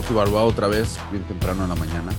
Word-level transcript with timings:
Rocky 0.00 0.14
Balboa 0.14 0.44
otra 0.44 0.66
vez, 0.66 0.98
bien 1.10 1.22
temprano 1.24 1.64
en 1.64 1.68
la 1.68 1.74
mañana. 1.74 2.10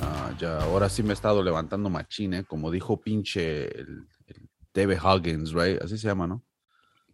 Ah, 0.00 0.32
ya, 0.38 0.62
ahora 0.62 0.88
sí 0.88 1.02
me 1.02 1.10
he 1.10 1.14
estado 1.14 1.42
levantando 1.42 1.90
machine, 1.90 2.44
como 2.44 2.70
dijo 2.70 3.00
pinche 3.00 3.76
el, 3.76 4.06
el 4.28 4.48
David 4.72 4.98
Huggins, 5.02 5.52
right? 5.52 5.82
Así 5.82 5.98
se 5.98 6.06
llama, 6.06 6.28
¿no? 6.28 6.44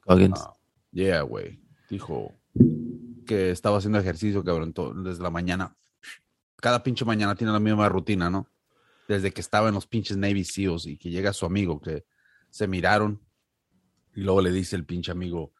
Huggins. 0.04 0.38
Ah, 0.38 0.52
yeah, 0.92 1.22
güey. 1.22 1.58
Dijo 1.88 2.34
que 3.26 3.50
estaba 3.50 3.78
haciendo 3.78 3.98
ejercicio, 3.98 4.44
cabrón, 4.44 4.74
desde 5.02 5.22
la 5.22 5.30
mañana. 5.30 5.74
Cada 6.56 6.82
pinche 6.82 7.06
mañana 7.06 7.34
tiene 7.34 7.54
la 7.54 7.60
misma 7.60 7.88
rutina, 7.88 8.28
¿no? 8.28 8.46
Desde 9.08 9.30
que 9.30 9.40
estaba 9.40 9.68
en 9.68 9.74
los 9.74 9.86
pinches 9.86 10.18
Navy 10.18 10.44
SEALs 10.44 10.84
y 10.84 10.98
que 10.98 11.08
llega 11.08 11.32
su 11.32 11.46
amigo 11.46 11.80
que 11.80 12.04
se 12.50 12.68
miraron 12.68 13.22
y 14.14 14.20
luego 14.20 14.42
le 14.42 14.52
dice 14.52 14.76
el 14.76 14.84
pinche 14.84 15.12
amigo, 15.12 15.54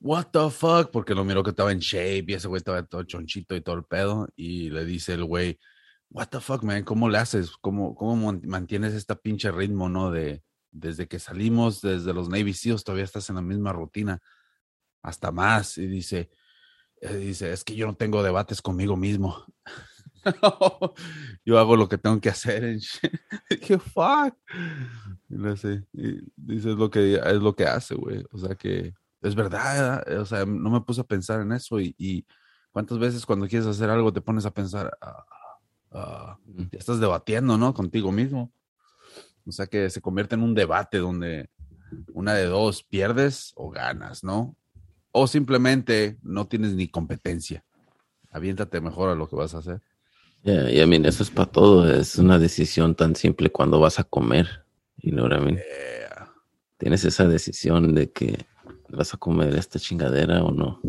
what 0.00 0.26
the 0.32 0.50
fuck, 0.50 0.90
porque 0.90 1.14
lo 1.14 1.24
miró 1.24 1.42
que 1.42 1.50
estaba 1.50 1.72
en 1.72 1.78
shape 1.78 2.24
y 2.28 2.34
ese 2.34 2.48
güey 2.48 2.58
estaba 2.58 2.82
todo 2.84 3.02
chonchito 3.04 3.54
y 3.54 3.60
todo 3.60 3.76
el 3.76 3.84
pedo 3.84 4.28
y 4.36 4.70
le 4.70 4.84
dice 4.84 5.12
el 5.14 5.24
güey, 5.24 5.58
what 6.10 6.28
the 6.28 6.40
fuck, 6.40 6.62
man, 6.62 6.82
¿cómo 6.84 7.08
le 7.08 7.18
haces? 7.18 7.52
¿Cómo, 7.60 7.94
cómo 7.94 8.32
mantienes 8.42 8.94
este 8.94 9.14
pinche 9.16 9.50
ritmo, 9.52 9.88
no? 9.88 10.10
De, 10.10 10.42
desde 10.72 11.06
que 11.06 11.18
salimos, 11.18 11.80
desde 11.82 12.14
los 12.14 12.28
Navy 12.28 12.52
SEALs, 12.52 12.84
todavía 12.84 13.04
estás 13.04 13.28
en 13.28 13.36
la 13.36 13.42
misma 13.42 13.72
rutina, 13.72 14.20
hasta 15.02 15.30
más. 15.32 15.78
Y 15.78 15.86
dice, 15.86 16.30
eh, 17.00 17.16
dice, 17.16 17.52
es 17.52 17.62
que 17.64 17.76
yo 17.76 17.86
no 17.86 17.94
tengo 17.94 18.22
debates 18.22 18.62
conmigo 18.62 18.96
mismo. 18.96 19.44
yo 21.44 21.58
hago 21.58 21.76
lo 21.76 21.88
que 21.88 21.98
tengo 21.98 22.20
que 22.20 22.28
hacer. 22.30 22.78
¿Qué 23.48 23.78
fuck? 23.78 24.34
Y 25.28 25.46
hace- 25.46 25.84
y 25.92 26.20
dice, 26.36 26.70
es 26.70 26.76
lo 26.76 26.90
que, 26.90 27.14
es 27.14 27.40
lo 27.40 27.54
que 27.54 27.66
hace, 27.66 27.94
güey. 27.94 28.24
O 28.32 28.38
sea 28.38 28.54
que 28.54 28.94
es 29.22 29.34
verdad. 29.34 30.04
¿verdad? 30.04 30.20
O 30.20 30.26
sea, 30.26 30.44
no 30.46 30.70
me 30.70 30.80
puse 30.80 31.00
a 31.00 31.04
pensar 31.04 31.40
en 31.40 31.52
eso 31.52 31.80
y, 31.80 31.94
y 31.98 32.24
cuántas 32.72 32.98
veces 32.98 33.26
cuando 33.26 33.48
quieres 33.48 33.66
hacer 33.66 33.90
algo 33.90 34.12
te 34.12 34.20
pones 34.20 34.46
a 34.46 34.52
pensar, 34.52 34.96
ah, 35.00 35.24
ah, 35.92 36.38
ya 36.72 36.78
estás 36.78 37.00
debatiendo, 37.00 37.58
¿no? 37.58 37.74
Contigo 37.74 38.12
mismo. 38.12 38.52
O 39.46 39.52
sea 39.52 39.66
que 39.66 39.90
se 39.90 40.00
convierte 40.00 40.34
en 40.34 40.42
un 40.42 40.54
debate 40.54 40.98
donde 40.98 41.50
una 42.12 42.34
de 42.34 42.44
dos 42.44 42.82
pierdes 42.82 43.52
o 43.56 43.70
ganas, 43.70 44.22
¿no? 44.22 44.56
O 45.12 45.26
simplemente 45.26 46.18
no 46.22 46.46
tienes 46.46 46.74
ni 46.74 46.88
competencia. 46.88 47.64
Aviéntate 48.30 48.80
mejor 48.80 49.10
a 49.10 49.14
lo 49.14 49.28
que 49.28 49.36
vas 49.36 49.54
a 49.54 49.58
hacer. 49.58 49.80
Yeah, 50.42 50.70
y 50.70 50.80
I 50.80 50.86
mean, 50.86 51.04
eso 51.04 51.22
es 51.22 51.30
para 51.30 51.50
todo. 51.50 51.90
Es 51.92 52.16
una 52.16 52.38
decisión 52.38 52.94
tan 52.94 53.16
simple 53.16 53.50
cuando 53.50 53.80
vas 53.80 53.98
a 53.98 54.04
comer. 54.04 54.64
I 55.02 55.10
mean? 55.12 55.56
Yeah. 55.56 56.32
Tienes 56.78 57.04
esa 57.04 57.26
decisión 57.26 57.94
de 57.94 58.10
que 58.10 58.46
vas 58.92 59.14
a 59.14 59.16
comer 59.16 59.54
esta 59.54 59.78
chingadera 59.78 60.42
o 60.42 60.50
no. 60.50 60.80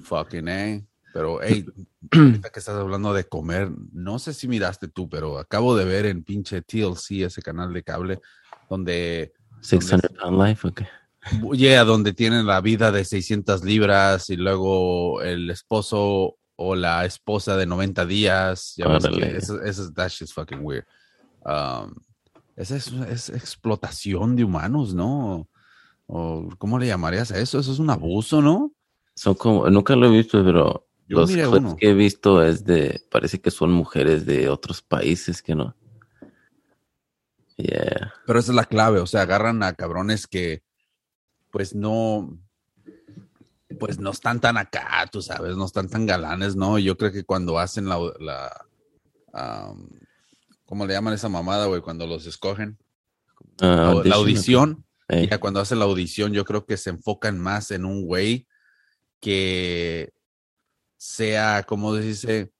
Fucking 0.00 0.48
A. 0.48 0.82
Pero, 1.12 1.40
hey, 1.42 1.64
ahorita 2.12 2.50
que 2.50 2.58
estás 2.58 2.74
hablando 2.76 3.14
de 3.14 3.24
comer, 3.24 3.70
no 3.92 4.18
sé 4.18 4.34
si 4.34 4.48
miraste 4.48 4.88
tú, 4.88 5.08
pero 5.08 5.38
acabo 5.38 5.76
de 5.76 5.84
ver 5.84 6.06
en 6.06 6.24
pinche 6.24 6.60
TLC, 6.62 7.22
ese 7.24 7.40
canal 7.40 7.72
de 7.72 7.82
cable, 7.84 8.20
donde 8.68 9.32
600 9.60 10.10
pound 10.20 10.42
life, 10.44 10.66
ok. 10.66 10.82
Yeah, 11.54 11.84
donde 11.84 12.12
tienen 12.12 12.46
la 12.46 12.60
vida 12.60 12.92
de 12.92 13.04
600 13.04 13.64
libras 13.64 14.28
y 14.28 14.36
luego 14.36 15.22
el 15.22 15.48
esposo 15.50 16.36
o 16.56 16.74
la 16.74 17.04
esposa 17.06 17.56
de 17.56 17.64
90 17.66 18.04
días. 18.06 18.74
Ya 18.76 18.88
ves 18.88 19.04
que 19.06 19.14
Órale. 19.14 19.36
eso, 19.38 19.62
eso 19.62 19.84
es- 19.84 19.94
that 19.94 20.08
shit's 20.10 20.34
fucking 20.34 20.60
weird. 20.62 20.84
Um, 21.46 21.94
esa 22.56 22.76
es, 22.76 22.92
es 22.92 23.28
explotación 23.30 24.36
de 24.36 24.44
humanos, 24.44 24.94
¿no? 24.94 25.48
O, 26.06 26.48
¿Cómo 26.58 26.78
le 26.78 26.86
llamarías 26.86 27.32
a 27.32 27.38
eso? 27.38 27.58
Eso 27.58 27.72
es 27.72 27.78
un 27.78 27.90
abuso, 27.90 28.42
¿no? 28.42 28.72
Son 29.14 29.34
como, 29.34 29.68
nunca 29.70 29.96
lo 29.96 30.06
he 30.06 30.10
visto, 30.10 30.44
pero 30.44 30.86
Yo 31.08 31.18
los 31.20 31.30
miré 31.30 31.42
clips 31.44 31.58
uno. 31.58 31.76
que 31.76 31.90
he 31.90 31.94
visto 31.94 32.42
es 32.42 32.64
de, 32.64 33.02
parece 33.10 33.40
que 33.40 33.50
son 33.50 33.72
mujeres 33.72 34.26
de 34.26 34.48
otros 34.48 34.82
países 34.82 35.40
que 35.42 35.54
no. 35.54 35.74
Yeah. 37.56 38.12
Pero 38.26 38.38
esa 38.38 38.50
es 38.52 38.56
la 38.56 38.64
clave, 38.64 38.98
o 39.00 39.06
sea, 39.06 39.22
agarran 39.22 39.62
a 39.62 39.74
cabrones 39.74 40.26
que 40.26 40.62
pues 41.50 41.72
no, 41.74 42.36
pues 43.78 44.00
no 44.00 44.10
están 44.10 44.40
tan 44.40 44.56
acá, 44.56 45.08
tú 45.10 45.22
sabes, 45.22 45.56
no 45.56 45.66
están 45.66 45.88
tan 45.88 46.04
galanes, 46.04 46.56
¿no? 46.56 46.80
Yo 46.80 46.96
creo 46.98 47.12
que 47.12 47.22
cuando 47.24 47.60
hacen 47.60 47.88
la, 47.88 47.98
la 48.18 48.66
¿cómo 50.64 50.84
le 50.86 50.94
llaman 50.94 51.14
esa 51.14 51.28
mamada, 51.28 51.66
güey? 51.66 51.80
Cuando 51.80 52.06
los 52.06 52.26
escogen, 52.26 52.76
Ah, 53.60 54.02
la 54.04 54.16
audición, 54.16 54.84
Ey. 55.08 55.28
ya 55.28 55.38
cuando 55.38 55.60
hacen 55.60 55.78
la 55.78 55.84
audición, 55.84 56.32
yo 56.32 56.44
creo 56.44 56.64
que 56.64 56.76
se 56.76 56.90
enfocan 56.90 57.38
más 57.38 57.70
en 57.70 57.84
un 57.84 58.04
güey 58.06 58.46
que 59.20 60.12
sea, 60.96 61.64
¿cómo 61.66 61.94
se 61.94 62.00
dice? 62.02 62.52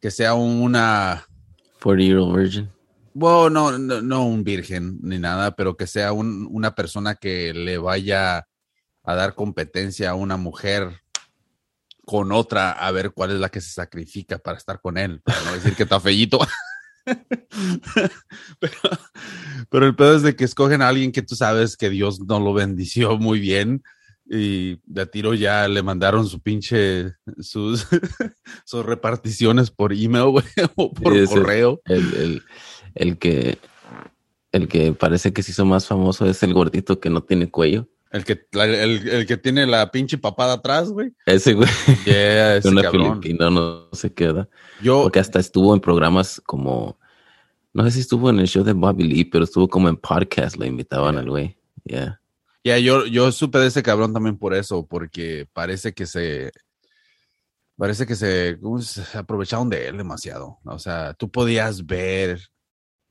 Que 0.00 0.10
sea 0.10 0.34
una 0.34 1.26
40 1.82 2.04
year 2.04 2.18
old 2.18 2.36
virgin. 2.36 2.70
Bueno, 3.12 3.50
no, 3.50 3.78
no, 3.78 4.00
no 4.02 4.24
un 4.26 4.44
virgen 4.44 4.98
ni 5.02 5.18
nada, 5.18 5.54
pero 5.56 5.76
que 5.76 5.86
sea 5.86 6.12
un- 6.12 6.46
una 6.50 6.74
persona 6.74 7.14
que 7.16 7.52
le 7.52 7.78
vaya 7.78 8.46
a 9.02 9.14
dar 9.14 9.34
competencia 9.34 10.10
a 10.10 10.14
una 10.14 10.36
mujer 10.36 11.00
con 12.04 12.32
otra 12.32 12.72
a 12.72 12.90
ver 12.92 13.12
cuál 13.12 13.30
es 13.32 13.38
la 13.40 13.48
que 13.48 13.60
se 13.60 13.70
sacrifica 13.72 14.38
para 14.38 14.58
estar 14.58 14.80
con 14.80 14.98
él, 14.98 15.20
para 15.22 15.40
no 15.42 15.52
decir 15.52 15.74
que 15.76 15.84
está 15.84 16.00
fellito. 16.00 16.38
pero, 18.58 18.74
pero 19.68 19.86
el 19.86 19.94
pedo 19.94 20.16
es 20.16 20.22
de 20.22 20.36
que 20.36 20.44
escogen 20.44 20.82
a 20.82 20.88
alguien 20.88 21.12
que 21.12 21.22
tú 21.22 21.34
sabes 21.34 21.76
que 21.76 21.90
Dios 21.90 22.20
no 22.20 22.40
lo 22.40 22.52
bendició 22.52 23.16
muy 23.18 23.40
bien 23.40 23.82
y 24.32 24.78
de 24.84 25.06
tiro 25.06 25.34
ya 25.34 25.66
le 25.66 25.82
mandaron 25.82 26.26
su 26.26 26.40
pinche, 26.40 27.14
sus, 27.40 27.86
sus 28.64 28.86
reparticiones 28.86 29.70
por 29.70 29.92
email, 29.92 30.26
güey, 30.30 30.44
o 30.76 30.92
por 30.92 31.16
ese- 31.16 31.34
correo. 31.34 31.80
El, 31.84 32.14
el, 32.14 32.42
el 32.94 33.18
que 33.18 33.58
el 34.52 34.66
que 34.68 34.92
parece 34.92 35.32
que 35.32 35.42
se 35.44 35.52
hizo 35.52 35.64
más 35.64 35.86
famoso 35.86 36.26
es 36.26 36.42
el 36.42 36.52
gordito 36.54 36.98
que 36.98 37.08
no 37.10 37.22
tiene 37.22 37.50
cuello. 37.50 37.88
El 38.12 38.24
que, 38.24 38.40
la- 38.52 38.64
el, 38.66 39.08
el 39.08 39.26
que 39.26 39.36
tiene 39.36 39.64
la 39.66 39.90
pinche 39.92 40.18
papada 40.18 40.54
atrás, 40.54 40.90
güey. 40.90 41.12
Ese 41.26 41.54
güey, 41.54 41.68
Yeah, 42.04 42.56
ese 42.56 42.68
una 42.68 42.90
filipina, 42.90 43.48
no 43.50 43.88
sé 43.92 44.12
qué 44.12 44.24
edad. 44.24 44.48
Yo, 44.82 45.02
Porque 45.04 45.20
hasta 45.20 45.38
estuvo 45.38 45.72
en 45.74 45.80
programas 45.80 46.40
como, 46.44 46.98
no 47.72 47.84
sé 47.84 47.90
si 47.92 48.00
estuvo 48.00 48.30
en 48.30 48.40
el 48.40 48.48
show 48.48 48.64
de 48.64 48.72
Bobby 48.72 49.04
Lee, 49.04 49.24
pero 49.24 49.44
estuvo 49.44 49.68
como 49.68 49.88
en 49.88 49.96
podcast, 49.96 50.56
le 50.56 50.66
invitaban 50.66 51.14
Yeah. 51.14 51.20
al 51.20 51.30
güey. 51.30 51.58
Yeah. 51.84 52.20
ya, 52.64 52.78
yo, 52.78 53.06
yo 53.06 53.32
supe 53.32 53.58
de 53.58 53.68
ese 53.68 53.82
cabrón 53.82 54.12
también 54.12 54.36
por 54.36 54.54
eso, 54.54 54.86
porque 54.86 55.48
parece 55.52 55.94
que 55.94 56.06
se, 56.06 56.52
parece 57.80 58.06
que 58.06 58.14
se, 58.14 58.58
¿cómo 58.60 58.82
se 58.82 59.16
aprovecharon 59.16 59.70
de 59.70 59.88
él 59.88 59.96
demasiado. 59.96 60.58
O 60.64 60.78
sea, 60.78 61.14
tú 61.14 61.30
podías 61.30 61.86
ver 61.86 62.38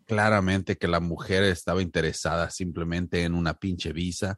claramente 0.06 0.78
que 0.78 0.88
la 0.88 1.00
mujer 1.00 1.44
estaba 1.44 1.82
interesada 1.82 2.52
simplemente 2.52 3.24
en 3.24 3.34
una 3.34 3.56
pinche 3.56 3.94
visa, 3.94 4.38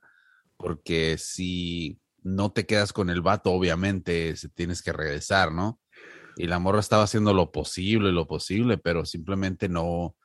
porque 0.56 1.18
si 1.18 2.00
no 2.24 2.54
te 2.54 2.66
quedas 2.66 2.94
con 2.94 3.10
el 3.10 3.22
vato, 3.22 3.52
obviamente 3.52 4.38
se 4.38 4.48
tienes 4.48 4.82
que 4.82 4.94
regresar, 4.94 5.52
¿no? 5.52 5.81
Y 6.42 6.48
la 6.48 6.60
morra 6.60 6.80
estaba 6.80 7.04
haciendo 7.04 7.34
lo 7.34 7.52
posible, 7.52 8.12
lo 8.12 8.26
posible, 8.28 8.78
pero 8.78 9.06
simplemente 9.06 9.70
no, 9.70 10.16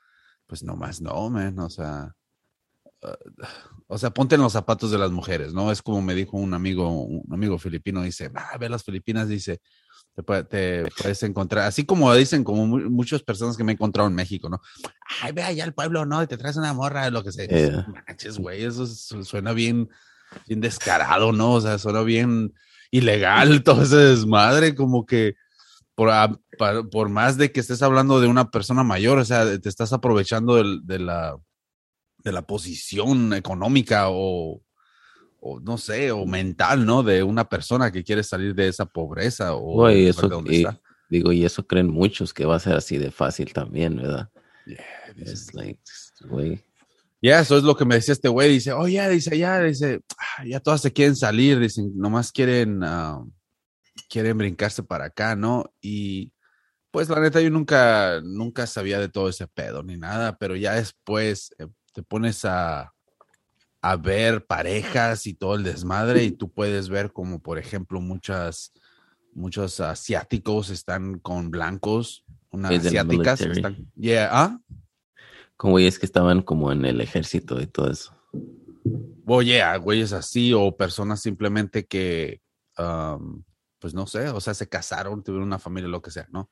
pues 0.46 0.62
nomás 0.62 1.00
no, 1.00 1.28
man, 1.30 1.58
o 1.58 1.68
sea, 1.70 2.12
uh, 3.02 3.42
o 3.88 3.98
sea, 3.98 4.10
ponte 4.10 4.34
en 4.36 4.40
los 4.40 4.52
zapatos 4.52 4.90
de 4.90 4.98
las 4.98 5.10
mujeres, 5.10 5.52
¿no? 5.52 5.70
Es 5.70 5.82
como 5.82 6.00
me 6.02 6.14
dijo 6.14 6.36
un 6.36 6.54
amigo, 6.54 6.88
un 7.04 7.32
amigo 7.32 7.58
filipino, 7.58 8.02
dice, 8.02 8.30
ah, 8.34 8.56
ve 8.58 8.68
las 8.68 8.82
Filipinas, 8.82 9.28
dice, 9.28 9.60
te, 10.14 10.22
puede- 10.22 10.44
te 10.44 10.84
puedes 11.00 11.22
encontrar, 11.22 11.66
así 11.66 11.84
como 11.84 12.12
dicen 12.14 12.42
como 12.44 12.66
mu- 12.66 12.90
muchas 12.90 13.22
personas 13.22 13.56
que 13.56 13.62
me 13.64 13.72
he 13.72 13.74
encontrado 13.74 14.08
en 14.08 14.14
México, 14.14 14.48
¿no? 14.48 14.60
Ay, 15.22 15.32
ve 15.32 15.42
allá 15.42 15.64
al 15.64 15.74
pueblo, 15.74 16.06
¿no? 16.06 16.22
Y 16.22 16.26
te 16.26 16.36
traes 16.38 16.56
una 16.56 16.72
morra, 16.72 17.10
lo 17.10 17.22
que 17.22 17.32
sea. 17.32 17.46
Yeah. 17.46 17.86
Manches, 18.08 18.38
güey, 18.38 18.64
eso 18.64 18.86
su- 18.86 19.22
suena 19.24 19.52
bien, 19.52 19.88
bien 20.48 20.60
descarado, 20.60 21.32
¿no? 21.32 21.52
O 21.52 21.60
sea, 21.60 21.78
suena 21.78 22.00
bien 22.02 22.54
ilegal 22.90 23.62
todo 23.64 23.82
ese 23.82 23.96
desmadre, 23.96 24.74
como 24.74 25.04
que 25.04 25.34
por, 25.96 26.10
a- 26.10 26.30
pa- 26.58 26.84
por 26.84 27.08
más 27.08 27.36
de 27.36 27.50
que 27.50 27.58
estés 27.58 27.82
hablando 27.82 28.20
de 28.20 28.28
una 28.28 28.50
persona 28.52 28.84
mayor, 28.84 29.18
o 29.18 29.24
sea, 29.24 29.58
te 29.58 29.68
estás 29.68 29.92
aprovechando 29.92 30.54
del- 30.54 30.86
de, 30.86 31.00
la, 31.00 31.36
de 32.18 32.30
la 32.32 32.42
posición 32.42 33.32
económica 33.34 34.06
o, 34.10 34.62
o 35.40 35.60
no 35.60 35.78
sé, 35.78 36.12
o 36.12 36.24
mental, 36.26 36.86
¿no? 36.86 37.02
De 37.02 37.22
una 37.22 37.48
persona 37.48 37.90
que 37.90 38.04
quiere 38.04 38.22
salir 38.22 38.54
de 38.54 38.68
esa 38.68 38.86
pobreza 38.86 39.54
o 39.56 39.60
Güey, 39.74 40.04
de 40.04 40.10
eso, 40.10 40.42
y, 40.46 40.56
está. 40.62 40.80
digo, 41.08 41.32
y 41.32 41.44
eso 41.44 41.66
creen 41.66 41.88
muchos 41.90 42.32
que 42.32 42.44
va 42.46 42.56
a 42.56 42.60
ser 42.60 42.74
así 42.74 42.98
de 42.98 43.10
fácil 43.10 43.52
también, 43.52 43.96
¿verdad? 43.96 44.28
Yeah, 44.66 44.84
Es 45.16 45.54
like, 45.54 45.80
güey. 46.28 46.62
Ya, 47.22 47.40
eso 47.40 47.56
es 47.56 47.62
lo 47.64 47.74
que 47.76 47.84
me 47.86 47.94
decía 47.94 48.12
este 48.12 48.28
güey. 48.28 48.50
Dice, 48.52 48.72
oh, 48.72 48.86
ya, 48.86 49.08
dice, 49.08 49.36
ya, 49.38 49.60
dice, 49.62 50.00
"ah, 50.18 50.44
ya 50.44 50.60
todas 50.60 50.82
se 50.82 50.92
quieren 50.92 51.16
salir, 51.16 51.58
dicen, 51.58 51.92
nomás 51.96 52.30
quieren, 52.30 52.82
ah, 52.84 53.24
quieren 54.08 54.38
brincarse 54.38 54.82
para 54.82 55.06
acá, 55.06 55.36
¿no? 55.36 55.72
Y 55.80 56.32
pues 56.90 57.08
la 57.08 57.20
neta, 57.20 57.40
yo 57.40 57.50
nunca, 57.50 58.20
nunca 58.22 58.66
sabía 58.66 58.98
de 58.98 59.08
todo 59.08 59.28
ese 59.28 59.46
pedo 59.46 59.82
ni 59.82 59.96
nada, 59.96 60.38
pero 60.38 60.56
ya 60.56 60.74
después 60.74 61.54
eh, 61.58 61.66
te 61.92 62.02
pones 62.02 62.44
a, 62.44 62.92
a 63.82 63.96
ver 63.96 64.46
parejas 64.46 65.26
y 65.26 65.34
todo 65.34 65.54
el 65.54 65.62
desmadre 65.62 66.24
y 66.24 66.30
tú 66.30 66.50
puedes 66.50 66.88
ver 66.88 67.12
como, 67.12 67.40
por 67.40 67.58
ejemplo, 67.58 68.00
muchas, 68.00 68.72
muchos 69.32 69.78
asiáticos 69.80 70.70
están 70.70 71.18
con 71.18 71.50
blancos, 71.50 72.24
unas 72.50 72.72
Es 72.72 72.86
asiáticas 72.86 73.40
están, 73.42 73.90
yeah, 73.94 74.28
ah, 74.32 74.60
Con 75.56 75.70
güeyes 75.72 75.98
que 75.98 76.06
estaban 76.06 76.42
como 76.42 76.72
en 76.72 76.84
el 76.84 77.00
ejército 77.00 77.60
y 77.60 77.66
todo 77.66 77.90
eso. 77.90 78.12
o 79.26 79.42
yeah, 79.42 79.76
güeyes 79.76 80.12
así 80.12 80.52
o 80.52 80.76
personas 80.76 81.20
simplemente 81.20 81.86
que, 81.86 82.40
um, 82.78 83.42
pues 83.78 83.94
no 83.94 84.06
sé, 84.06 84.28
o 84.28 84.40
sea, 84.40 84.54
se 84.54 84.68
casaron, 84.68 85.22
tuvieron 85.22 85.46
una 85.46 85.58
familia, 85.58 85.88
lo 85.88 86.02
que 86.02 86.10
sea, 86.10 86.26
¿no? 86.30 86.50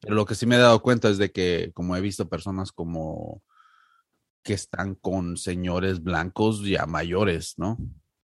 Pero 0.00 0.14
lo 0.14 0.26
que 0.26 0.34
sí 0.34 0.46
me 0.46 0.56
he 0.56 0.58
dado 0.58 0.82
cuenta 0.82 1.08
es 1.08 1.18
de 1.18 1.32
que, 1.32 1.72
como 1.74 1.96
he 1.96 2.00
visto 2.00 2.28
personas 2.28 2.72
como 2.72 3.42
que 4.42 4.54
están 4.54 4.94
con 4.94 5.36
señores 5.36 6.02
blancos 6.02 6.62
ya 6.62 6.86
mayores, 6.86 7.54
¿no? 7.56 7.78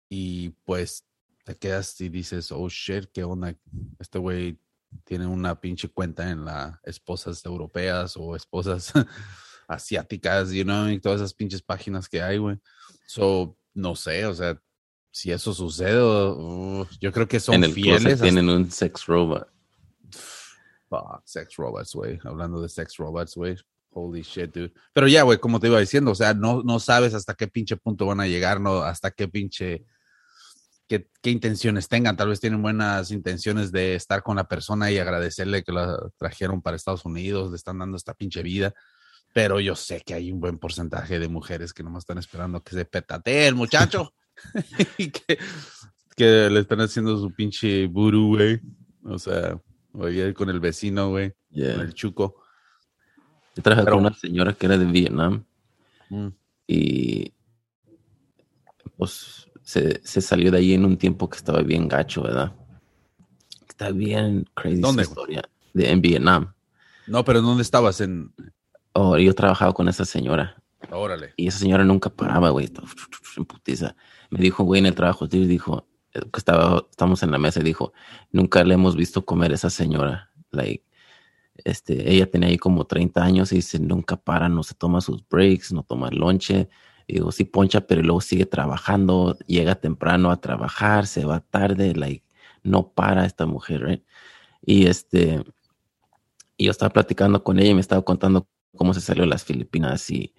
Y 0.10 0.50
pues 0.66 1.06
te 1.46 1.56
quedas 1.56 2.00
y 2.02 2.10
dices, 2.10 2.52
oh 2.52 2.68
shit, 2.68 3.06
¿qué 3.14 3.24
onda? 3.24 3.56
Este 4.00 4.20
güey 4.20 4.60
tiene 5.06 5.26
una 5.26 5.60
pinche 5.60 5.88
cuenta 5.88 6.30
en 6.30 6.44
las 6.44 6.78
esposas 6.84 7.44
europeas 7.46 8.16
o 8.18 8.36
esposas 8.36 8.92
asiáticas, 9.68 10.52
you 10.52 10.64
know, 10.64 10.90
y 10.90 11.00
todas 11.00 11.22
esas 11.22 11.34
pinches 11.34 11.62
páginas 11.62 12.10
que 12.10 12.22
hay, 12.22 12.38
güey. 12.38 12.58
So, 13.08 13.58
no 13.74 13.96
sé, 13.96 14.26
o 14.26 14.34
sea, 14.34 14.62
si 15.12 15.32
eso 15.32 15.54
sucede, 15.54 16.02
uh, 16.02 16.88
yo 17.00 17.12
creo 17.12 17.28
que 17.28 17.40
son 17.40 17.56
en 17.56 17.66
el 17.66 17.74
fieles. 17.74 18.14
hasta- 18.14 18.24
tienen 18.24 18.50
un 18.50 18.72
sex 18.72 19.06
robot. 19.06 19.48
Fuck, 20.90 21.22
sex 21.26 21.56
robots, 21.56 21.94
güey. 21.94 22.20
Hablando 22.24 22.62
de 22.62 22.70
sex 22.70 22.98
robots, 22.98 23.36
güey. 23.36 23.56
Holy 23.92 24.22
shit, 24.22 24.54
dude. 24.54 24.74
Pero 24.94 25.08
ya, 25.08 25.24
güey, 25.24 25.38
como 25.40 25.60
te 25.60 25.68
iba 25.68 25.80
diciendo, 25.80 26.12
o 26.12 26.16
sea, 26.16 26.34
no, 26.34 26.64
no 26.64 26.80
sabes 26.80 27.14
hasta 27.14 27.34
qué 27.34 27.48
pinche 27.48 27.76
punto 27.78 28.06
van 28.06 28.22
a 28.22 28.28
llegar, 28.28 28.62
no, 28.62 28.80
hasta 28.84 29.12
qué 29.12 29.28
pinche, 29.28 29.86
qué, 30.88 31.10
qué 31.22 31.30
intenciones 31.30 31.90
tengan. 31.90 32.16
Tal 32.16 32.30
vez 32.30 32.40
tienen 32.40 32.62
buenas 32.62 33.12
intenciones 33.12 33.72
de 33.74 33.96
estar 33.96 34.24
con 34.24 34.38
la 34.38 34.48
persona 34.48 34.92
y 34.92 34.98
agradecerle 34.98 35.64
que 35.64 35.74
la 35.74 35.98
trajeron 36.18 36.62
para 36.62 36.78
Estados 36.78 37.04
Unidos, 37.06 37.52
le 37.52 37.58
están 37.58 37.80
dando 37.80 37.98
esta 37.98 38.14
pinche 38.14 38.44
vida. 38.44 38.74
Pero 39.34 39.60
yo 39.62 39.76
sé 39.76 40.02
que 40.06 40.14
hay 40.14 40.32
un 40.32 40.40
buen 40.42 40.58
porcentaje 40.58 41.20
de 41.20 41.28
mujeres 41.30 41.74
que 41.74 41.84
nomás 41.84 42.02
están 42.04 42.18
esperando 42.18 42.64
que 42.64 42.76
se 42.76 42.86
petatee 42.86 43.48
el 43.48 43.56
muchacho 43.56 44.14
y 44.98 45.10
que, 45.12 45.38
que 46.16 46.50
le 46.50 46.60
están 46.62 46.82
haciendo 46.82 47.18
su 47.18 47.32
pinche 47.34 47.88
buru, 47.88 48.36
güey. 48.36 48.60
O 49.04 49.18
sea, 49.20 49.60
oye, 49.94 50.34
con 50.34 50.50
el 50.50 50.60
vecino, 50.60 51.10
güey, 51.10 51.34
Yeah. 51.52 51.74
con 51.76 51.86
el 51.86 51.94
chuco. 51.94 52.36
Yo 53.56 53.64
trabajé 53.64 53.84
Pero- 53.86 53.98
con 53.98 54.06
una 54.06 54.16
señora 54.16 54.54
que 54.54 54.66
era 54.66 54.78
de 54.78 54.86
Vietnam 54.86 55.44
Mm. 56.10 56.28
y 56.68 57.34
pues 58.98 59.48
se, 59.64 60.02
se 60.04 60.22
salió 60.22 60.52
de 60.52 60.58
ahí 60.58 60.74
en 60.74 60.86
un 60.86 60.98
tiempo 60.98 61.30
que 61.30 61.38
estaba 61.38 61.62
bien 61.62 61.88
gacho, 61.88 62.24
¿verdad? 62.24 62.54
Está 63.68 63.92
bien 63.92 64.46
crazy 64.54 64.76
su 64.78 64.82
¿Dónde, 64.82 65.04
güey? 65.06 65.10
historia. 65.12 65.42
De, 65.74 65.90
en 65.90 66.02
Vietnam. 66.02 66.54
No, 67.08 67.24
pero 67.24 67.42
¿dónde 67.42 67.64
estabas? 67.64 68.02
En. 68.02 68.34
Oh, 68.94 69.18
yo 69.18 69.34
trabajaba 69.34 69.74
con 69.74 69.88
esa 69.88 70.04
señora 70.06 70.62
Órale. 70.90 71.34
y 71.38 71.48
esa 71.48 71.60
señora 71.60 71.84
nunca 71.86 72.10
paraba, 72.10 72.50
güey. 72.50 72.70
En 73.38 73.46
putiza. 73.46 73.96
Me 74.32 74.40
dijo, 74.40 74.64
güey, 74.64 74.80
en 74.80 74.88
el 74.88 74.96
trabajo, 74.96 75.28
dijo, 75.28 75.88
eh, 76.14 76.22
que 76.22 76.40
estaba, 76.40 76.86
estamos 76.90 77.22
en 77.24 77.32
la 77.32 77.38
mesa 77.38 77.60
y 77.60 77.64
dijo, 77.64 77.94
nunca 78.32 78.64
le 78.64 78.74
hemos 78.74 78.96
visto 78.96 79.26
comer 79.26 79.52
a 79.52 79.56
esa 79.56 79.70
señora. 79.70 80.32
Like, 80.52 80.84
este, 81.64 82.12
ella 82.12 82.30
tenía 82.30 82.50
ahí 82.50 82.58
como 82.58 82.86
30 82.86 83.24
años 83.24 83.52
y 83.52 83.58
dice, 83.58 83.80
nunca 83.80 84.18
para, 84.18 84.50
no 84.50 84.64
se 84.64 84.76
toma 84.76 85.02
sus 85.02 85.28
breaks, 85.30 85.72
no 85.74 85.84
toma 85.84 86.10
lonche. 86.12 86.70
Y 87.08 87.16
digo, 87.16 87.32
sí 87.32 87.46
poncha, 87.46 87.82
pero 87.82 88.02
luego 88.02 88.22
sigue 88.22 88.46
trabajando, 88.46 89.38
llega 89.48 89.76
temprano 89.76 90.32
a 90.32 90.42
trabajar, 90.42 91.08
se 91.08 91.26
va 91.26 91.42
tarde, 91.42 91.94
like, 91.96 92.26
no 92.64 92.90
para 92.94 93.26
esta 93.26 93.46
mujer, 93.46 93.84
right? 93.86 94.04
Y 94.66 94.88
este, 94.88 95.44
y 96.58 96.66
yo 96.66 96.72
estaba 96.72 96.94
platicando 96.94 97.44
con 97.44 97.60
ella 97.60 97.72
y 97.72 97.74
me 97.74 97.82
estaba 97.82 98.04
contando 98.04 98.48
cómo 98.78 98.94
se 98.94 99.02
salió 99.02 99.24
de 99.24 99.30
las 99.30 99.44
Filipinas 99.44 100.10
y 100.12 100.34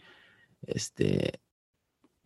este, 0.62 1.41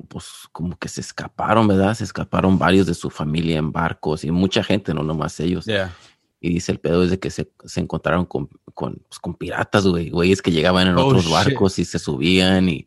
pues 0.08 0.26
como 0.52 0.76
que 0.78 0.88
se 0.88 1.00
escaparon, 1.00 1.66
¿verdad? 1.68 1.94
Se 1.94 2.04
escaparon 2.04 2.58
varios 2.58 2.86
de 2.86 2.94
su 2.94 3.10
familia 3.10 3.58
en 3.58 3.72
barcos 3.72 4.24
y 4.24 4.30
mucha 4.30 4.62
gente, 4.62 4.92
no 4.94 5.02
nomás 5.02 5.38
ellos. 5.40 5.64
Yeah. 5.64 5.94
Y 6.38 6.50
dice 6.50 6.70
el 6.70 6.78
pedo 6.78 7.02
es 7.02 7.10
de 7.10 7.18
que 7.18 7.30
se, 7.30 7.50
se 7.64 7.80
encontraron 7.80 8.26
con, 8.26 8.48
con, 8.74 9.02
pues, 9.08 9.18
con 9.18 9.34
piratas, 9.34 9.86
güey, 9.86 10.10
güeyes 10.10 10.42
que 10.42 10.52
llegaban 10.52 10.86
en 10.86 10.98
Oh, 10.98 11.06
otros 11.06 11.24
shit. 11.24 11.32
barcos 11.32 11.78
y 11.78 11.84
se 11.86 11.98
subían 11.98 12.68
y 12.68 12.86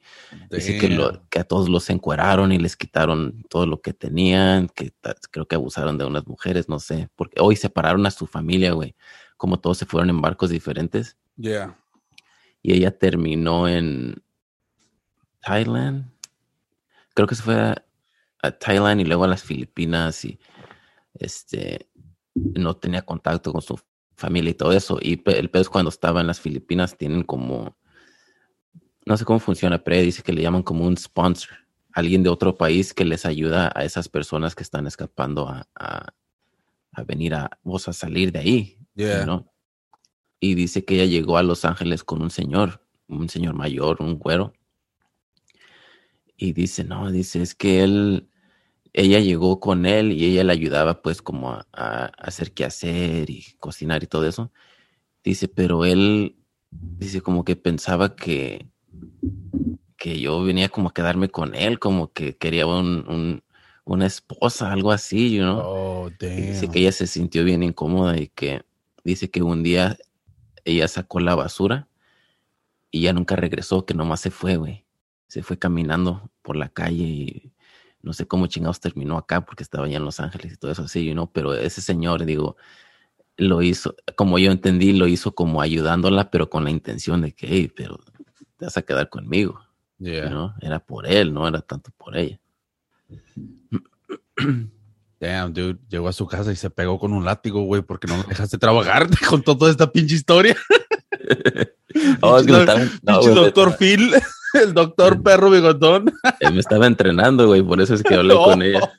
dice 0.51 0.77
que, 0.77 0.87
lo- 0.89 1.11
Damn. 1.13 1.21
que 1.29 1.39
a 1.39 1.43
todos 1.43 1.67
los 1.67 1.89
encueraron 1.89 2.51
y 2.51 2.59
les 2.59 2.77
quitaron 2.77 3.43
todo 3.49 3.65
lo 3.65 3.81
que 3.81 3.91
tenían, 3.91 4.67
que 4.69 4.93
creo 5.31 5.47
que 5.47 5.55
abusaron 5.55 5.97
de 5.97 6.05
unas 6.05 6.27
mujeres, 6.27 6.69
no 6.69 6.79
sé, 6.79 7.09
porque 7.15 7.41
hoy 7.41 7.55
separaron 7.55 8.05
a 8.05 8.11
su 8.11 8.27
familia, 8.27 8.73
güey, 8.73 8.95
como 9.35 9.59
todos 9.59 9.79
se 9.79 9.85
fueron 9.87 10.11
en 10.11 10.21
barcos 10.21 10.51
diferentes 10.51 11.17
Yeah. 11.35 11.75
y 12.61 12.73
ella 12.73 12.91
terminó 12.97 13.67
en 13.67 14.21
Thailand. 15.41 16.05
Creo 17.19 17.27
que 17.27 17.35
se 17.35 17.43
fue 17.43 17.55
a, 17.55 17.85
a 18.41 18.51
Thailand 18.51 19.01
y 19.01 19.03
luego 19.03 19.25
a 19.25 19.27
las 19.27 19.43
Filipinas 19.43 20.23
y 20.23 20.39
este 21.15 21.89
no 22.33 22.77
tenía 22.77 23.01
contacto 23.01 23.51
con 23.51 23.61
su 23.61 23.77
familia 24.15 24.51
y 24.51 24.53
todo 24.53 24.71
eso. 24.71 24.99
Y 25.01 25.21
el 25.25 25.49
peor 25.49 25.61
es 25.61 25.69
cuando 25.69 25.89
estaba 25.89 26.21
en 26.21 26.27
las 26.27 26.39
Filipinas 26.39 26.97
tienen 26.97 27.23
como 27.23 27.77
no 29.05 29.17
sé 29.17 29.25
cómo 29.25 29.39
funciona, 29.39 29.83
pero 29.83 30.01
dice 30.01 30.23
que 30.23 30.31
le 30.31 30.41
llaman 30.41 30.63
como 30.63 30.85
un 30.85 30.95
sponsor, 30.95 31.57
alguien 31.91 32.23
de 32.23 32.29
otro 32.29 32.55
país 32.55 32.93
que 32.93 33.03
les 33.03 33.25
ayuda 33.25 33.69
a 33.75 33.83
esas 33.83 34.07
personas 34.07 34.55
que 34.55 34.63
están 34.63 34.87
escapando 34.87 35.49
a, 35.49 35.67
a, 35.75 36.13
a 36.93 37.03
venir 37.03 37.33
a, 37.33 37.59
vos 37.63 37.89
a 37.89 37.93
salir 37.93 38.31
de 38.31 38.39
ahí. 38.39 38.77
Yeah. 38.95 39.25
¿no? 39.25 39.51
Y 40.39 40.55
dice 40.55 40.85
que 40.85 40.95
ella 40.95 41.05
llegó 41.05 41.37
a 41.37 41.43
Los 41.43 41.65
Ángeles 41.65 42.05
con 42.05 42.21
un 42.21 42.29
señor, 42.29 42.81
un 43.09 43.27
señor 43.27 43.55
mayor, 43.55 44.01
un 44.01 44.17
güero. 44.17 44.53
Y 46.41 46.53
dice, 46.53 46.85
no, 46.85 47.11
dice, 47.11 47.41
es 47.41 47.53
que 47.53 47.83
él, 47.83 48.29
ella 48.93 49.19
llegó 49.19 49.59
con 49.59 49.85
él 49.85 50.13
y 50.13 50.25
ella 50.25 50.43
le 50.45 50.53
ayudaba 50.53 51.01
pues 51.01 51.21
como 51.21 51.51
a, 51.51 51.67
a 51.73 52.05
hacer 52.19 52.53
qué 52.53 52.65
hacer 52.65 53.29
y 53.29 53.45
cocinar 53.59 54.03
y 54.03 54.07
todo 54.07 54.25
eso. 54.27 54.51
Dice, 55.23 55.49
pero 55.49 55.85
él, 55.85 56.37
dice 56.99 57.21
como 57.21 57.43
que 57.45 57.55
pensaba 57.57 58.15
que, 58.15 58.69
que 59.97 60.19
yo 60.19 60.43
venía 60.43 60.69
como 60.69 60.89
a 60.89 60.93
quedarme 60.93 61.29
con 61.29 61.55
él, 61.55 61.79
como 61.79 62.11
que 62.13 62.37
quería 62.37 62.65
un, 62.67 63.05
un- 63.07 63.43
una 63.85 64.05
esposa, 64.05 64.71
algo 64.71 64.91
así, 64.91 65.35
you 65.35 65.41
know? 65.43 65.59
Oh, 65.61 66.09
Dice 66.35 66.69
que 66.69 66.79
ella 66.79 66.91
se 66.91 67.07
sintió 67.07 67.43
bien 67.43 67.63
incómoda 67.63 68.17
y 68.19 68.27
que 68.29 68.63
dice 69.03 69.29
que 69.31 69.41
un 69.43 69.63
día 69.63 69.97
ella 70.65 70.87
sacó 70.87 71.19
la 71.19 71.35
basura 71.35 71.87
y 72.91 73.01
ya 73.01 73.13
nunca 73.13 73.35
regresó, 73.35 73.85
que 73.85 73.93
nomás 73.93 74.21
se 74.21 74.31
fue, 74.31 74.57
güey. 74.57 74.85
Se 75.29 75.41
fue 75.43 75.57
caminando 75.57 76.29
por 76.41 76.57
la 76.57 76.67
calle 76.67 77.03
y 77.05 77.51
no 78.01 78.11
sé 78.11 78.27
cómo 78.27 78.47
chingados 78.47 78.81
terminó 78.81 79.17
acá 79.17 79.45
porque 79.45 79.63
estaba 79.63 79.85
allá 79.85 79.95
en 79.97 80.03
Los 80.05 80.19
Ángeles 80.19 80.53
y 80.53 80.57
todo 80.57 80.71
eso 80.71 80.83
así, 80.83 81.13
¿no? 81.13 81.31
Pero 81.31 81.53
ese 81.53 81.79
señor, 81.81 82.25
digo, 82.25 82.57
lo 83.37 83.61
hizo, 83.61 83.95
como 84.17 84.37
yo 84.39 84.51
entendí, 84.51 84.91
lo 84.91 85.07
hizo 85.07 85.33
como 85.33 85.61
ayudándola, 85.61 86.29
pero 86.29 86.49
con 86.49 86.65
la 86.65 86.71
intención 86.71 87.21
de 87.21 87.31
que, 87.33 87.47
hey, 87.49 87.71
pero 87.73 87.97
te 88.57 88.65
vas 88.65 88.75
a 88.75 88.81
quedar 88.81 89.07
conmigo, 89.07 89.61
Yeah. 90.01 90.29
¿no? 90.29 90.55
Era 90.61 90.79
por 90.79 91.05
él, 91.07 91.33
no 91.33 91.47
era 91.47 91.61
tanto 91.61 91.91
por 91.97 92.17
ella. 92.17 92.39
Damn, 95.19 95.53
dude. 95.53 95.77
Llegó 95.89 96.07
a 96.07 96.13
su 96.13 96.25
casa 96.25 96.51
y 96.53 96.55
se 96.55 96.69
pegó 96.69 96.97
con 96.97 97.11
un 97.11 97.25
látigo, 97.25 97.63
güey, 97.63 97.81
porque 97.81 98.07
no 98.07 98.23
dejaste 98.23 98.57
trabajar 98.57 99.09
con 99.29 99.43
toda 99.43 99.69
esta 99.69 99.91
pinche 99.91 100.15
historia. 100.15 100.55
Oh, 102.21 102.37
es 102.37 102.45
que 102.45 102.53
Pinche 102.53 102.59
estaba- 102.61 102.79
no, 103.01 103.19
Pinche 103.19 103.31
güey, 103.31 103.35
doctor 103.45 103.75
Phil, 103.77 104.11
el 104.61 104.73
doctor 104.73 105.21
perro 105.21 105.49
bigotón. 105.49 106.11
Me 106.53 106.59
estaba 106.59 106.87
entrenando, 106.87 107.47
güey, 107.47 107.61
por 107.61 107.81
eso 107.81 107.93
es 107.93 108.03
que 108.03 108.15
hablé 108.15 108.35
con 108.35 108.61
ella. 108.63 108.91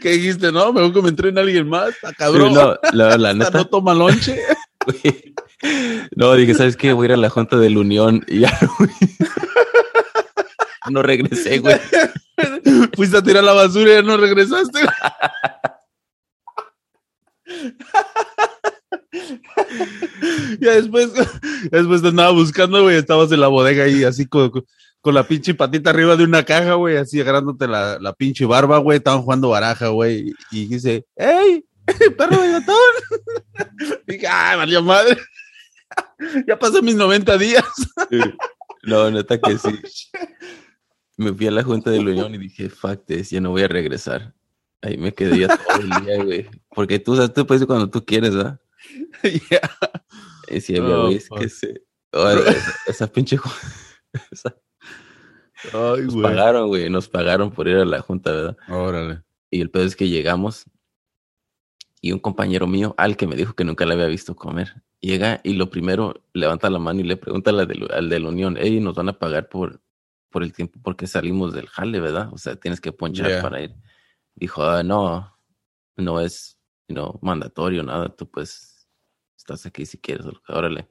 ¿Qué 0.00 0.10
dijiste? 0.10 0.52
No, 0.52 0.72
mejor 0.72 0.92
que 0.92 1.02
me 1.02 1.08
entrene 1.08 1.40
alguien 1.40 1.68
más. 1.68 1.88
Está 1.90 2.12
cabrón. 2.12 2.54
No, 2.54 2.76
la, 2.92 3.16
la 3.18 3.34
neta, 3.34 3.58
no 3.58 3.64
toma 3.66 3.92
lonche. 3.94 4.40
güey. 4.86 5.34
No, 6.14 6.34
dije, 6.34 6.54
¿sabes 6.54 6.76
qué? 6.76 6.92
Voy 6.92 7.04
a 7.04 7.08
ir 7.08 7.12
a 7.14 7.16
la 7.16 7.30
Junta 7.30 7.56
de 7.56 7.70
la 7.70 7.80
Unión 7.80 8.24
y 8.28 8.40
ya 8.40 8.58
güey. 8.78 8.90
No 10.90 11.02
regresé, 11.02 11.58
güey. 11.58 11.76
Fuiste 12.94 13.16
a 13.16 13.22
tirar 13.22 13.42
la 13.42 13.52
basura 13.52 13.92
y 13.92 13.94
ya 13.94 14.02
no 14.02 14.16
regresaste. 14.16 14.80
Ya 20.60 20.72
después, 20.72 21.12
después 21.70 22.02
te 22.02 22.08
andaba 22.08 22.30
buscando, 22.32 22.82
güey. 22.82 22.96
Estabas 22.96 23.32
en 23.32 23.40
la 23.40 23.48
bodega 23.48 23.84
ahí, 23.84 24.04
así 24.04 24.26
con, 24.26 24.50
con 25.00 25.14
la 25.14 25.26
pinche 25.26 25.54
patita 25.54 25.90
arriba 25.90 26.16
de 26.16 26.24
una 26.24 26.44
caja, 26.44 26.74
güey, 26.74 26.96
así 26.96 27.20
agarrándote 27.20 27.68
la, 27.68 27.98
la 27.98 28.12
pinche 28.12 28.44
barba, 28.46 28.78
güey. 28.78 28.98
Estaban 28.98 29.22
jugando 29.22 29.50
baraja, 29.50 29.88
güey. 29.88 30.32
Y 30.50 30.66
dice, 30.66 31.06
¡Ey! 31.16 31.64
¡Perro 32.16 32.40
de 32.40 32.52
gatón! 32.52 32.76
Dije, 34.06 34.26
¡ay, 34.26 34.56
valió 34.56 34.82
madre! 34.82 35.18
ya 36.46 36.58
pasé 36.58 36.82
mis 36.82 36.96
90 36.96 37.38
días. 37.38 37.64
No, 38.82 39.10
neta 39.10 39.40
que 39.40 39.58
sí. 39.58 39.80
me 41.16 41.32
fui 41.32 41.46
a 41.46 41.50
la 41.50 41.62
Junta 41.62 41.90
de 41.90 42.02
la 42.02 42.10
Unión 42.10 42.34
y 42.34 42.38
dije, 42.38 42.68
fuck 42.68 43.04
this, 43.06 43.30
ya 43.30 43.40
no 43.40 43.50
voy 43.50 43.62
a 43.62 43.68
regresar. 43.68 44.34
Ahí 44.82 44.98
me 44.98 45.14
quedé 45.14 45.40
ya 45.40 45.56
todo 45.56 45.80
el 45.80 46.04
día, 46.04 46.22
güey. 46.22 46.50
Porque 46.74 46.98
tú, 46.98 47.16
tú 47.28 47.46
puedes 47.46 47.62
ir 47.62 47.66
cuando 47.66 47.88
tú 47.88 48.04
quieres, 48.04 48.34
¿verdad? 48.34 48.60
Yeah. 49.50 49.70
Y 50.48 50.60
si 50.60 50.76
había 50.76 50.96
Oh, 50.98 51.02
güeyes 51.06 51.28
que 51.28 51.48
se... 51.48 51.82
Oh, 52.12 52.28
esa, 52.30 52.74
esa 52.86 53.06
pinche... 53.12 53.36
ju- 53.38 53.50
esa- 54.30 54.56
Ay, 55.72 56.02
Nos 56.02 56.14
güey. 56.14 56.22
pagaron, 56.22 56.68
güey, 56.68 56.90
nos 56.90 57.08
pagaron 57.08 57.50
por 57.50 57.66
ir 57.68 57.76
a 57.76 57.84
la 57.84 58.00
Junta, 58.02 58.30
¿verdad? 58.32 58.56
Órale. 58.68 59.22
Y 59.50 59.60
el 59.62 59.70
pedo 59.70 59.84
es 59.84 59.96
que 59.96 60.08
llegamos 60.08 60.64
y 62.02 62.12
un 62.12 62.18
compañero 62.18 62.66
mío, 62.66 62.94
al 62.98 63.16
que 63.16 63.26
me 63.26 63.34
dijo 63.34 63.54
que 63.54 63.64
nunca 63.64 63.86
le 63.86 63.94
había 63.94 64.06
visto 64.06 64.36
comer, 64.36 64.82
llega 65.00 65.40
y 65.42 65.54
lo 65.54 65.70
primero 65.70 66.22
levanta 66.34 66.68
la 66.68 66.78
mano 66.78 67.00
y 67.00 67.04
le 67.04 67.16
pregunta 67.16 67.50
al 67.50 67.66
de, 67.66 67.88
al 67.90 68.10
de 68.10 68.20
la 68.20 68.28
Unión, 68.28 68.56
hey, 68.60 68.78
nos 68.80 68.94
van 68.94 69.08
a 69.08 69.18
pagar 69.18 69.48
por, 69.48 69.80
por 70.28 70.42
el 70.42 70.52
tiempo 70.52 70.78
porque 70.82 71.06
salimos 71.06 71.54
del 71.54 71.68
jale, 71.68 71.98
¿verdad? 72.00 72.28
O 72.32 72.36
sea, 72.36 72.56
tienes 72.56 72.80
que 72.82 72.92
ponchar 72.92 73.28
Yeah. 73.28 73.40
para 73.42 73.62
ir. 73.62 73.74
Dijo, 74.34 74.62
ah, 74.64 74.82
no, 74.82 75.34
no 75.96 76.20
es 76.20 76.58
no, 76.88 77.18
mandatorio, 77.22 77.82
nada, 77.82 78.10
tú 78.14 78.30
pues 78.30 78.73
estás 79.44 79.66
aquí 79.66 79.84
si 79.86 79.98
quieres, 79.98 80.26
órale. 80.48 80.88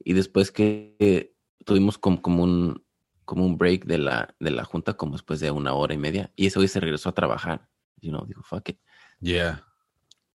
Y 0.00 0.12
después 0.12 0.50
que 0.50 1.34
tuvimos 1.64 1.98
como, 1.98 2.20
como 2.20 2.42
un 2.42 2.84
como 3.24 3.44
un 3.44 3.58
break 3.58 3.84
de 3.84 3.98
la, 3.98 4.34
de 4.40 4.50
la 4.50 4.64
junta, 4.64 4.94
como 4.94 5.12
después 5.12 5.38
de 5.38 5.50
una 5.50 5.74
hora 5.74 5.92
y 5.92 5.98
media, 5.98 6.32
y 6.34 6.46
ese 6.46 6.58
güey 6.58 6.66
se 6.66 6.80
regresó 6.80 7.10
a 7.10 7.14
trabajar. 7.14 7.68
You 8.00 8.10
know, 8.10 8.24
dijo, 8.24 8.42
fuck 8.42 8.70
it. 8.70 8.80
Yeah. 9.20 9.66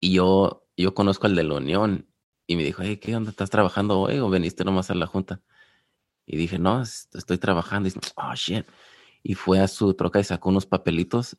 Y 0.01 0.11
yo, 0.15 0.67
yo 0.75 0.93
conozco 0.93 1.25
al 1.25 1.35
de 1.35 1.43
la 1.43 1.53
Unión 1.53 2.13
y 2.47 2.57
me 2.57 2.65
dijo, 2.65 2.81
hey, 2.83 2.97
¿qué 2.97 3.15
onda? 3.15 3.29
¿Estás 3.29 3.49
trabajando 3.49 3.97
hoy 3.97 4.19
o 4.19 4.29
veniste 4.29 4.65
nomás 4.65 4.91
a 4.91 4.95
la 4.95 5.07
junta? 5.07 5.41
Y 6.25 6.35
dije, 6.35 6.59
no, 6.59 6.81
es- 6.81 7.07
estoy 7.13 7.37
trabajando. 7.37 7.87
Y 7.87 7.93
dice, 7.93 8.11
oh, 8.17 8.35
shit. 8.35 8.65
Y 9.23 9.35
fue 9.35 9.61
a 9.61 9.69
su 9.69 9.93
troca 9.93 10.19
y 10.19 10.25
sacó 10.25 10.49
unos 10.49 10.65
papelitos 10.65 11.37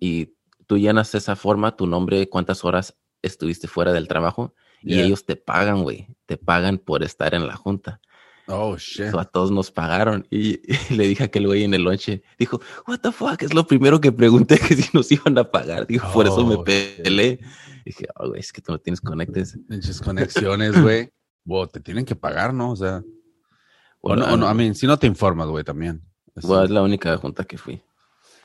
y 0.00 0.34
tú 0.66 0.76
llenas 0.76 1.14
esa 1.14 1.36
forma, 1.36 1.76
tu 1.76 1.86
nombre, 1.86 2.28
cuántas 2.28 2.64
horas 2.64 2.98
estuviste 3.22 3.68
fuera 3.68 3.92
del 3.92 4.08
trabajo 4.08 4.56
y 4.82 5.00
ellos 5.00 5.24
te 5.24 5.36
pagan, 5.36 5.82
güey. 5.82 6.08
Te 6.26 6.36
pagan 6.36 6.78
por 6.78 7.02
estar 7.02 7.34
en 7.34 7.46
la 7.46 7.56
junta. 7.56 8.00
Oh, 8.46 8.76
shit. 8.76 9.10
So, 9.10 9.20
a 9.20 9.24
todos 9.24 9.50
nos 9.52 9.70
pagaron. 9.70 10.26
Y, 10.30 10.60
y 10.90 10.94
le 10.94 11.06
dije 11.06 11.22
a 11.22 11.26
aquel 11.26 11.46
güey 11.46 11.64
en 11.64 11.74
el 11.74 11.82
lonche, 11.82 12.22
dijo, 12.38 12.60
what 12.86 12.98
the 13.00 13.12
fuck, 13.12 13.42
es 13.42 13.54
lo 13.54 13.66
primero 13.66 14.00
que 14.00 14.10
pregunté 14.12 14.58
que 14.58 14.74
si 14.74 14.88
nos 14.96 15.10
iban 15.12 15.38
a 15.38 15.50
pagar. 15.50 15.86
Dijo, 15.86 16.12
por 16.12 16.26
eso 16.26 16.44
me 16.46 16.54
Oh, 16.56 16.64
shit. 16.66 17.02
peleé. 17.02 17.40
Dije, 17.84 18.06
oh, 18.16 18.28
güey, 18.28 18.40
es 18.40 18.52
que 18.52 18.60
tú 18.60 18.72
no 18.72 18.78
tienes 18.78 19.00
conectes. 19.00 19.58
Pinches 19.68 20.00
conexiones, 20.00 20.80
güey. 20.80 21.10
Wow, 21.44 21.68
te 21.68 21.80
tienen 21.80 22.04
que 22.04 22.16
pagar, 22.16 22.52
¿no? 22.52 22.72
O 22.72 22.76
sea, 22.76 23.02
Bueno, 24.02 24.26
no, 24.26 24.34
o 24.34 24.36
no, 24.36 24.48
a 24.48 24.54
mí, 24.54 24.74
si 24.74 24.86
no 24.86 24.98
te 24.98 25.06
informas, 25.06 25.46
güey, 25.48 25.62
también. 25.62 26.02
Es- 26.34 26.44
bueno, 26.44 26.64
es 26.64 26.70
la 26.70 26.82
única 26.82 27.16
junta 27.18 27.44
que 27.44 27.58
fui. 27.58 27.82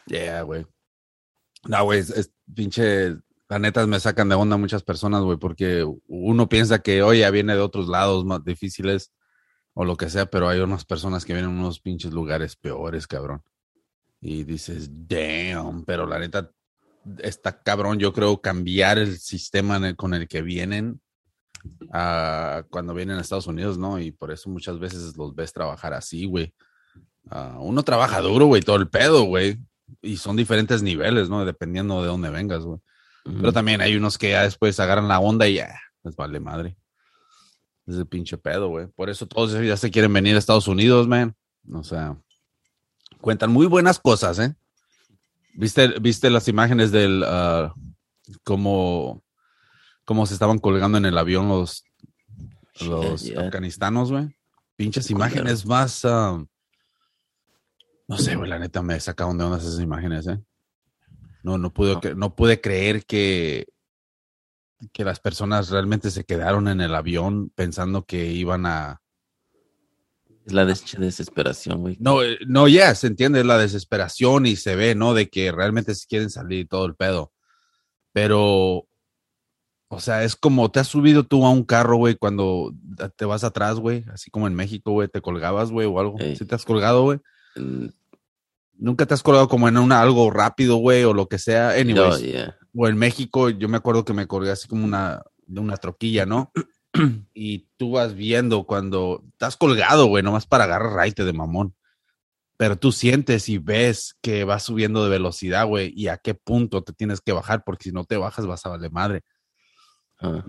Yeah, 0.06 0.42
güey. 0.44 0.66
No, 1.64 1.84
güey, 1.86 2.00
es, 2.00 2.10
es 2.12 2.32
pinche. 2.54 3.16
La 3.48 3.60
neta 3.60 3.86
me 3.86 4.00
sacan 4.00 4.30
de 4.30 4.36
onda 4.36 4.58
muchas 4.58 4.84
personas, 4.84 5.22
güey, 5.22 5.38
porque 5.38 5.86
uno 6.08 6.50
piensa 6.50 6.80
que, 6.80 7.04
oye, 7.04 7.20
ya 7.20 7.30
viene 7.30 7.54
de 7.54 7.62
otros 7.62 7.88
lados 7.88 8.26
más 8.26 8.44
difíciles 8.44 9.14
o 9.74 9.86
lo 9.86 9.98
que 9.98 10.10
sea, 10.10 10.26
pero 10.26 10.50
hay 10.50 10.62
unas 10.62 10.86
personas 10.86 11.26
que 11.26 11.34
vienen 11.34 11.54
de 11.54 11.60
unos 11.60 11.80
pinches 11.80 12.12
lugares 12.12 12.56
peores, 12.56 13.08
cabrón. 13.08 13.44
Y 14.20 14.44
dices, 14.46 14.90
damn, 14.92 15.86
pero 15.86 16.08
la 16.08 16.18
neta 16.18 16.52
está 17.20 17.62
cabrón, 17.62 18.00
yo 18.00 18.14
creo, 18.14 18.42
cambiar 18.42 18.98
el 18.98 19.20
sistema 19.20 19.94
con 19.96 20.16
el 20.16 20.28
que 20.28 20.42
vienen 20.42 21.02
cuando 22.70 22.94
vienen 22.94 23.18
a 23.18 23.22
Estados 23.22 23.48
Unidos, 23.48 23.78
¿no? 23.78 24.00
Y 24.00 24.12
por 24.12 24.32
eso 24.32 24.50
muchas 24.50 24.80
veces 24.80 25.16
los 25.18 25.36
ves 25.36 25.54
trabajar 25.54 25.94
así, 25.94 26.26
güey. 26.26 26.54
Ah, 27.30 27.58
uno 27.60 27.84
trabaja 27.84 28.22
duro, 28.22 28.46
güey, 28.48 28.62
todo 28.62 28.78
el 28.78 28.90
pedo, 28.90 29.24
güey. 29.24 29.60
Y 30.02 30.18
son 30.18 30.36
diferentes 30.36 30.82
niveles, 30.82 31.30
¿no? 31.30 31.46
Dependiendo 31.46 32.02
de 32.02 32.08
dónde 32.08 32.30
vengas, 32.30 32.64
güey. 32.64 32.80
Pero 33.26 33.52
también 33.52 33.82
hay 33.82 33.96
unos 33.96 34.20
que 34.20 34.30
ya 34.30 34.44
después 34.44 34.80
agarran 34.80 35.08
la 35.08 35.20
onda 35.20 35.48
y 35.48 35.56
ya, 35.56 35.80
les 36.04 36.16
vale 36.16 36.40
madre. 36.40 36.78
Es 37.88 37.96
el 37.96 38.06
pinche 38.06 38.38
pedo, 38.38 38.70
güey. 38.70 38.88
Por 38.88 39.10
eso 39.10 39.28
todos 39.28 39.52
ya 39.66 39.78
se 39.78 39.90
quieren 39.90 40.14
venir 40.14 40.36
a 40.36 40.40
Estados 40.40 40.68
Unidos, 40.68 41.08
man. 41.08 41.36
O 41.74 41.84
sea, 41.84 42.18
cuentan 43.22 43.52
muy 43.52 43.66
buenas 43.66 44.00
cosas, 44.00 44.38
¿eh? 44.38 44.56
¿Viste, 45.56 45.88
viste 46.00 46.30
las 46.30 46.48
imágenes 46.48 46.92
del, 46.92 47.24
ah, 47.26 47.74
cómo, 48.44 49.24
cómo 50.04 50.26
se 50.28 50.34
estaban 50.34 50.60
colgando 50.60 50.98
en 51.00 51.06
el 51.06 51.18
avión 51.18 51.48
los, 51.48 51.84
los 52.82 53.24
yeah. 53.24 53.42
afganistanos, 53.42 54.12
güey? 54.12 54.36
Pinches 54.76 55.10
imágenes 55.10 55.66
más, 55.66 56.06
ah, 56.06 56.44
no 58.08 58.18
sé, 58.18 58.36
güey, 58.36 58.50
la 58.50 58.60
neta 58.60 58.82
me 58.84 59.00
sacaron 59.00 59.38
de 59.38 59.46
ondas 59.46 59.64
esas 59.64 59.80
imágenes, 59.80 60.28
¿eh? 60.28 60.40
No, 61.46 61.60
no 61.60 61.72
pude, 61.72 61.94
No. 61.94 62.16
no 62.16 62.36
pude 62.36 62.60
creer 62.60 63.06
que, 63.06 63.68
que 64.92 65.06
las 65.06 65.20
personas 65.20 65.70
realmente 65.70 66.10
se 66.10 66.24
quedaron 66.24 66.68
en 66.68 66.82
el 66.82 66.96
avión 66.96 67.52
pensando 67.54 68.04
que 68.04 68.32
iban 68.32 68.66
a... 68.66 69.02
Es 70.46 70.54
la 70.54 70.66
des- 70.66 70.96
desesperación, 70.98 71.82
güey. 71.82 71.98
No, 72.00 72.24
eh, 72.24 72.40
no, 72.48 72.68
ya, 72.68 72.94
se 72.96 73.08
entiende 73.08 73.44
la 73.44 73.60
desesperación 73.60 74.48
y 74.48 74.56
se 74.56 74.76
ve, 74.76 74.96
¿no? 74.96 75.14
De 75.14 75.30
que 75.30 75.52
realmente 75.52 75.94
se 75.94 76.08
quieren 76.08 76.32
salir 76.32 76.60
y 76.62 76.66
todo 76.66 76.86
el 76.86 76.96
pedo. 76.96 77.32
Pero, 78.12 78.88
o 79.88 80.00
sea, 80.00 80.24
es 80.24 80.36
como 80.36 80.72
te 80.72 80.80
has 80.80 80.88
subido 80.88 81.24
tú 81.26 81.46
a 81.46 81.52
un 81.52 81.64
carro, 81.64 81.98
güey, 81.98 82.16
cuando 82.16 82.74
te 83.18 83.26
vas 83.26 83.44
atrás, 83.44 83.80
güey, 83.80 84.04
así 84.12 84.32
como 84.32 84.48
en 84.48 84.56
México, 84.56 84.92
güey, 84.92 85.08
te 85.10 85.22
colgabas, 85.22 85.70
güey, 85.72 85.88
o 85.88 86.00
algo. 86.00 86.18
Ey. 86.20 86.36
¿Sí 86.36 86.46
te 86.46 86.56
has 86.56 86.66
colgado, 86.66 87.04
güey? 87.04 87.20
Nunca 88.78 89.06
te 89.06 89.14
has 89.14 89.24
colgado 89.24 89.48
como 89.48 89.68
en 89.68 89.78
una 89.78 90.02
algo 90.02 90.30
rápido, 90.32 90.78
güey, 90.78 91.04
o 91.04 91.14
lo 91.14 91.28
que 91.28 91.40
sea. 91.40 91.70
no, 91.70 91.80
Anyways, 91.80 92.22
yeah. 92.22 92.58
o 92.76 92.88
en 92.88 92.98
México, 92.98 93.50
yo 93.50 93.70
me 93.70 93.78
acuerdo 93.78 94.04
que 94.06 94.14
me 94.14 94.28
colgué 94.28 94.52
así 94.52 94.68
como 94.68 94.84
una, 94.86 95.24
de 95.46 95.60
una 95.60 95.78
troquilla, 95.78 96.26
¿no? 96.26 96.52
y 97.34 97.68
tú 97.78 97.92
vas 97.92 98.16
viendo 98.16 98.66
cuando 98.66 99.24
estás 99.32 99.58
colgado, 99.58 100.08
güey, 100.08 100.24
nomás 100.24 100.46
para 100.46 100.66
agarrar 100.66 100.94
raite 100.94 101.24
de 101.26 101.34
mamón. 101.34 101.76
Pero 102.58 102.78
tú 102.78 102.92
sientes 102.92 103.50
y 103.50 103.58
ves 103.58 104.18
que 104.22 104.46
vas 104.46 104.64
subiendo 104.64 105.04
de 105.04 105.10
velocidad, 105.10 105.66
güey, 105.66 105.94
y 105.96 106.08
a 106.08 106.18
qué 106.18 106.36
punto 106.36 106.84
te 106.84 106.94
tienes 106.94 107.20
que 107.20 107.34
bajar, 107.34 107.64
porque 107.66 107.86
si 107.86 107.92
no 107.92 108.06
te 108.06 108.18
bajas 108.18 108.46
vas 108.46 108.66
a 108.66 108.70
valer 108.70 108.92
madre. 108.92 109.24
Ah, 110.20 110.44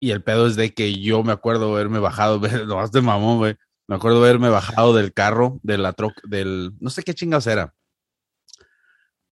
Y 0.00 0.10
el 0.10 0.22
pedo 0.22 0.46
es 0.46 0.56
de 0.56 0.72
que 0.72 0.98
yo 0.98 1.22
me 1.22 1.32
acuerdo 1.32 1.72
haberme 1.72 1.98
bajado, 1.98 2.40
nomás 2.66 2.92
de 2.92 3.02
mamón, 3.02 3.38
güey. 3.38 3.56
Me 3.92 3.96
acuerdo 3.96 4.24
haberme 4.24 4.48
bajado 4.48 4.94
del 4.94 5.12
carro, 5.12 5.60
de 5.62 5.76
la 5.76 5.92
troca, 5.92 6.22
del, 6.24 6.72
no 6.80 6.88
sé 6.88 7.02
qué 7.02 7.12
chingados 7.12 7.46
era. 7.46 7.74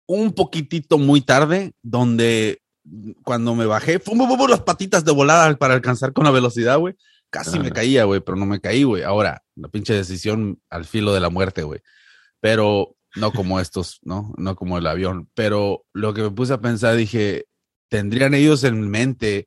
Un 0.04 0.32
poquitito 0.32 0.98
muy 0.98 1.20
tarde, 1.20 1.74
donde 1.80 2.60
cuando 3.22 3.54
me 3.54 3.66
bajé, 3.66 4.00
fum, 4.00 4.18
fum, 4.18 4.36
fum, 4.36 4.50
las 4.50 4.62
patitas 4.62 5.04
de 5.04 5.12
volada 5.12 5.54
para 5.54 5.74
alcanzar 5.74 6.12
con 6.12 6.24
la 6.24 6.32
velocidad, 6.32 6.76
güey. 6.76 6.96
Casi 7.30 7.60
me 7.60 7.70
caía, 7.70 8.02
güey, 8.02 8.18
pero 8.18 8.36
no 8.36 8.46
me 8.46 8.60
caí, 8.60 8.82
güey. 8.82 9.04
Ahora, 9.04 9.44
la 9.54 9.68
pinche 9.68 9.94
decisión 9.94 10.60
al 10.70 10.86
filo 10.86 11.14
de 11.14 11.20
la 11.20 11.30
muerte, 11.30 11.62
güey. 11.62 11.78
Pero 12.40 12.96
no 13.14 13.30
como 13.30 13.60
estos, 13.60 14.00
¿no? 14.02 14.34
No 14.38 14.56
como 14.56 14.76
el 14.76 14.88
avión. 14.88 15.28
Pero 15.34 15.84
lo 15.92 16.14
que 16.14 16.22
me 16.22 16.32
puse 16.32 16.54
a 16.54 16.60
pensar, 16.60 16.96
dije, 16.96 17.46
¿tendrían 17.88 18.34
ellos 18.34 18.64
en 18.64 18.90
mente 18.90 19.46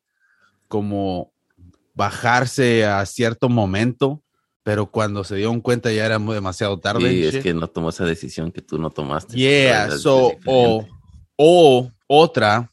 como 0.69 1.33
bajarse 1.95 2.85
a 2.85 3.05
cierto 3.05 3.49
momento, 3.49 4.23
pero 4.63 4.87
cuando 4.87 5.23
se 5.23 5.35
dieron 5.35 5.61
cuenta 5.61 5.91
ya 5.91 6.05
era 6.05 6.19
muy 6.19 6.35
demasiado 6.35 6.79
tarde. 6.79 7.09
sí, 7.09 7.37
es 7.37 7.43
que 7.43 7.53
no 7.53 7.67
tomó 7.67 7.89
esa 7.89 8.05
decisión 8.05 8.51
que 8.51 8.61
tú 8.61 8.77
no 8.77 8.89
tomaste. 8.89 9.35
Yeah, 9.35 9.97
so, 9.97 10.33
o, 10.45 10.85
o 11.35 11.91
otra, 12.07 12.71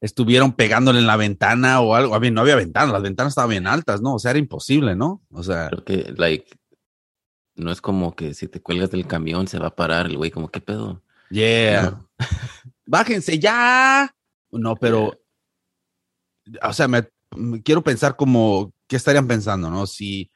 estuvieron 0.00 0.52
pegándole 0.52 0.98
en 0.98 1.06
la 1.06 1.16
ventana 1.16 1.80
o 1.80 1.94
algo. 1.94 2.14
A 2.14 2.20
mí 2.20 2.30
no 2.30 2.40
había 2.40 2.56
ventana, 2.56 2.92
las 2.92 3.02
ventanas 3.02 3.30
estaban 3.30 3.50
bien 3.50 3.66
altas, 3.66 4.02
¿no? 4.02 4.14
O 4.14 4.18
sea, 4.18 4.32
era 4.32 4.40
imposible, 4.40 4.96
¿no? 4.96 5.22
O 5.30 5.42
sea, 5.42 5.68
Creo 5.68 5.84
que, 5.84 6.14
like, 6.16 6.52
no 7.54 7.70
es 7.70 7.80
como 7.80 8.16
que 8.16 8.34
si 8.34 8.48
te 8.48 8.60
cuelgas 8.60 8.90
del 8.90 9.06
camión 9.06 9.46
se 9.46 9.58
va 9.58 9.68
a 9.68 9.76
parar 9.76 10.06
el 10.06 10.16
güey, 10.16 10.30
como, 10.30 10.48
¿qué 10.50 10.60
pedo? 10.60 11.02
yeah. 11.30 11.82
No. 11.82 12.08
Bájense 12.86 13.38
ya. 13.38 14.12
No, 14.50 14.74
pero, 14.76 15.18
o 16.62 16.72
sea, 16.72 16.88
me, 16.88 17.08
me 17.36 17.62
quiero 17.62 17.82
pensar 17.82 18.16
como, 18.16 18.72
¿qué 18.92 18.96
estarían 18.96 19.26
pensando, 19.26 19.70
no? 19.70 19.86
Si 19.86 20.30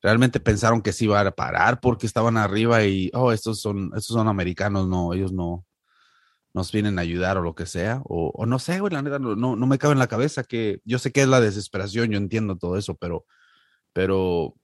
realmente 0.00 0.40
pensaron 0.40 0.80
que 0.80 0.94
se 0.94 1.04
iba 1.04 1.20
a 1.20 1.30
parar 1.32 1.80
porque 1.80 2.06
estaban 2.06 2.38
arriba 2.38 2.82
y, 2.82 3.10
oh, 3.12 3.30
estos 3.30 3.60
son, 3.60 3.90
estos 3.94 4.16
son 4.16 4.26
americanos, 4.26 4.88
no, 4.88 5.12
ellos 5.12 5.34
no 5.34 5.66
nos 6.54 6.72
vienen 6.72 6.98
a 6.98 7.02
ayudar 7.02 7.36
o 7.36 7.42
lo 7.42 7.54
que 7.54 7.66
sea, 7.66 8.00
o, 8.06 8.32
o 8.34 8.46
no 8.46 8.58
sé, 8.58 8.80
güey, 8.80 8.90
la 8.90 9.02
neta, 9.02 9.18
no, 9.18 9.36
no, 9.36 9.66
me 9.66 9.76
cabe 9.76 9.92
en 9.92 9.98
la 9.98 10.06
cabeza 10.06 10.44
que 10.44 10.80
yo 10.86 10.98
sé 10.98 11.12
que 11.12 11.20
es 11.20 11.28
la 11.28 11.42
desesperación, 11.42 12.10
yo 12.10 12.16
entiendo 12.16 12.56
todo 12.56 12.78
eso, 12.78 12.96
pero, 12.96 13.26
pero 13.92 14.54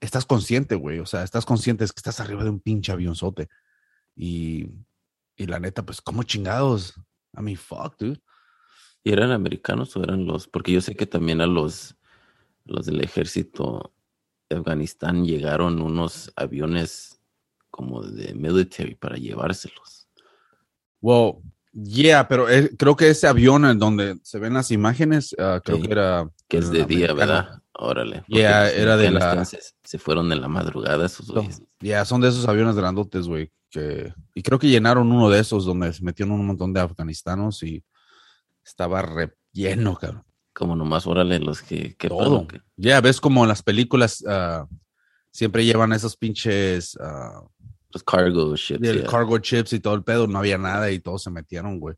estás 0.00 0.26
consciente, 0.26 0.74
güey, 0.74 0.98
o 0.98 1.06
sea, 1.06 1.22
estás 1.22 1.46
consciente 1.46 1.84
es 1.84 1.92
que 1.92 2.00
estás 2.00 2.18
arriba 2.18 2.42
de 2.42 2.50
un 2.50 2.58
pinche 2.58 2.90
avionzote 2.90 3.46
y, 4.16 4.72
y 5.36 5.46
la 5.46 5.60
neta, 5.60 5.86
pues, 5.86 6.00
¿cómo 6.00 6.24
chingados? 6.24 6.94
I 7.38 7.42
mean, 7.42 7.56
fuck, 7.56 7.96
dude. 7.96 8.20
¿Y 9.04 9.12
eran 9.12 9.30
americanos 9.30 9.96
o 9.96 10.02
eran 10.02 10.26
los? 10.26 10.48
Porque 10.48 10.72
yo 10.72 10.80
sé 10.80 10.96
que 10.96 11.06
también 11.06 11.40
a 11.40 11.46
los, 11.46 11.96
los 12.66 12.86
del 12.86 13.00
ejército 13.00 13.92
de 14.48 14.56
Afganistán 14.56 15.24
llegaron 15.24 15.80
unos 15.80 16.32
aviones 16.36 17.20
como 17.70 18.02
de 18.02 18.34
military 18.34 18.94
para 18.94 19.16
llevárselos. 19.16 20.08
Well, 21.00 21.34
yeah, 21.72 22.26
pero 22.26 22.46
creo 22.78 22.96
que 22.96 23.10
ese 23.10 23.26
avión 23.26 23.64
en 23.66 23.78
donde 23.78 24.18
se 24.22 24.38
ven 24.38 24.54
las 24.54 24.70
imágenes, 24.70 25.32
uh, 25.34 25.60
creo 25.62 25.76
Sí. 25.76 25.82
que 25.82 25.92
era... 25.92 26.30
Que 26.48 26.58
es 26.58 26.70
de 26.70 26.84
día. 26.84 27.12
¿verdad? 27.12 27.60
Órale. 27.74 28.24
Yeah, 28.28 28.64
los 28.64 28.72
era 28.72 28.96
de 28.96 29.10
la- 29.10 29.44
Se 29.44 29.98
fueron 29.98 30.32
en 30.32 30.40
la 30.40 30.48
madrugada 30.48 31.04
esos 31.06 31.30
güeyes. 31.30 31.60
Ya, 31.80 32.04
son 32.04 32.20
de 32.20 32.28
esos 32.28 32.46
aviones 32.48 32.76
grandotes, 32.76 33.26
güey. 33.28 33.52
Que... 33.68 34.14
Y 34.34 34.42
creo 34.42 34.58
que 34.58 34.68
llenaron 34.68 35.12
uno 35.12 35.28
de 35.28 35.40
esos 35.40 35.64
donde 35.66 35.92
se 35.92 36.02
metieron 36.02 36.34
un 36.34 36.46
montón 36.46 36.72
de 36.72 36.80
afganistanos 36.80 37.62
y 37.62 37.84
estaba 38.64 39.02
re 39.02 39.34
lleno, 39.52 39.96
cabrón. 39.96 40.24
Como 40.56 40.74
nomás, 40.74 41.06
órale, 41.06 41.38
los 41.38 41.60
que... 41.60 41.94
que 41.96 42.08
Todo. 42.08 42.46
Ya, 42.76 43.02
ves 43.02 43.20
como 43.20 43.44
en 43.44 43.48
las 43.48 43.62
películas 43.62 44.24
ah, 44.26 44.66
siempre 45.30 45.66
llevan 45.66 45.92
esos 45.92 46.16
pinches 46.16 46.96
ah, 46.98 47.42
los 47.90 48.02
cargo 48.02 48.56
ships. 48.56 48.80
del 48.80 49.00
yeah. 49.00 49.06
cargo 49.06 49.36
chips 49.36 49.74
y 49.74 49.80
todo 49.80 49.92
el 49.92 50.02
pedo. 50.02 50.26
No 50.26 50.38
había 50.38 50.56
nada 50.56 50.90
y 50.90 50.98
todos 50.98 51.24
se 51.24 51.30
metieron, 51.30 51.78
güey. 51.78 51.96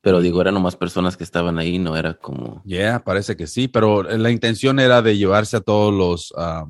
Pero 0.00 0.22
digo, 0.22 0.40
eran 0.40 0.54
nomás 0.54 0.74
personas 0.74 1.18
que 1.18 1.24
estaban 1.24 1.58
ahí, 1.58 1.78
no 1.78 1.94
era 1.94 2.14
como... 2.14 2.62
Ya, 2.64 2.98
parece 3.04 3.36
que 3.36 3.46
sí, 3.46 3.68
pero 3.68 4.02
la 4.02 4.30
intención 4.30 4.80
era 4.80 5.02
de 5.02 5.18
llevarse 5.18 5.58
a 5.58 5.60
todos 5.60 5.92
los, 5.92 6.32
ah, 6.38 6.66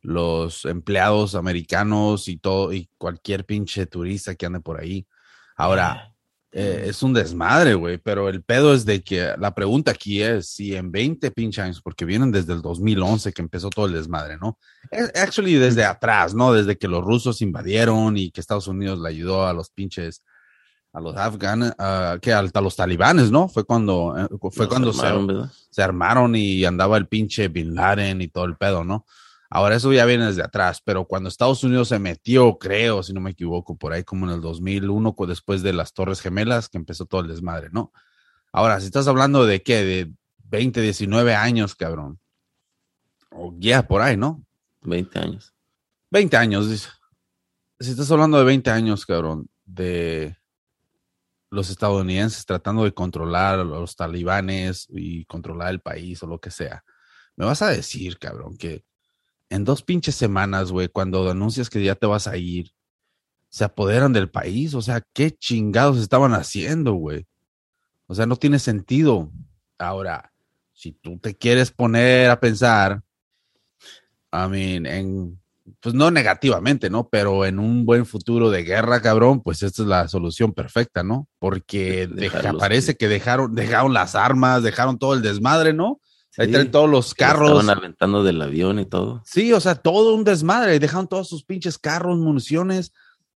los 0.00 0.64
empleados 0.64 1.34
americanos 1.34 2.28
y 2.28 2.36
todo, 2.36 2.72
y 2.72 2.88
cualquier 2.98 3.44
pinche 3.44 3.86
turista 3.86 4.36
que 4.36 4.46
ande 4.46 4.60
por 4.60 4.80
ahí. 4.80 5.08
Ahora, 5.56 6.14
eh, 6.58 6.88
es 6.88 7.02
un 7.02 7.12
desmadre, 7.12 7.74
güey, 7.74 7.98
pero 7.98 8.30
el 8.30 8.42
pedo 8.42 8.72
es 8.72 8.86
de 8.86 9.02
que 9.02 9.34
la 9.38 9.54
pregunta 9.54 9.90
aquí 9.90 10.22
es 10.22 10.48
si 10.48 10.74
en 10.74 10.90
20 10.90 11.30
pinche 11.32 11.60
años, 11.60 11.82
porque 11.82 12.06
vienen 12.06 12.32
desde 12.32 12.54
el 12.54 12.62
2011 12.62 13.34
que 13.34 13.42
empezó 13.42 13.68
todo 13.68 13.84
el 13.84 13.92
desmadre, 13.92 14.38
¿no? 14.38 14.58
Eh, 14.90 15.04
Actually, 15.16 15.56
desde 15.56 15.84
atrás, 15.84 16.34
¿no? 16.34 16.54
Desde 16.54 16.78
que 16.78 16.88
los 16.88 17.04
rusos 17.04 17.42
invadieron 17.42 18.16
y 18.16 18.30
que 18.30 18.40
Estados 18.40 18.68
Unidos 18.68 18.98
le 19.00 19.10
ayudó 19.10 19.46
a 19.46 19.52
los 19.52 19.68
pinches, 19.68 20.22
a 20.94 21.00
los 21.00 21.14
afganos, 21.14 21.74
ah, 21.78 22.16
que 22.22 22.32
a, 22.32 22.38
a 22.38 22.60
los 22.62 22.74
talibanes, 22.74 23.30
¿no? 23.30 23.48
Fue 23.48 23.64
cuando, 23.64 24.14
eh, 24.16 24.26
fue 24.50 24.66
cuando 24.66 24.94
se 24.94 25.82
armaron 25.82 26.36
y 26.36 26.64
andaba 26.64 26.96
el 26.96 27.06
pinche 27.06 27.48
Bin 27.48 27.74
Laden 27.74 28.22
y 28.22 28.28
todo 28.28 28.46
el 28.46 28.56
pedo, 28.56 28.82
¿no? 28.82 29.04
Ahora 29.48 29.76
eso 29.76 29.92
ya 29.92 30.04
viene 30.04 30.26
desde 30.26 30.42
atrás, 30.42 30.80
pero 30.84 31.04
cuando 31.06 31.28
Estados 31.28 31.62
Unidos 31.62 31.88
se 31.88 31.98
metió, 31.98 32.58
creo, 32.58 33.02
si 33.02 33.12
no 33.12 33.20
me 33.20 33.30
equivoco, 33.30 33.76
por 33.76 33.92
ahí 33.92 34.02
como 34.04 34.26
en 34.26 34.32
el 34.32 34.40
2001, 34.40 35.12
cu- 35.14 35.26
después 35.26 35.62
de 35.62 35.72
las 35.72 35.92
Torres 35.92 36.20
Gemelas, 36.20 36.68
que 36.68 36.78
empezó 36.78 37.06
todo 37.06 37.20
el 37.20 37.28
desmadre, 37.28 37.68
¿no? 37.70 37.92
Ahora, 38.52 38.80
si 38.80 38.86
estás 38.86 39.06
hablando 39.06 39.46
de 39.46 39.62
qué, 39.62 39.84
de 39.84 40.12
20, 40.44 40.80
19 40.80 41.34
años, 41.34 41.74
cabrón. 41.74 42.18
O 43.30 43.54
ya, 43.58 43.86
por 43.86 44.02
ahí, 44.02 44.16
¿no? 44.16 44.44
20 44.82 45.18
años. 45.18 45.52
20 46.10 46.36
años, 46.36 46.70
dice. 46.70 46.88
Si 47.78 47.90
estás 47.90 48.10
hablando 48.10 48.38
de 48.38 48.44
20 48.44 48.70
años, 48.70 49.04
cabrón, 49.04 49.48
de 49.64 50.36
los 51.50 51.70
estadounidenses 51.70 52.46
tratando 52.46 52.84
de 52.84 52.92
controlar 52.92 53.60
a 53.60 53.64
los 53.64 53.94
talibanes 53.94 54.86
y 54.90 55.24
controlar 55.26 55.70
el 55.70 55.80
país 55.80 56.22
o 56.22 56.26
lo 56.26 56.40
que 56.40 56.50
sea, 56.50 56.84
me 57.36 57.44
vas 57.44 57.62
a 57.62 57.68
decir, 57.68 58.18
cabrón, 58.18 58.56
que 58.56 58.84
en 59.50 59.64
dos 59.64 59.82
pinches 59.82 60.14
semanas, 60.14 60.72
güey, 60.72 60.88
cuando 60.88 61.30
anuncias 61.30 61.70
que 61.70 61.82
ya 61.82 61.94
te 61.94 62.06
vas 62.06 62.26
a 62.26 62.36
ir, 62.36 62.72
se 63.48 63.64
apoderan 63.64 64.12
del 64.12 64.28
país. 64.28 64.74
O 64.74 64.82
sea, 64.82 65.02
¿qué 65.12 65.30
chingados 65.30 65.98
estaban 65.98 66.32
haciendo, 66.34 66.94
güey? 66.94 67.26
O 68.06 68.14
sea, 68.14 68.26
no 68.26 68.36
tiene 68.36 68.58
sentido. 68.58 69.30
Ahora, 69.78 70.32
si 70.72 70.92
tú 70.92 71.18
te 71.18 71.34
quieres 71.36 71.70
poner 71.70 72.30
a 72.30 72.40
pensar, 72.40 73.02
I 74.32 74.48
mean, 74.48 74.86
en, 74.86 75.40
pues 75.80 75.94
no 75.94 76.10
negativamente, 76.10 76.90
¿no? 76.90 77.08
Pero 77.08 77.44
en 77.46 77.58
un 77.58 77.86
buen 77.86 78.04
futuro 78.04 78.50
de 78.50 78.64
guerra, 78.64 79.00
cabrón, 79.00 79.40
pues 79.42 79.62
esta 79.62 79.82
es 79.82 79.88
la 79.88 80.08
solución 80.08 80.52
perfecta, 80.52 81.02
¿no? 81.02 81.28
Porque 81.38 82.06
deja- 82.08 82.40
parece 82.58 82.96
que 82.96 83.08
dejaron, 83.08 83.54
dejaron 83.54 83.94
las 83.94 84.14
armas, 84.14 84.62
dejaron 84.62 84.98
todo 84.98 85.14
el 85.14 85.22
desmadre, 85.22 85.72
¿no? 85.72 86.00
Ahí 86.38 86.46
Sí, 86.46 86.52
traen 86.52 86.70
todos 86.70 86.88
los 86.90 87.14
carros. 87.14 87.50
Estaban 87.60 87.78
aventando 87.78 88.22
del 88.22 88.40
avión 88.42 88.78
y 88.78 88.84
todo. 88.84 89.22
Sí, 89.24 89.52
o 89.52 89.60
sea, 89.60 89.74
todo 89.74 90.14
un 90.14 90.24
desmadre. 90.24 90.78
Dejaron 90.78 91.08
todos 91.08 91.28
sus 91.28 91.44
pinches 91.44 91.78
carros, 91.78 92.18
municiones. 92.18 92.92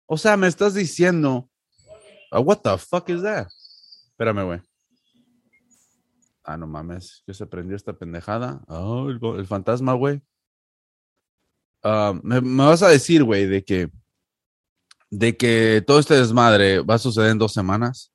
O 0.05 0.17
sea, 0.17 0.35
me 0.37 0.47
estás 0.47 0.73
diciendo. 0.73 1.49
"Ah, 2.31 2.39
what 2.39 2.57
the 2.57 2.77
fuck 2.77 3.09
is 3.09 3.21
that? 3.21 3.47
Espérame, 4.11 4.43
güey. 4.45 4.61
Ah, 6.43 6.57
no 6.57 6.67
mames. 6.67 7.23
¿Qué 7.25 7.33
se 7.33 7.45
prendió 7.45 7.75
esta 7.75 7.93
pendejada? 7.93 8.61
Oh, 8.67 9.09
el, 9.09 9.19
el 9.37 9.45
fantasma, 9.47 9.93
güey. 9.93 10.21
Ah, 11.83 12.13
me, 12.23 12.41
me 12.41 12.65
vas 12.65 12.83
a 12.83 12.89
decir, 12.89 13.23
güey, 13.23 13.45
de 13.45 13.63
que. 13.63 13.89
De 15.11 15.37
que 15.37 15.83
todo 15.87 15.99
este 15.99 16.15
desmadre 16.15 16.81
va 16.81 16.95
a 16.95 16.99
suceder 16.99 17.31
en 17.31 17.37
dos 17.39 17.53
semanas. 17.53 18.11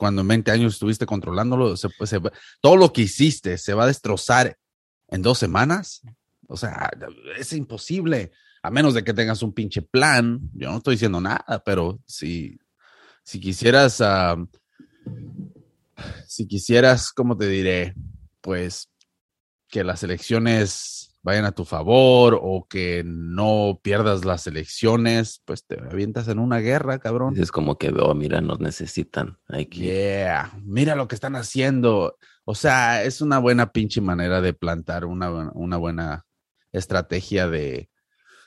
Cuando 0.00 0.22
en 0.22 0.28
20 0.28 0.50
años 0.50 0.72
estuviste 0.72 1.04
controlándolo, 1.04 1.76
se, 1.76 1.90
se 2.06 2.20
todo 2.62 2.76
lo 2.78 2.90
que 2.90 3.02
hiciste 3.02 3.58
se 3.58 3.74
va 3.74 3.84
a 3.84 3.86
destrozar 3.86 4.56
en 5.08 5.20
dos 5.20 5.36
semanas. 5.36 6.00
O 6.48 6.56
sea, 6.56 6.90
es 7.36 7.52
imposible, 7.52 8.32
a 8.62 8.70
menos 8.70 8.94
de 8.94 9.04
que 9.04 9.12
tengas 9.12 9.42
un 9.42 9.52
pinche 9.52 9.82
plan. 9.82 10.40
Yo 10.54 10.70
no 10.70 10.78
estoy 10.78 10.94
diciendo 10.94 11.20
nada, 11.20 11.62
pero 11.66 12.00
si, 12.06 12.58
si 13.22 13.40
quisieras, 13.40 14.02
si 16.26 16.48
quisieras, 16.48 17.12
¿cómo 17.12 17.36
te 17.36 17.46
diré? 17.46 17.94
Pues 18.40 18.90
que 19.68 19.84
las 19.84 20.02
elecciones 20.02 21.09
vayan 21.22 21.44
a 21.44 21.52
tu 21.52 21.64
favor 21.64 22.38
o 22.40 22.66
que 22.68 23.02
no 23.04 23.78
pierdas 23.82 24.24
las 24.24 24.46
elecciones, 24.46 25.42
pues 25.44 25.66
te 25.66 25.78
avientas 25.80 26.28
en 26.28 26.38
una 26.38 26.58
guerra, 26.58 26.98
cabrón. 26.98 27.34
Es 27.38 27.52
como 27.52 27.76
que, 27.76 27.90
oh, 27.90 28.14
mira, 28.14 28.40
nos 28.40 28.60
necesitan. 28.60 29.38
Hay 29.48 29.66
que... 29.66 29.80
Yeah, 29.80 30.52
mira 30.62 30.94
lo 30.96 31.08
que 31.08 31.14
están 31.14 31.36
haciendo. 31.36 32.16
O 32.44 32.54
sea, 32.54 33.02
es 33.04 33.20
una 33.20 33.38
buena 33.38 33.70
pinche 33.72 34.00
manera 34.00 34.40
de 34.40 34.54
plantar 34.54 35.04
una, 35.04 35.28
buena- 35.28 35.52
una 35.54 35.76
buena 35.76 36.24
estrategia 36.72 37.48
de, 37.48 37.90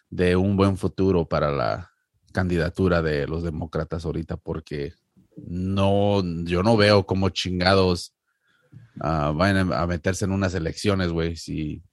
de 0.10 0.36
un 0.36 0.58
buen 0.58 0.78
futuro 0.78 1.28
para 1.28 1.52
la 1.52 1.92
candidatura 2.32 3.02
de 3.04 3.28
los 3.28 3.44
demócratas 3.44 4.06
ahorita, 4.06 4.38
porque 4.38 4.94
no, 5.38 6.24
yo 6.44 6.64
no 6.64 6.76
veo 6.76 7.06
cómo 7.06 7.30
chingados 7.30 8.16
ah, 9.00 9.32
vayan 9.36 9.72
a 9.72 9.86
meterse 9.86 10.26
en 10.26 10.32
unas 10.32 10.56
elecciones, 10.56 11.12
güey, 11.12 11.36
si, 11.36 11.84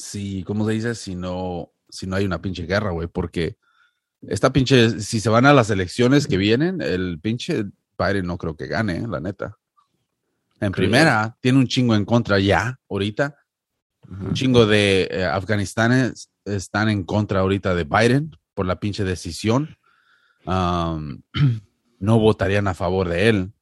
si, 0.00 0.42
¿cómo 0.44 0.66
se 0.66 0.72
dice? 0.72 0.94
Si 0.94 1.14
no, 1.14 1.72
si 1.88 2.06
no 2.06 2.16
hay 2.16 2.24
una 2.24 2.40
pinche 2.40 2.66
guerra, 2.66 2.90
güey, 2.90 3.08
porque 3.08 3.56
esta 4.22 4.52
pinche, 4.52 5.00
si 5.00 5.20
se 5.20 5.28
van 5.28 5.46
a 5.46 5.52
las 5.52 5.70
elecciones 5.70 6.26
que 6.26 6.36
vienen, 6.36 6.80
el 6.80 7.18
pinche 7.20 7.66
Biden 7.98 8.26
no 8.26 8.38
creo 8.38 8.56
que 8.56 8.66
gane, 8.66 8.98
eh, 8.98 9.06
la 9.08 9.20
neta. 9.20 9.56
En 10.60 10.72
Creo. 10.72 10.88
primera, 10.88 11.36
tiene 11.40 11.58
un 11.58 11.66
chingo 11.66 11.94
en 11.94 12.04
contra 12.04 12.38
ya, 12.38 12.78
ahorita. 12.88 13.36
Un 14.08 14.34
chingo 14.34 14.66
de 14.66 15.08
eh, 15.10 15.24
afganistanes 15.24 16.30
están 16.44 16.88
en 16.88 17.04
contra 17.04 17.40
ahorita 17.40 17.74
de 17.74 17.84
Biden 17.84 18.36
por 18.54 18.66
la 18.66 18.80
pinche 18.80 19.04
decisión. 19.04 19.76
Um, 20.44 21.22
no 21.98 22.18
votarían 22.18 22.66
a 22.66 22.74
favor 22.74 23.08
de 23.08 23.28
él. 23.28 23.52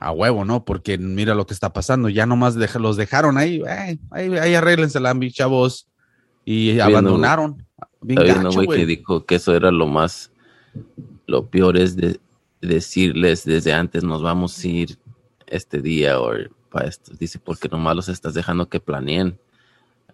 A 0.00 0.10
huevo, 0.12 0.44
¿no? 0.44 0.64
Porque 0.64 0.96
mira 0.98 1.34
lo 1.34 1.46
que 1.46 1.54
está 1.54 1.72
pasando. 1.72 2.08
Ya 2.08 2.26
nomás 2.26 2.54
deja- 2.54 2.78
los 2.78 2.96
dejaron 2.96 3.36
ahí. 3.38 3.62
eh, 3.68 3.98
ahí, 4.10 4.36
ahí 4.38 4.54
arréglensela, 4.54 5.12
mis 5.14 5.34
chavos. 5.34 5.86
Y 6.44 6.80
abandonaron. 6.80 7.66
Bien 8.00 8.18
gacho, 8.24 8.62
güey, 8.64 8.80
que 8.80 8.86
dijo 8.86 9.26
que 9.26 9.34
eso 9.36 9.54
era 9.54 9.70
lo 9.70 9.86
más, 9.86 10.32
lo 11.26 11.46
peor 11.48 11.76
es 11.76 11.96
de 11.96 12.18
decirles 12.62 13.44
desde 13.44 13.72
antes 13.74 14.02
nos 14.04 14.22
vamos 14.22 14.58
a 14.64 14.68
ir 14.68 14.98
este 15.46 15.80
día 15.82 16.18
o 16.20 16.30
para 16.70 16.88
esto. 16.88 17.12
Dice, 17.18 17.38
porque 17.38 17.68
nomás 17.68 17.96
los 17.96 18.08
estás 18.08 18.32
dejando 18.34 18.68
que 18.68 18.80
planeen 18.80 19.38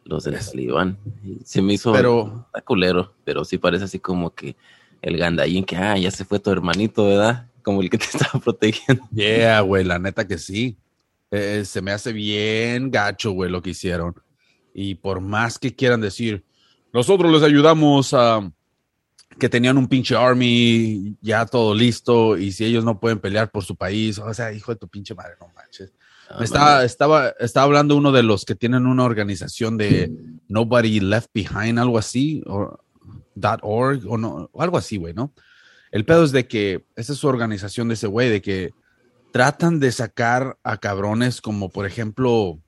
los 0.05 0.25
del 0.25 0.38
talibán. 0.38 0.99
Se 1.44 1.62
me 1.62 1.75
hizo 1.75 1.92
Pero- 1.92 2.49
culero, 2.64 3.12
pero 3.25 3.44
sí 3.44 3.59
parece 3.59 3.85
así 3.85 3.99
como 4.01 4.35
que 4.35 4.57
el 5.02 5.16
gandallín 5.16 5.64
que, 5.64 5.76
ah, 5.76 5.96
ya 5.96 6.11
se 6.11 6.24
fue 6.24 6.38
tu 6.38 6.50
hermanito, 6.50 7.06
¿verdad? 7.06 7.48
Como 7.62 7.82
el 7.82 7.90
que 7.90 7.98
te 7.98 8.04
estaba 8.12 8.40
protegiendo. 8.40 9.04
Yeah, 9.12 9.61
güey, 9.61 9.85
la 9.85 9.98
neta 9.98 10.26
que 10.26 10.38
sí. 10.38 10.76
Eh, 11.30 11.64
se 11.64 11.82
me 11.82 11.92
hace 11.92 12.12
bien 12.12 12.90
gacho, 12.90 13.32
güey, 13.32 13.50
lo 13.50 13.62
que 13.62 13.70
hicieron. 13.70 14.14
Y 14.72 14.96
por 14.96 15.20
más 15.20 15.59
que 15.59 15.74
quieran 15.74 16.00
decir, 16.00 16.44
nosotros 16.92 17.32
les 17.32 17.42
ayudamos 17.42 18.14
a 18.14 18.50
que 19.38 19.48
tenían 19.48 19.76
un 19.76 19.88
pinche 19.88 20.16
army 20.16 21.16
ya 21.20 21.44
todo 21.44 21.74
listo 21.74 22.38
y 22.38 22.52
si 22.52 22.64
ellos 22.64 22.85
no 22.85 22.98
pueden 22.98 23.18
pelear 23.18 23.50
por 23.50 23.64
su 23.64 23.76
país, 23.76 24.18
o 24.18 24.32
sea, 24.32 24.52
hijo 24.52 24.72
de 24.72 24.78
tu 24.78 24.88
pinche 24.88 25.14
madre, 25.14 25.35
no 25.40 25.48
manches. 25.54 25.92
Ah, 26.28 26.42
estaba, 26.42 26.85
estaba, 26.85 27.28
estaba 27.38 27.64
hablando 27.64 27.96
uno 27.96 28.12
de 28.12 28.22
los 28.22 28.44
que 28.44 28.54
tienen 28.54 28.87
una 28.87 29.04
organización 29.04 29.76
de 29.76 30.11
Nobody 30.48 31.00
Left 31.00 31.30
Behind, 31.32 31.78
algo 31.78 31.98
así, 31.98 32.42
o 32.46 32.80
.org, 33.40 34.03
o 34.09 34.18
no, 34.18 34.51
algo 34.59 34.79
así, 34.79 34.96
güey, 34.96 35.14
¿no? 35.14 35.33
El 35.92 36.05
pedo 36.05 36.25
es 36.25 36.33
de 36.33 36.46
que 36.49 36.87
esa 36.96 37.12
es 37.12 37.18
su 37.18 37.29
organización 37.29 37.88
de 37.88 37.94
ese 37.94 38.07
güey, 38.07 38.29
de 38.29 38.42
que 38.42 38.72
tratan 39.33 39.81
de 39.81 39.92
sacar 39.92 40.59
a 40.62 40.79
cabrones 40.79 41.40
como, 41.40 41.68
por 41.70 41.87
ejemplo, 41.87 42.59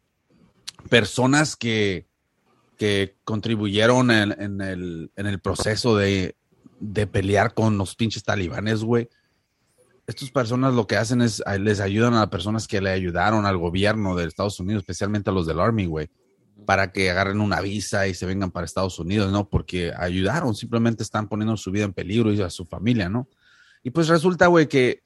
personas 0.89 1.57
que 1.57 2.09
que 2.79 3.17
contribuyeron 3.25 4.11
en, 4.13 4.61
el, 4.61 5.11
en 5.17 5.27
el 5.27 5.41
proceso 5.41 5.97
de, 5.97 6.37
de 6.79 7.07
pelear 7.07 7.53
con 7.53 7.77
los 7.77 7.97
pinches 7.97 8.23
talibanes, 8.23 8.85
güey. 8.85 9.11
Estas 10.07 10.31
personas 10.31 10.73
lo 10.73 10.87
que 10.87 10.97
hacen 10.97 11.21
es 11.21 11.43
les 11.59 11.81
ayudan 11.81 12.15
a 12.15 12.21
las 12.21 12.29
personas 12.29 12.67
que 12.67 12.81
le 12.81 12.91
ayudaron 12.91 13.45
al 13.45 13.59
gobierno 13.59 14.15
de 14.15 14.25
Estados 14.25 14.59
Unidos, 14.61 14.83
especialmente 14.83 15.29
a 15.29 15.33
los 15.35 15.47
del 15.47 15.61
Army, 15.61 15.85
güey, 15.85 16.09
para 16.65 16.93
que 16.93 17.11
agarren 17.11 17.41
una 17.41 17.61
visa 17.61 18.09
y 18.09 18.15
se 18.15 18.27
vengan 18.27 18.51
para 18.51 18.67
Estados 18.67 18.99
Unidos, 18.99 19.33
¿no? 19.33 19.49
Porque 19.49 19.93
ayudaron, 19.97 20.55
simplemente 20.55 21.03
están 21.03 21.29
poniendo 21.29 21.57
su 21.57 21.71
vida 21.71 21.85
en 21.85 21.93
peligro 21.93 22.33
y 22.33 22.41
a 22.43 22.51
su 22.51 22.65
familia, 22.65 23.09
¿no? 23.09 23.29
Y 23.83 23.91
pues 23.91 24.09
resulta, 24.09 24.49
güey, 24.49 24.69
que 24.69 25.03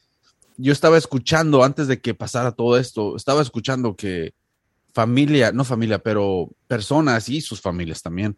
yo 0.57 0.73
estaba 0.73 0.99
escuchando 0.99 1.65
antes 1.65 1.89
de 1.89 2.01
que 2.01 2.15
pasara 2.15 2.53
todo 2.53 2.77
esto, 2.79 3.17
estaba 3.17 3.43
escuchando 3.43 3.97
que 3.97 4.35
familia, 4.93 5.53
no 5.53 5.65
familia, 5.65 5.99
pero 5.99 6.51
personas 6.67 7.29
y 7.29 7.41
sus 7.41 7.61
familias 7.61 8.03
también, 8.03 8.37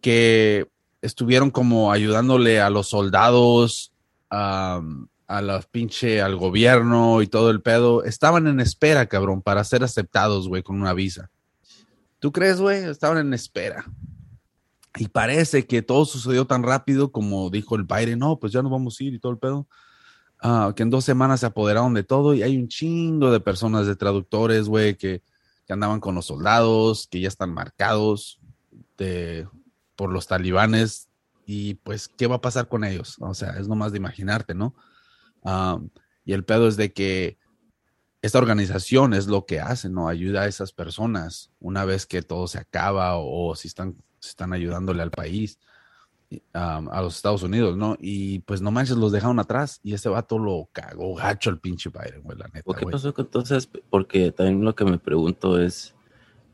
que 0.00 0.66
estuvieron 1.00 1.50
como 1.50 1.92
ayudándole 1.92 2.60
a 2.60 2.70
los 2.70 2.88
soldados, 2.88 3.92
a 4.30 4.80
la 5.28 5.60
pinche, 5.62 6.22
al 6.22 6.36
gobierno 6.36 7.22
y 7.22 7.26
todo 7.26 7.50
el 7.50 7.60
pedo, 7.60 8.04
estaban 8.04 8.46
en 8.46 8.60
espera, 8.60 9.06
cabrón, 9.06 9.42
para 9.42 9.64
ser 9.64 9.82
aceptados, 9.84 10.48
güey, 10.48 10.62
con 10.62 10.80
una 10.80 10.94
visa. 10.94 11.30
¿Tú 12.22 12.30
crees, 12.30 12.60
güey? 12.60 12.84
Estaban 12.84 13.18
en 13.18 13.34
espera. 13.34 13.84
Y 14.96 15.08
parece 15.08 15.66
que 15.66 15.82
todo 15.82 16.04
sucedió 16.04 16.46
tan 16.46 16.62
rápido 16.62 17.10
como 17.10 17.50
dijo 17.50 17.74
el 17.74 17.82
Biden, 17.82 18.20
no, 18.20 18.38
pues 18.38 18.52
ya 18.52 18.62
nos 18.62 18.70
vamos 18.70 19.00
a 19.00 19.02
ir 19.02 19.14
y 19.14 19.18
todo 19.18 19.32
el 19.32 19.38
pedo. 19.38 19.66
Ah, 20.40 20.72
que 20.76 20.84
en 20.84 20.90
dos 20.90 21.04
semanas 21.04 21.40
se 21.40 21.46
apoderaron 21.46 21.94
de 21.94 22.04
todo 22.04 22.32
y 22.32 22.44
hay 22.44 22.56
un 22.56 22.68
chingo 22.68 23.32
de 23.32 23.40
personas, 23.40 23.88
de 23.88 23.96
traductores, 23.96 24.68
güey, 24.68 24.96
que, 24.96 25.24
que, 25.66 25.72
andaban 25.72 25.98
con 25.98 26.14
los 26.14 26.26
soldados, 26.26 27.08
que 27.10 27.18
ya 27.18 27.26
están 27.26 27.52
marcados 27.52 28.38
por 29.96 30.12
los 30.12 30.28
talibanes. 30.28 31.08
Y 31.44 31.74
pues, 31.74 32.06
¿qué 32.06 32.28
va 32.28 32.36
a 32.36 32.40
pasar 32.40 32.68
con 32.68 32.84
ellos? 32.84 33.16
O 33.18 33.34
sea, 33.34 33.56
es 33.58 33.66
nomás 33.66 33.90
de 33.90 33.98
imaginarte, 33.98 34.54
¿no? 34.54 34.76
Um, 35.40 35.90
y 36.24 36.34
el 36.34 36.44
pedo 36.44 36.68
es 36.68 36.76
de 36.76 36.92
que 36.92 37.36
esta 38.22 38.38
organización 38.38 39.14
es 39.14 39.26
lo 39.26 39.46
que 39.46 39.60
hace, 39.60 39.88
¿no? 39.88 40.08
Ayuda 40.08 40.42
a 40.42 40.46
esas 40.46 40.72
personas 40.72 41.50
una 41.58 41.84
vez 41.84 42.06
que 42.06 42.22
todo 42.22 42.46
se 42.46 42.58
acaba 42.58 43.16
o, 43.16 43.50
o 43.50 43.56
si 43.56 43.66
están, 43.66 43.96
si 44.20 44.30
están 44.30 44.52
ayudándole 44.52 45.02
al 45.02 45.10
país, 45.10 45.58
um, 46.30 46.88
a 46.88 47.02
los 47.02 47.16
Estados 47.16 47.42
Unidos, 47.42 47.76
¿no? 47.76 47.96
Y 47.98 48.38
pues 48.40 48.62
no 48.62 48.70
manches, 48.70 48.96
los 48.96 49.10
dejaron 49.10 49.40
atrás 49.40 49.80
y 49.82 49.94
ese 49.94 50.08
vato 50.08 50.38
lo 50.38 50.68
cagó 50.72 51.16
gacho 51.16 51.50
el 51.50 51.58
pinche 51.58 51.90
Biden, 51.90 52.22
güey, 52.22 52.38
la 52.38 52.46
neta. 52.46 52.72
¿Qué 52.78 52.86
pasó 52.86 53.12
entonces? 53.16 53.68
Porque 53.90 54.30
también 54.30 54.64
lo 54.64 54.76
que 54.76 54.84
me 54.84 54.98
pregunto 54.98 55.60
es, 55.60 55.92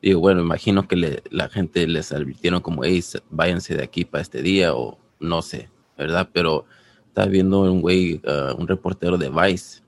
digo, 0.01 0.21
bueno, 0.21 0.41
imagino 0.41 0.89
que 0.89 0.97
le, 0.97 1.23
la 1.31 1.51
gente 1.51 1.87
les 1.87 2.13
advirtieron 2.13 2.63
como, 2.63 2.83
hey, 2.83 3.05
váyanse 3.29 3.77
de 3.77 3.85
aquí 3.85 4.07
para 4.07 4.23
este 4.23 4.41
día 4.41 4.75
o 4.75 4.99
no 5.21 5.43
sé, 5.43 5.69
¿verdad? 5.99 6.31
Pero 6.33 6.65
estaba 7.09 7.29
viendo 7.29 7.61
un 7.61 7.83
güey, 7.83 8.23
uh, 8.25 8.59
un 8.59 8.67
reportero 8.67 9.19
de 9.19 9.29
Vice, 9.29 9.83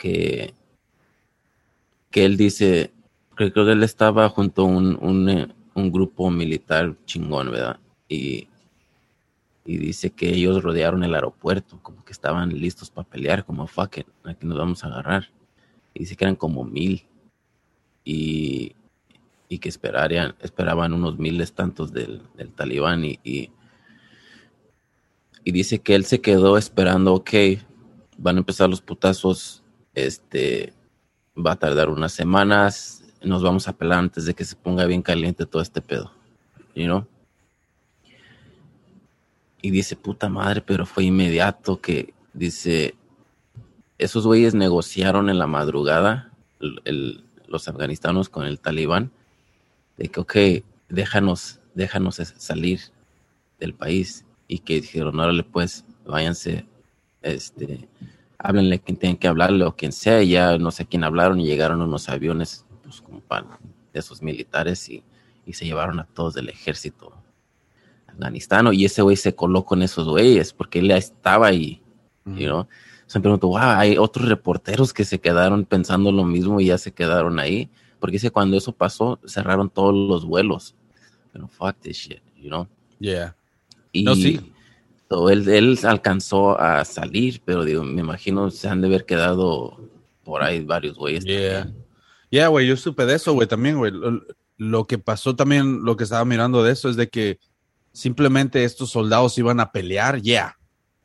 que, 0.00 0.54
que 2.10 2.24
él 2.24 2.36
dice, 2.38 2.90
creo 3.34 3.52
que 3.52 3.72
él 3.72 3.82
estaba 3.82 4.28
junto 4.30 4.62
a 4.62 4.64
un, 4.64 4.98
un, 5.00 5.28
eh, 5.28 5.48
un 5.74 5.92
grupo 5.92 6.30
militar 6.30 6.96
chingón, 7.04 7.50
¿verdad? 7.50 7.78
Y, 8.08 8.48
y, 9.66 9.76
dice 9.76 10.10
que 10.10 10.30
ellos 10.30 10.62
rodearon 10.62 11.04
el 11.04 11.14
aeropuerto, 11.14 11.78
como 11.82 12.02
que 12.04 12.12
estaban 12.12 12.48
listos 12.48 12.90
para 12.90 13.08
pelear, 13.08 13.44
como 13.44 13.66
fuck 13.66 13.98
it, 13.98 14.06
aquí 14.24 14.46
nos 14.46 14.58
vamos 14.58 14.82
a 14.82 14.88
agarrar. 14.88 15.30
Y 15.92 16.00
dice 16.00 16.16
que 16.16 16.24
eran 16.24 16.36
como 16.36 16.64
mil. 16.64 17.04
Y, 18.04 18.74
y 19.48 19.58
que 19.58 19.68
esperarían, 19.68 20.34
esperaban 20.40 20.94
unos 20.94 21.18
miles 21.18 21.52
tantos 21.52 21.92
del, 21.92 22.22
del 22.36 22.52
talibán 22.52 23.04
y, 23.04 23.18
y 23.22 23.50
y 25.44 25.52
dice 25.52 25.80
que 25.80 25.94
él 25.94 26.04
se 26.04 26.20
quedó 26.20 26.58
esperando, 26.58 27.14
ok, 27.14 27.30
van 28.18 28.36
a 28.36 28.40
empezar 28.40 28.68
los 28.68 28.80
putazos, 28.80 29.59
este, 30.06 30.72
va 31.36 31.52
a 31.52 31.58
tardar 31.58 31.88
unas 31.88 32.12
semanas, 32.12 33.04
nos 33.22 33.42
vamos 33.42 33.68
a 33.68 33.72
pelar 33.74 33.98
antes 33.98 34.24
de 34.24 34.34
que 34.34 34.44
se 34.44 34.56
ponga 34.56 34.86
bien 34.86 35.02
caliente 35.02 35.46
todo 35.46 35.62
este 35.62 35.80
pedo, 35.80 36.12
you 36.74 36.84
know? 36.84 37.06
Y 39.62 39.70
dice, 39.70 39.94
puta 39.94 40.28
madre, 40.28 40.62
pero 40.62 40.86
fue 40.86 41.04
inmediato 41.04 41.80
que, 41.80 42.14
dice, 42.32 42.94
esos 43.98 44.26
güeyes 44.26 44.54
negociaron 44.54 45.28
en 45.28 45.38
la 45.38 45.46
madrugada, 45.46 46.32
los 46.58 47.68
afganistanos 47.68 48.30
con 48.30 48.46
el 48.46 48.58
talibán, 48.58 49.10
de 49.98 50.08
que, 50.08 50.20
ok, 50.20 50.36
déjanos, 50.88 51.60
déjanos 51.74 52.16
salir 52.16 52.80
del 53.58 53.74
país 53.74 54.24
y 54.48 54.60
que 54.60 54.80
dijeron, 54.80 55.20
órale, 55.20 55.44
pues, 55.44 55.84
váyanse, 56.06 56.64
este, 57.20 57.86
háblenle 58.42 58.76
a 58.76 58.78
quien 58.78 58.96
tengan 58.96 59.16
que 59.16 59.28
hablarle 59.28 59.64
o 59.64 59.76
quien 59.76 59.92
sea, 59.92 60.22
y 60.22 60.30
ya 60.30 60.56
no 60.58 60.70
sé 60.70 60.86
quién 60.86 61.04
hablaron 61.04 61.40
y 61.40 61.46
llegaron 61.46 61.82
unos 61.82 62.08
aviones, 62.08 62.64
pues, 62.82 63.00
como 63.00 63.20
para, 63.20 63.58
de 63.92 64.00
esos 64.00 64.22
militares 64.22 64.88
y, 64.88 65.04
y 65.44 65.52
se 65.52 65.66
llevaron 65.66 66.00
a 66.00 66.04
todos 66.04 66.34
del 66.34 66.48
ejército 66.48 67.12
afganistano 68.06 68.72
y 68.72 68.84
ese 68.84 69.02
güey 69.02 69.16
se 69.16 69.34
coló 69.34 69.64
con 69.64 69.82
esos 69.82 70.08
güeyes 70.08 70.52
porque 70.52 70.78
él 70.78 70.88
ya 70.88 70.96
estaba 70.96 71.48
ahí, 71.48 71.82
-huh. 72.24 72.36
you 72.36 72.46
know? 72.46 72.66
Se 73.06 73.18
me 73.18 73.22
preguntó, 73.24 73.48
wow, 73.48 73.58
hay 73.58 73.98
otros 73.98 74.28
reporteros 74.28 74.92
que 74.92 75.04
se 75.04 75.18
quedaron 75.18 75.64
pensando 75.64 76.12
lo 76.12 76.24
mismo 76.24 76.60
y 76.60 76.66
ya 76.66 76.78
se 76.78 76.92
quedaron 76.92 77.40
ahí, 77.40 77.68
porque 77.98 78.14
dice 78.14 78.30
cuando 78.30 78.56
eso 78.56 78.72
pasó, 78.72 79.18
cerraron 79.26 79.68
todos 79.68 79.92
los 79.94 80.24
vuelos. 80.24 80.76
Pero 81.32 81.48
fuck 81.48 81.76
this 81.80 81.96
shit, 81.96 82.22
you 82.36 82.48
know? 82.48 82.68
Yeah. 83.00 83.34
Y 83.92 84.04
no, 84.04 84.14
sí. 84.14 84.40
Él, 85.30 85.48
él, 85.48 85.78
alcanzó 85.82 86.58
a 86.60 86.84
salir, 86.84 87.42
pero 87.44 87.64
digo, 87.64 87.82
me 87.82 88.00
imagino 88.00 88.50
se 88.50 88.68
han 88.68 88.80
de 88.80 88.86
haber 88.86 89.04
quedado 89.04 89.76
por 90.24 90.42
ahí 90.42 90.64
varios 90.64 90.96
güeyes. 90.96 91.24
Yeah. 91.24 91.72
Yeah, 92.30 92.48
güey, 92.48 92.68
yo 92.68 92.76
supe 92.76 93.06
de 93.06 93.16
eso, 93.16 93.32
güey, 93.32 93.48
también, 93.48 93.76
güey. 93.76 93.90
Lo, 93.90 94.22
lo, 94.56 94.86
que 94.86 94.98
pasó 94.98 95.34
también, 95.34 95.82
lo 95.82 95.96
que 95.96 96.04
estaba 96.04 96.24
mirando 96.24 96.62
de 96.62 96.72
eso 96.72 96.88
es 96.88 96.94
de 96.94 97.08
que 97.08 97.40
simplemente 97.92 98.62
estos 98.62 98.90
soldados 98.90 99.36
iban 99.36 99.58
a 99.58 99.72
pelear, 99.72 100.16
ya. 100.18 100.22
Yeah. 100.22 100.56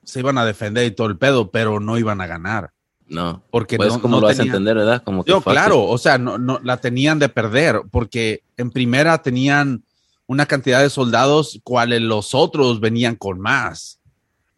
Se 0.03 0.19
iban 0.19 0.37
a 0.37 0.45
defender 0.45 0.85
y 0.85 0.91
todo 0.91 1.07
el 1.07 1.17
pedo, 1.17 1.49
pero 1.49 1.79
no 1.79 1.97
iban 1.97 2.21
a 2.21 2.27
ganar. 2.27 2.71
No. 3.07 3.43
Porque 3.49 3.77
pues 3.77 3.93
no, 3.93 4.01
como 4.01 4.17
no 4.17 4.21
lo 4.21 4.27
vas 4.27 4.37
tenían... 4.37 4.53
a 4.53 4.57
entender, 4.57 4.77
¿verdad? 4.77 5.03
Como 5.03 5.23
que 5.23 5.31
Yo, 5.31 5.41
claro, 5.41 5.83
o 5.83 5.97
sea, 5.97 6.19
no, 6.19 6.37
no, 6.37 6.59
la 6.63 6.77
tenían 6.77 7.17
de 7.17 7.29
perder, 7.29 7.81
porque 7.89 8.43
en 8.57 8.69
primera 8.69 9.19
tenían 9.23 9.83
una 10.27 10.45
cantidad 10.45 10.81
de 10.81 10.89
soldados 10.89 11.59
cuales 11.63 12.01
los 12.01 12.33
otros 12.33 12.79
venían 12.79 13.15
con 13.15 13.39
más. 13.39 13.99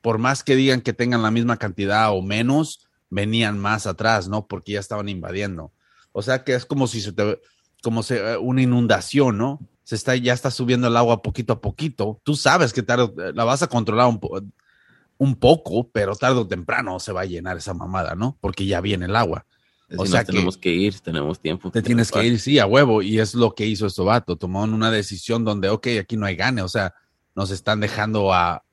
Por 0.01 0.17
más 0.17 0.43
que 0.43 0.56
digan 0.56 0.82
que 0.82 0.93
tengan 0.93 1.21
la 1.21 1.32
misma 1.32 1.58
cantidad 1.58 2.12
o 2.12 2.21
menos, 2.21 2.88
venían 3.10 3.60
más 3.60 3.88
atrás, 3.88 4.27
¿no? 4.27 4.47
Porque 4.47 4.73
ya 4.73 4.80
estaban 4.80 5.10
invadiendo. 5.10 5.71
O 6.12 6.21
sea 6.21 6.43
que 6.43 6.56
es 6.56 6.65
como 6.65 6.88
si 6.88 7.01
se 7.01 7.12
te, 7.12 7.39
como 7.82 8.03
se, 8.03 8.17
eh, 8.17 8.38
una 8.38 8.62
inundación, 8.62 9.38
¿no? 9.38 9.60
Se 9.84 9.95
está, 9.95 10.15
ya 10.15 10.34
está 10.34 10.51
subiendo 10.51 10.88
el 10.88 10.97
agua 10.97 11.21
poquito 11.21 11.53
a 11.53 11.62
poquito. 11.62 12.19
Tú 12.23 12.36
sabes 12.36 12.73
que 12.73 12.84
tarde, 12.84 13.34
la 13.34 13.43
vas 13.43 13.63
a 13.63 13.67
controlar 13.67 14.08
un, 14.08 14.19
un 15.17 15.36
poco, 15.36 15.89
pero 15.89 16.15
tarde 16.15 16.39
o 16.39 16.47
temprano 16.47 16.99
se 16.99 17.12
va 17.12 17.21
a 17.21 17.25
llenar 17.25 17.58
esa 17.58 17.73
mamada, 17.73 18.15
¿no? 18.15 18.38
Porque 18.41 18.65
ya 18.65 18.82
viene 18.82 19.06
el 19.06 19.15
agua. 19.15 19.45
O 19.95 20.06
sea 20.06 20.23
tenemos 20.26 20.58
que, 20.58 20.69
que, 20.69 20.76
ir, 20.76 21.00
tenemos 21.00 21.39
tiempo. 21.39 21.71
Te 21.71 21.82
tienes 21.82 22.12
que 22.12 22.26
ir, 22.26 22.39
sí, 22.39 22.60
a 22.60 22.65
huevo. 22.65 23.02
Y 23.02 23.19
es 23.19 23.34
lo 23.34 23.56
que 23.56 23.65
hizo 23.65 23.86
este 23.86 24.02
vato. 24.02 24.36
Tomaron 24.36 24.73
una 24.73 24.91
decisión 24.91 25.45
donde, 25.45 25.69
ok, 25.69 25.88
aquí 26.02 26.17
no 26.17 26.26
hay 26.26 26.36
gane. 26.36 26.62
O 26.62 26.67
sea, 26.67 26.93
nos 27.36 27.52
están 27.52 27.80
dejando 27.80 28.34
a, 28.34 28.63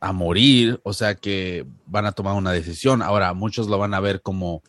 a 0.00 0.12
morir. 0.12 0.80
O 0.84 0.92
sea 0.92 1.16
que 1.16 1.66
van 1.86 2.06
a 2.06 2.12
tomar 2.12 2.34
una 2.34 2.52
decisión. 2.52 3.02
Ahora, 3.02 3.34
muchos 3.34 3.66
lo 3.66 3.78
van 3.78 3.94
a 3.94 4.00
ver 4.00 4.22
como, 4.22 4.62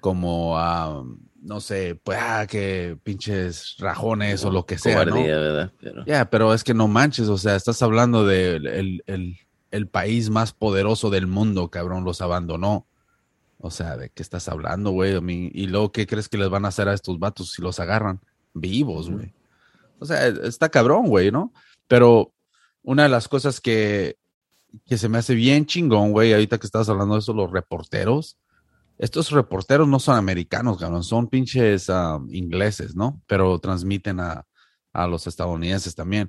como, 0.00 0.56
uh, 0.56 1.18
no 1.42 1.60
sé, 1.60 2.00
pues, 2.02 2.18
ah, 2.20 2.46
que 2.48 2.96
pinches 3.02 3.76
rajones 3.78 4.42
o 4.46 4.50
lo 4.50 4.64
que 4.64 4.78
sea. 4.78 5.04
¿no? 5.04 5.22
¿verdad? 5.22 5.70
Ya, 5.82 5.90
pero... 5.90 6.04
Yeah, 6.06 6.30
pero 6.30 6.54
es 6.54 6.64
que 6.64 6.72
no 6.72 6.88
manches. 6.88 7.28
O 7.28 7.36
sea, 7.36 7.56
estás 7.56 7.82
hablando 7.82 8.24
del 8.24 8.62
de 8.62 8.78
el, 8.80 9.02
el, 9.06 9.36
el 9.70 9.86
país 9.86 10.30
más 10.30 10.54
poderoso 10.54 11.10
del 11.10 11.26
mundo, 11.26 11.68
cabrón, 11.68 12.04
los 12.04 12.22
abandonó. 12.22 12.87
O 13.58 13.70
sea, 13.70 13.96
¿de 13.96 14.10
qué 14.10 14.22
estás 14.22 14.48
hablando, 14.48 14.92
güey? 14.92 15.16
I 15.16 15.20
mean, 15.20 15.50
y 15.52 15.66
luego, 15.66 15.90
¿qué 15.90 16.06
crees 16.06 16.28
que 16.28 16.38
les 16.38 16.48
van 16.48 16.64
a 16.64 16.68
hacer 16.68 16.88
a 16.88 16.94
estos 16.94 17.18
vatos 17.18 17.52
si 17.52 17.60
los 17.62 17.80
agarran 17.80 18.20
vivos, 18.54 19.10
güey? 19.10 19.34
O 19.98 20.06
sea, 20.06 20.26
está 20.28 20.68
cabrón, 20.68 21.08
güey, 21.08 21.32
¿no? 21.32 21.52
Pero 21.88 22.32
una 22.82 23.02
de 23.02 23.08
las 23.08 23.26
cosas 23.26 23.60
que, 23.60 24.16
que 24.86 24.96
se 24.96 25.08
me 25.08 25.18
hace 25.18 25.34
bien 25.34 25.66
chingón, 25.66 26.12
güey, 26.12 26.32
ahorita 26.32 26.58
que 26.58 26.66
estás 26.66 26.88
hablando 26.88 27.14
de 27.14 27.20
eso, 27.20 27.32
los 27.32 27.50
reporteros. 27.50 28.38
Estos 28.96 29.30
reporteros 29.30 29.88
no 29.88 29.98
son 29.98 30.16
americanos, 30.16 30.78
cabrón, 30.78 31.02
son 31.02 31.28
pinches 31.28 31.88
um, 31.88 32.28
ingleses, 32.32 32.94
¿no? 32.94 33.20
Pero 33.26 33.58
transmiten 33.58 34.20
a, 34.20 34.44
a 34.92 35.06
los 35.06 35.26
estadounidenses 35.26 35.94
también. 35.94 36.28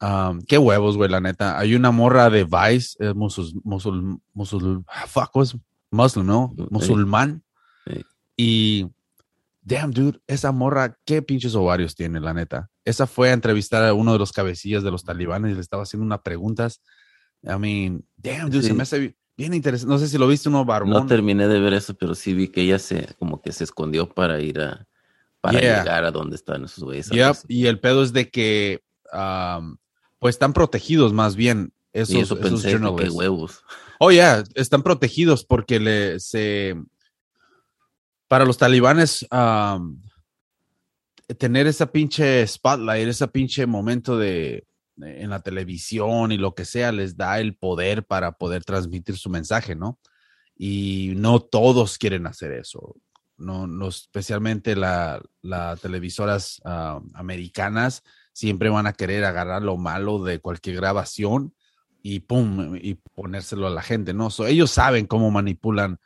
Um, 0.00 0.40
qué 0.42 0.58
huevos, 0.58 0.96
güey, 0.96 1.10
la 1.10 1.20
neta. 1.20 1.58
Hay 1.58 1.74
una 1.74 1.90
morra 1.90 2.28
de 2.30 2.44
Vice, 2.44 2.96
es 2.98 3.14
musul, 3.14 3.52
musul, 3.62 4.20
musul, 4.32 4.84
fuck, 5.06 5.30
¿cómo 5.32 5.44
es? 5.44 5.56
Muslim, 5.92 6.26
¿no? 6.26 6.52
Musulmán. 6.70 7.44
Sí. 7.86 8.04
Y 8.36 8.86
damn, 9.60 9.92
dude, 9.92 10.20
esa 10.26 10.50
morra, 10.50 10.98
qué 11.04 11.22
pinches 11.22 11.54
ovarios 11.54 11.94
tiene, 11.94 12.18
la 12.18 12.34
neta. 12.34 12.70
Esa 12.84 13.06
fue 13.06 13.30
a 13.30 13.32
entrevistar 13.32 13.84
a 13.84 13.94
uno 13.94 14.12
de 14.12 14.18
los 14.18 14.32
cabecillas 14.32 14.82
de 14.82 14.90
los 14.90 15.04
talibanes 15.04 15.52
y 15.52 15.54
le 15.54 15.60
estaba 15.60 15.84
haciendo 15.84 16.04
unas 16.04 16.20
preguntas. 16.22 16.82
I 17.44 17.58
mean, 17.58 18.04
damn, 18.16 18.50
dude, 18.50 18.62
se 18.62 18.74
me 18.74 18.82
hace 18.82 19.16
bien 19.36 19.54
interesante. 19.54 19.92
No 19.92 19.98
sé 19.98 20.08
si 20.08 20.18
lo 20.18 20.26
viste 20.26 20.48
uno 20.48 20.64
barbón. 20.64 20.90
No 20.90 21.06
terminé 21.06 21.46
de 21.46 21.60
ver 21.60 21.74
eso, 21.74 21.94
pero 21.94 22.14
sí 22.14 22.34
vi 22.34 22.48
que 22.48 22.62
ella 22.62 22.78
se, 22.78 23.14
como 23.18 23.40
que 23.40 23.52
se 23.52 23.64
escondió 23.64 24.08
para 24.08 24.40
ir 24.40 24.60
a, 24.60 24.86
para 25.40 25.60
llegar 25.60 26.04
a 26.04 26.10
donde 26.10 26.36
están 26.36 26.64
esos 26.64 26.82
güeyes. 26.82 27.10
y 27.48 27.66
el 27.66 27.80
pedo 27.80 28.02
es 28.02 28.12
de 28.12 28.30
que, 28.30 28.82
um, 29.12 29.76
pues 30.18 30.36
están 30.36 30.52
protegidos 30.52 31.12
más 31.12 31.36
bien 31.36 31.72
esos, 31.92 32.16
eso 32.16 32.38
esos 32.38 32.62
Que 32.62 33.10
huevos. 33.10 33.64
Oh, 34.04 34.10
yeah, 34.10 34.42
están 34.56 34.82
protegidos 34.82 35.44
porque 35.44 35.78
le, 35.78 36.18
se, 36.18 36.74
para 38.26 38.44
los 38.44 38.58
talibanes, 38.58 39.24
tener 41.38 41.68
esa 41.68 41.92
pinche 41.92 42.44
spotlight, 42.44 43.06
ese 43.06 43.28
pinche 43.28 43.64
momento 43.64 44.18
de, 44.18 44.66
en 44.96 45.30
la 45.30 45.38
televisión 45.38 46.32
y 46.32 46.36
lo 46.36 46.52
que 46.52 46.64
sea, 46.64 46.90
les 46.90 47.16
da 47.16 47.38
el 47.38 47.54
poder 47.54 48.04
para 48.04 48.32
poder 48.32 48.64
transmitir 48.64 49.16
su 49.16 49.30
mensaje, 49.30 49.76
¿no? 49.76 50.00
Y 50.56 51.12
no 51.14 51.38
todos 51.38 51.96
quieren 51.96 52.26
hacer 52.26 52.50
eso. 52.50 52.96
No, 53.36 53.68
no 53.68 53.86
especialmente 53.86 54.74
las 54.74 55.80
televisoras 55.80 56.60
americanas 57.14 58.02
siempre 58.32 58.68
van 58.68 58.88
a 58.88 58.94
querer 58.94 59.24
agarrar 59.24 59.62
lo 59.62 59.76
malo 59.76 60.24
de 60.24 60.40
cualquier 60.40 60.74
grabación 60.74 61.54
y 62.02 62.20
pum, 62.20 62.76
y 62.76 62.94
ponérselo 63.14 63.66
a 63.66 63.70
la 63.70 63.82
gente, 63.82 64.12
¿no? 64.12 64.28
ellos 64.46 64.70
saben 64.70 65.06
cómo 65.06 65.30
manipulan 65.30 65.98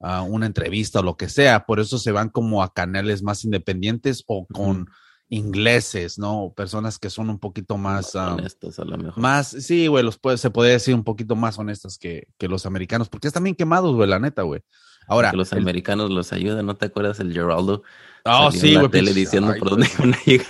una 0.00 0.46
entrevista 0.46 1.00
o 1.00 1.02
lo 1.02 1.16
que 1.16 1.28
sea, 1.28 1.64
por 1.64 1.78
eso 1.78 1.98
se 1.98 2.10
van 2.10 2.28
como 2.28 2.62
a 2.62 2.72
canales 2.72 3.22
más 3.22 3.44
independientes 3.44 4.24
o 4.26 4.46
con 4.46 4.88
ingleses, 5.28 6.18
¿no? 6.18 6.52
Personas 6.54 6.98
que 6.98 7.08
son 7.08 7.30
un 7.30 7.38
poquito 7.38 7.78
más... 7.78 8.14
Um, 8.14 8.34
honestas 8.34 8.78
a 8.78 8.84
lo 8.84 8.98
mejor. 8.98 9.22
Más, 9.22 9.48
sí, 9.48 9.86
güey, 9.86 10.04
los 10.04 10.18
puede, 10.18 10.36
se 10.36 10.50
puede 10.50 10.72
decir 10.72 10.94
un 10.94 11.04
poquito 11.04 11.36
más 11.36 11.58
honestas 11.58 11.96
que, 11.96 12.26
que 12.36 12.48
los 12.48 12.66
americanos, 12.66 13.08
porque 13.08 13.28
están 13.28 13.44
bien 13.44 13.56
quemados, 13.56 13.94
güey, 13.94 14.08
la 14.08 14.18
neta, 14.18 14.42
güey. 14.42 14.62
Ahora. 15.06 15.32
los 15.32 15.52
americanos 15.52 16.10
los 16.10 16.32
ayudan, 16.32 16.66
¿no 16.66 16.76
te 16.76 16.86
acuerdas 16.86 17.18
el 17.20 17.32
Geraldo? 17.32 17.82
Oh, 18.24 18.52
sí, 18.52 18.74
güey. 18.74 18.88
tele 18.90 19.14
diciendo 19.14 19.54
por 19.58 19.70
dónde 19.70 19.88
van 19.98 20.14
a 20.14 20.24
llegar. 20.24 20.46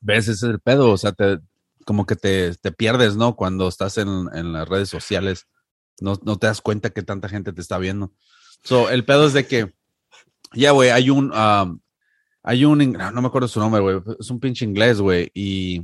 ¿Ves? 0.00 0.28
Ese 0.28 0.32
es 0.32 0.42
el 0.42 0.60
pedo, 0.60 0.90
o 0.90 0.98
sea, 0.98 1.12
te, 1.12 1.40
como 1.86 2.04
que 2.04 2.16
te, 2.16 2.54
te 2.56 2.72
pierdes, 2.72 3.16
¿no? 3.16 3.36
Cuando 3.36 3.68
estás 3.68 3.96
en, 3.96 4.28
en 4.34 4.52
las 4.52 4.68
redes 4.68 4.90
sociales 4.90 5.46
no, 6.00 6.18
no 6.24 6.38
te 6.38 6.46
das 6.46 6.60
cuenta 6.60 6.90
que 6.90 7.02
tanta 7.02 7.28
gente 7.28 7.52
te 7.52 7.60
está 7.60 7.78
viendo. 7.78 8.12
So, 8.64 8.90
el 8.90 9.04
pedo 9.04 9.26
es 9.26 9.32
de 9.32 9.46
que, 9.46 9.74
ya, 10.52 10.72
güey, 10.72 10.90
hay 10.90 11.10
un, 11.10 11.32
um, 11.32 11.80
hay 12.42 12.64
un, 12.64 12.92
no 12.92 13.22
me 13.22 13.28
acuerdo 13.28 13.48
su 13.48 13.60
nombre, 13.60 13.80
güey, 13.80 14.00
es 14.18 14.30
un 14.30 14.40
pinche 14.40 14.64
inglés, 14.64 15.00
güey, 15.00 15.30
y 15.34 15.82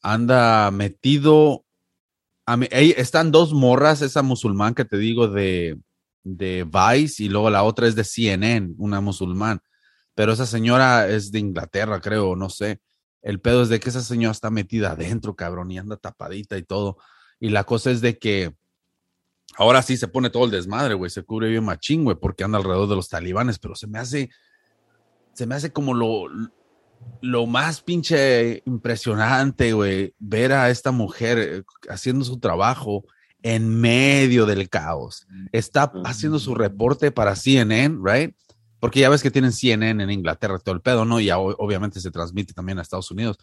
anda 0.00 0.70
metido, 0.70 1.64
a 2.46 2.56
están 2.70 3.30
dos 3.30 3.52
morras, 3.52 4.02
esa 4.02 4.22
musulmán 4.22 4.74
que 4.74 4.84
te 4.84 4.96
digo 4.96 5.28
de, 5.28 5.78
de 6.24 6.64
Vice 6.64 7.22
y 7.22 7.28
luego 7.28 7.50
la 7.50 7.62
otra 7.62 7.86
es 7.86 7.94
de 7.94 8.04
CNN, 8.04 8.74
una 8.78 9.00
musulmán, 9.00 9.60
pero 10.14 10.32
esa 10.32 10.46
señora 10.46 11.08
es 11.08 11.30
de 11.32 11.38
Inglaterra, 11.38 12.00
creo, 12.00 12.36
no 12.36 12.48
sé. 12.48 12.80
El 13.22 13.40
pedo 13.40 13.62
es 13.62 13.68
de 13.68 13.80
que 13.80 13.88
esa 13.88 14.02
señora 14.02 14.32
está 14.32 14.50
metida 14.50 14.92
adentro, 14.92 15.36
cabrón, 15.36 15.70
y 15.70 15.78
anda 15.78 15.96
tapadita 15.96 16.58
y 16.58 16.62
todo. 16.62 16.98
Y 17.40 17.50
la 17.50 17.64
cosa 17.64 17.90
es 17.90 18.00
de 18.00 18.18
que 18.18 18.54
Ahora 19.56 19.82
sí 19.82 19.96
se 19.96 20.08
pone 20.08 20.30
todo 20.30 20.44
el 20.44 20.50
desmadre, 20.50 20.94
güey. 20.94 21.10
Se 21.10 21.24
cubre 21.24 21.48
bien 21.48 21.64
machín, 21.64 22.04
güey, 22.04 22.16
porque 22.16 22.44
anda 22.44 22.58
alrededor 22.58 22.88
de 22.88 22.96
los 22.96 23.08
talibanes, 23.08 23.58
pero 23.58 23.74
se 23.74 23.86
me 23.86 23.98
hace. 23.98 24.30
Se 25.34 25.46
me 25.46 25.54
hace 25.54 25.72
como 25.72 25.94
lo, 25.94 26.26
lo 27.20 27.46
más 27.46 27.80
pinche 27.80 28.62
impresionante, 28.66 29.72
güey, 29.72 30.14
ver 30.18 30.52
a 30.52 30.70
esta 30.70 30.90
mujer 30.90 31.38
eh, 31.38 31.62
haciendo 31.88 32.24
su 32.24 32.38
trabajo 32.38 33.04
en 33.42 33.80
medio 33.80 34.46
del 34.46 34.68
caos. 34.68 35.26
Está 35.52 35.92
haciendo 36.04 36.38
su 36.38 36.54
reporte 36.54 37.10
para 37.10 37.34
CNN, 37.34 37.98
right? 38.04 38.34
Porque 38.82 38.98
ya 38.98 39.08
ves 39.08 39.22
que 39.22 39.30
tienen 39.30 39.52
CNN 39.52 40.02
en 40.02 40.10
Inglaterra, 40.10 40.58
todo 40.58 40.74
el 40.74 40.80
pedo, 40.80 41.04
¿no? 41.04 41.20
Y 41.20 41.30
obviamente 41.30 42.00
se 42.00 42.10
transmite 42.10 42.52
también 42.52 42.80
a 42.80 42.82
Estados 42.82 43.12
Unidos. 43.12 43.38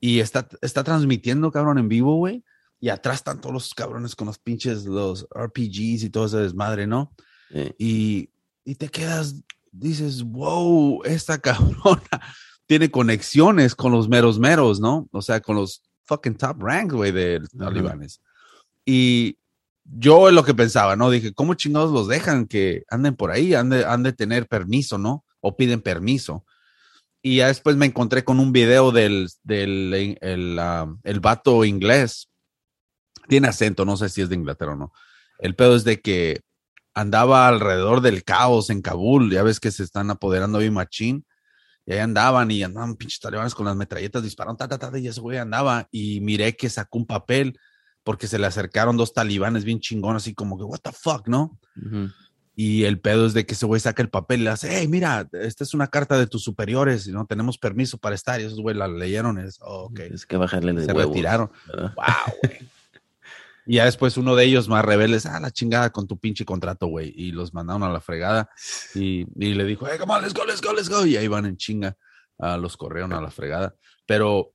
Y 0.00 0.20
está, 0.20 0.48
está 0.62 0.82
transmitiendo, 0.82 1.52
cabrón, 1.52 1.76
en 1.76 1.88
vivo, 1.88 2.16
güey 2.16 2.42
y 2.80 2.88
atrás 2.88 3.16
están 3.16 3.40
todos 3.40 3.52
los 3.52 3.74
cabrones 3.74 4.16
con 4.16 4.26
los 4.26 4.38
pinches, 4.38 4.86
los 4.86 5.28
RPGs 5.34 6.02
y 6.02 6.10
todo 6.10 6.24
ese 6.26 6.38
desmadre, 6.38 6.86
¿no? 6.86 7.12
Y, 7.78 8.30
y, 8.64 8.74
te 8.76 8.88
quedas, 8.88 9.42
dices, 9.70 10.22
wow, 10.22 11.02
esta 11.04 11.38
cabrona 11.38 12.00
tiene 12.66 12.90
conexiones 12.90 13.74
con 13.74 13.92
los 13.92 14.08
meros 14.08 14.38
meros, 14.38 14.80
¿no? 14.80 15.08
O 15.12 15.20
sea, 15.20 15.40
con 15.40 15.56
los 15.56 15.82
fucking 16.04 16.36
top 16.36 16.62
ranks, 16.62 16.94
güey, 16.94 17.12
de 17.12 17.42
talibanes. 17.58 18.20
Y 18.86 19.36
yo 19.92 20.28
es 20.28 20.34
lo 20.34 20.44
que 20.44 20.54
pensaba, 20.54 20.96
¿no? 20.96 21.10
Dije, 21.10 21.32
¿cómo 21.32 21.54
chingados 21.54 21.92
los 21.92 22.08
dejan 22.08 22.46
que 22.46 22.84
anden 22.88 23.16
por 23.16 23.30
ahí? 23.30 23.54
Han 23.54 23.70
de, 23.70 23.84
de 23.84 24.12
tener 24.12 24.46
permiso, 24.46 24.98
¿no? 24.98 25.24
O 25.40 25.56
piden 25.56 25.80
permiso. 25.80 26.44
Y 27.22 27.36
ya 27.36 27.48
después 27.48 27.76
me 27.76 27.86
encontré 27.86 28.24
con 28.24 28.40
un 28.40 28.52
video 28.52 28.92
del, 28.92 29.28
del 29.42 30.16
el, 30.20 30.60
el 31.02 31.20
vato 31.20 31.64
inglés 31.64 32.30
tiene 33.28 33.48
acento, 33.48 33.84
no 33.84 33.96
sé 33.96 34.08
si 34.08 34.22
es 34.22 34.28
de 34.28 34.34
Inglaterra 34.34 34.72
o 34.72 34.76
no. 34.76 34.92
El 35.38 35.54
pedo 35.54 35.76
es 35.76 35.84
de 35.84 36.00
que 36.00 36.40
andaba 36.94 37.46
alrededor 37.48 38.00
del 38.00 38.24
caos 38.24 38.70
en 38.70 38.82
Kabul, 38.82 39.30
ya 39.30 39.42
ves 39.42 39.60
que 39.60 39.70
se 39.70 39.84
están 39.84 40.10
apoderando 40.10 40.58
bien 40.58 40.74
machín, 40.74 41.24
y 41.86 41.92
ahí 41.92 42.00
andaban 42.00 42.50
y 42.50 42.62
andaban 42.62 42.96
pinches 42.96 43.20
talibanes 43.20 43.54
con 43.54 43.66
las 43.66 43.76
metralletas 43.76 44.22
disparando, 44.22 44.56
ta, 44.56 44.68
ta, 44.68 44.90
ta, 44.90 44.98
y 44.98 45.06
ese 45.06 45.20
güey 45.20 45.38
andaba, 45.38 45.88
y 45.90 46.20
miré 46.20 46.56
que 46.56 46.68
sacó 46.68 46.98
un 46.98 47.06
papel 47.06 47.58
porque 48.02 48.26
se 48.26 48.38
le 48.38 48.46
acercaron 48.46 48.96
dos 48.96 49.12
talibanes 49.12 49.64
bien 49.64 49.80
chingones, 49.80 50.22
así 50.22 50.34
como 50.34 50.56
que, 50.56 50.64
what 50.64 50.80
the 50.80 50.92
fuck, 50.92 51.28
¿no? 51.28 51.58
Y 52.54 52.84
el 52.84 53.00
pedo 53.00 53.26
es 53.26 53.32
de 53.32 53.46
que 53.46 53.54
ese 53.54 53.66
güey 53.66 53.80
saca 53.80 54.02
el 54.02 54.10
papel 54.10 54.40
y 54.40 54.44
le 54.44 54.50
hace, 54.50 54.68
hey, 54.70 54.88
mira, 54.88 55.28
esta 55.32 55.64
es 55.64 55.72
una 55.72 55.86
carta 55.86 56.18
de 56.18 56.26
tus 56.26 56.42
superiores, 56.42 57.08
¿no? 57.08 57.24
Tenemos 57.26 57.56
permiso 57.56 57.96
para 57.98 58.14
estar. 58.14 58.40
Y 58.40 58.44
esos 58.44 58.60
güey 58.60 58.76
la 58.76 58.86
leyeron, 58.88 59.38
es, 59.38 59.58
oh, 59.62 59.84
ok. 59.84 60.00
Es 60.00 60.26
que 60.26 60.36
bajarle 60.36 60.72
de 60.74 60.84
Se 60.84 60.92
retiraron. 60.92 61.50
Wow, 61.74 62.34
güey. 62.42 62.58
Y 63.66 63.74
ya 63.74 63.84
después 63.84 64.16
uno 64.16 64.34
de 64.34 64.46
ellos 64.46 64.68
más 64.68 64.84
rebeldes, 64.84 65.26
ah, 65.26 65.38
la 65.38 65.52
chingada 65.52 65.90
con 65.90 66.08
tu 66.08 66.18
pinche 66.18 66.44
contrato, 66.44 66.88
güey. 66.88 67.12
Y 67.14 67.30
los 67.30 67.54
mandaron 67.54 67.84
a 67.84 67.88
la 67.88 68.00
fregada. 68.00 68.50
Y, 68.96 69.26
le 69.36 69.64
dijo, 69.64 69.86
hey, 69.88 69.96
come 69.96 70.12
on, 70.12 70.22
let's 70.22 70.34
go, 70.34 70.44
let's 70.44 70.60
go, 70.60 70.72
let's 70.72 70.88
go. 70.88 71.06
Y 71.06 71.16
ahí 71.16 71.28
van 71.28 71.46
en 71.46 71.56
chinga. 71.56 71.96
Uh, 72.38 72.56
los 72.56 72.76
corrieron 72.76 73.12
a 73.12 73.20
la 73.20 73.30
fregada. 73.30 73.76
Pero 74.06 74.54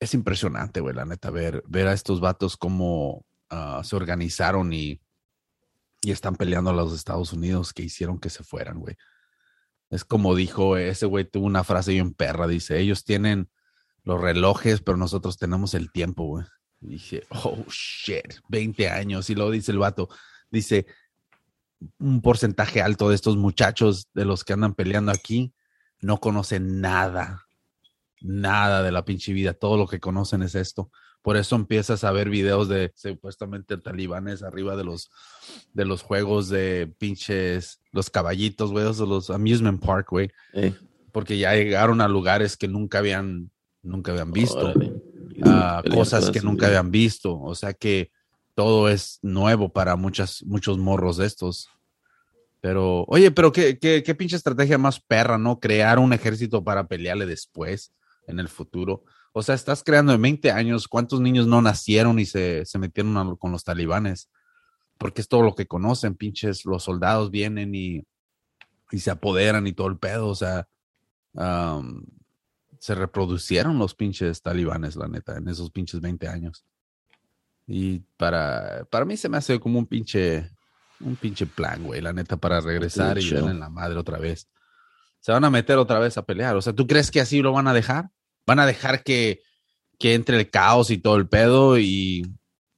es 0.00 0.14
impresionante, 0.14 0.80
güey, 0.80 0.94
la 0.94 1.04
neta, 1.04 1.30
ver, 1.30 1.62
ver 1.66 1.88
a 1.88 1.92
estos 1.92 2.20
vatos 2.20 2.56
cómo 2.56 3.24
ah, 3.50 3.82
se 3.84 3.96
organizaron 3.96 4.72
y, 4.72 5.00
y 6.02 6.10
están 6.10 6.36
peleando 6.36 6.70
a 6.70 6.74
los 6.74 6.94
Estados 6.94 7.32
Unidos 7.32 7.72
que 7.72 7.82
hicieron 7.82 8.18
que 8.18 8.30
se 8.30 8.44
fueran, 8.44 8.78
güey. 8.78 8.96
Es 9.90 10.04
como 10.04 10.34
dijo, 10.34 10.76
ese 10.76 11.06
güey 11.06 11.24
tuvo 11.24 11.46
una 11.46 11.64
frase 11.64 11.92
bien 11.92 12.14
perra, 12.14 12.46
dice, 12.46 12.78
ellos 12.78 13.04
tienen 13.04 13.50
los 14.04 14.20
relojes, 14.20 14.80
pero 14.80 14.96
nosotros 14.96 15.38
tenemos 15.38 15.74
el 15.74 15.90
tiempo, 15.90 16.24
güey 16.24 16.44
dije, 16.80 17.24
oh 17.30 17.64
shit, 17.68 18.40
20 18.48 18.88
años. 18.88 19.28
Y 19.30 19.34
luego 19.34 19.50
dice 19.50 19.72
el 19.72 19.78
vato, 19.78 20.08
dice, 20.50 20.86
un 21.98 22.20
porcentaje 22.20 22.82
alto 22.82 23.08
de 23.08 23.14
estos 23.14 23.36
muchachos 23.36 24.08
de 24.14 24.24
los 24.24 24.44
que 24.44 24.52
andan 24.52 24.74
peleando 24.74 25.12
aquí 25.12 25.54
no 26.00 26.18
conocen 26.18 26.80
nada, 26.80 27.46
nada 28.20 28.82
de 28.82 28.92
la 28.92 29.04
pinche 29.04 29.32
vida. 29.32 29.54
Todo 29.54 29.76
lo 29.76 29.86
que 29.86 30.00
conocen 30.00 30.42
es 30.42 30.54
esto. 30.54 30.90
Por 31.22 31.36
eso 31.36 31.56
empiezas 31.56 32.04
a 32.04 32.12
ver 32.12 32.30
videos 32.30 32.68
de 32.68 32.92
supuestamente 32.94 33.76
talibanes 33.76 34.42
arriba 34.42 34.76
de 34.76 34.84
los, 34.84 35.10
de 35.72 35.84
los 35.84 36.02
juegos 36.02 36.48
de 36.48 36.92
pinches, 36.98 37.80
los 37.92 38.08
caballitos, 38.08 38.70
güey, 38.70 38.84
de 38.84 39.06
los 39.06 39.30
amusement 39.30 39.84
park, 39.84 40.08
güey. 40.10 40.30
Porque 41.12 41.38
ya 41.38 41.54
llegaron 41.54 42.00
a 42.00 42.08
lugares 42.08 42.56
que 42.56 42.68
nunca 42.68 42.98
habían, 42.98 43.50
nunca 43.82 44.12
habían 44.12 44.32
visto 44.32 44.72
cosas 45.90 46.30
que 46.30 46.40
nunca 46.40 46.66
habían 46.66 46.90
visto. 46.90 47.38
O 47.40 47.54
sea 47.54 47.72
que 47.72 48.10
todo 48.54 48.88
es 48.88 49.18
nuevo 49.22 49.72
para 49.72 49.96
muchas, 49.96 50.42
muchos 50.44 50.78
morros 50.78 51.18
de 51.18 51.26
estos. 51.26 51.68
Pero, 52.60 53.04
oye, 53.08 53.30
pero 53.30 53.52
qué, 53.52 53.78
qué, 53.78 54.02
qué 54.02 54.14
pinche 54.14 54.36
estrategia 54.36 54.78
más 54.78 55.00
perra, 55.00 55.38
¿no? 55.38 55.60
Crear 55.60 55.98
un 55.98 56.12
ejército 56.12 56.64
para 56.64 56.88
pelearle 56.88 57.24
después, 57.24 57.92
en 58.28 58.38
el 58.38 58.48
futuro. 58.48 59.04
O 59.32 59.42
sea, 59.42 59.54
estás 59.54 59.82
creando 59.82 60.12
en 60.12 60.22
20 60.22 60.52
años, 60.52 60.86
¿cuántos 60.86 61.20
niños 61.20 61.46
no 61.46 61.60
nacieron 61.60 62.18
y 62.18 62.26
se, 62.26 62.64
se 62.64 62.78
metieron 62.78 63.36
con 63.36 63.50
los 63.52 63.64
talibanes? 63.64 64.30
Porque 64.96 65.20
es 65.20 65.28
todo 65.28 65.42
lo 65.42 65.54
que 65.54 65.66
conocen, 65.66 66.14
pinches, 66.14 66.64
los 66.64 66.84
soldados 66.84 67.30
vienen 67.30 67.74
y, 67.74 68.04
y 68.90 68.98
se 69.00 69.10
apoderan 69.10 69.66
y 69.66 69.72
todo 69.72 69.88
el 69.88 69.98
pedo, 69.98 70.28
o 70.28 70.34
sea, 70.34 70.68
se 72.78 72.94
reproducieron 72.94 73.78
los 73.78 73.94
pinches 73.94 74.42
talibanes, 74.42 74.96
la 74.96 75.08
neta, 75.08 75.36
en 75.36 75.48
esos 75.48 75.70
pinches 75.70 76.00
20 76.00 76.28
años. 76.28 76.64
Y 77.66 78.00
para, 78.16 78.86
para 78.90 79.04
mí 79.04 79.16
se 79.16 79.28
me 79.28 79.36
hace 79.36 79.60
como 79.60 79.78
un 79.78 79.86
pinche, 79.86 80.50
un 81.00 81.16
pinche 81.16 81.46
plan, 81.46 81.84
güey, 81.84 82.00
la 82.00 82.12
neta, 82.12 82.36
para 82.36 82.60
regresar 82.60 83.18
y 83.18 83.30
darle 83.30 83.50
en 83.50 83.60
la 83.60 83.68
madre 83.68 83.98
otra 83.98 84.18
vez. 84.18 84.48
Se 85.20 85.32
van 85.32 85.44
a 85.44 85.50
meter 85.50 85.76
otra 85.78 85.98
vez 85.98 86.16
a 86.16 86.22
pelear. 86.22 86.56
O 86.56 86.62
sea, 86.62 86.72
¿tú 86.72 86.86
crees 86.86 87.10
que 87.10 87.20
así 87.20 87.42
lo 87.42 87.52
van 87.52 87.66
a 87.66 87.74
dejar? 87.74 88.10
¿Van 88.48 88.60
a 88.60 88.66
dejar 88.66 89.04
que, 89.04 89.42
que 89.98 90.14
entre 90.14 90.38
el 90.38 90.48
caos 90.48 90.90
y 90.90 90.96
todo 90.96 91.16
el 91.16 91.28
pedo 91.28 91.78
y, 91.78 92.26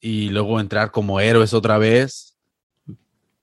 y 0.00 0.30
luego 0.30 0.58
entrar 0.58 0.90
como 0.90 1.20
héroes 1.20 1.54
otra 1.54 1.78
vez? 1.78 2.36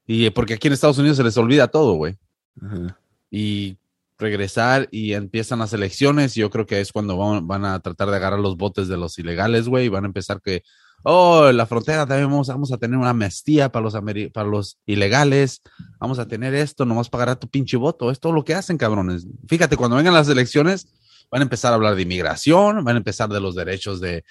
Y 0.05 0.29
porque 0.31 0.55
aquí 0.55 0.67
en 0.67 0.73
Estados 0.73 0.97
Unidos 0.97 1.15
se 1.15 1.23
les 1.23 1.37
olvida 1.37 1.69
todo, 1.69 1.93
güey. 1.93 2.17
Ajá. 2.61 2.99
Y 3.31 3.77
regresar 4.17 4.89
y 4.91 5.13
empiezan 5.13 5.59
las 5.59 5.71
elecciones. 5.71 6.35
Y 6.35 6.41
yo 6.41 6.49
creo 6.49 6.65
que 6.65 6.81
es 6.81 6.91
cuando 6.91 7.15
van, 7.15 7.47
van 7.47 7.63
a 7.63 7.79
tratar 7.79 8.09
de 8.09 8.17
agarrar 8.17 8.41
los 8.41 8.57
botes 8.57 8.89
de 8.89 8.97
los 8.97 9.17
ilegales, 9.19 9.69
güey. 9.69 9.85
Y 9.85 9.89
van 9.89 10.03
a 10.03 10.07
empezar 10.07 10.41
que, 10.41 10.63
oh, 11.03 11.47
en 11.47 11.55
la 11.55 11.65
frontera 11.65 12.05
también 12.05 12.29
vamos, 12.29 12.49
vamos 12.49 12.73
a 12.73 12.77
tener 12.77 12.97
una 12.97 13.11
amnistía 13.11 13.71
para 13.71 13.83
los, 13.83 13.93
para 14.33 14.49
los 14.49 14.77
ilegales. 14.85 15.61
Vamos 15.97 16.19
a 16.19 16.27
tener 16.27 16.53
esto, 16.55 16.83
nomás 16.83 17.09
pagará 17.09 17.39
tu 17.39 17.47
pinche 17.47 17.77
voto. 17.77 18.11
Es 18.11 18.19
todo 18.19 18.33
lo 18.33 18.43
que 18.43 18.53
hacen, 18.53 18.77
cabrones. 18.77 19.25
Fíjate, 19.47 19.77
cuando 19.77 19.95
vengan 19.95 20.13
las 20.13 20.27
elecciones, 20.27 20.89
van 21.29 21.41
a 21.41 21.43
empezar 21.43 21.71
a 21.71 21.75
hablar 21.75 21.95
de 21.95 22.03
inmigración, 22.03 22.83
van 22.83 22.95
a 22.95 22.99
empezar 22.99 23.29
de 23.29 23.39
los 23.39 23.55
derechos 23.55 23.99
de, 23.99 24.23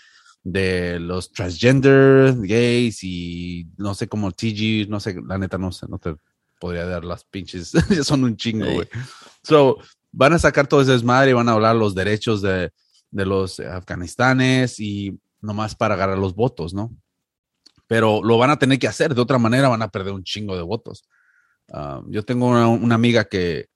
de 0.43 1.01
los 1.01 1.33
transgender, 1.33 2.35
gays 2.39 3.03
y 3.03 3.67
no 3.77 3.95
sé 3.95 4.09
cómo 4.09 4.33
TG, 4.33 4.89
no 4.89 5.01
sé, 5.01 5.17
la 5.27 5.39
neta 5.39 5.59
no 5.59 5.73
sé, 5.73 5.87
no 5.89 5.99
te 5.99 6.15
podría 6.61 6.87
dar 6.87 7.05
las 7.05 7.25
pinches, 7.25 7.73
son 8.03 8.25
un 8.25 8.37
chingo, 8.37 8.67
Ey. 8.67 8.75
güey. 8.75 8.89
So, 9.43 9.79
van 10.13 10.33
a 10.33 10.39
sacar 10.39 10.67
todo 10.67 10.81
ese 10.81 10.93
desmadre 10.93 11.31
y 11.31 11.35
van 11.35 11.49
a 11.49 11.53
hablar 11.53 11.77
los 11.77 11.95
derechos 11.95 12.41
de, 12.43 12.73
de 13.11 13.27
los 13.27 13.61
afganistanes 13.61 14.81
y 14.81 15.19
nomás 15.41 15.75
para 15.75 15.95
agarrar 15.95 16.19
los 16.19 16.35
votos, 16.35 16.73
¿no? 16.73 16.97
Pero 17.87 18.23
lo 18.23 18.39
van 18.39 18.51
a 18.51 18.59
tener 18.59 18.79
que 18.79 18.89
hacer, 18.89 19.15
de 19.15 19.21
otra 19.21 19.39
manera 19.39 19.69
van 19.69 19.83
a 19.83 19.89
perder 19.89 20.13
un 20.13 20.25
chingo 20.25 20.57
de 20.57 20.63
votos. 20.63 21.05
Ah, 21.73 22.03
yo 22.09 22.25
tengo 22.25 22.47
una, 22.47 22.69
una 22.69 22.95
amiga 22.95 23.25
que, 23.25 23.69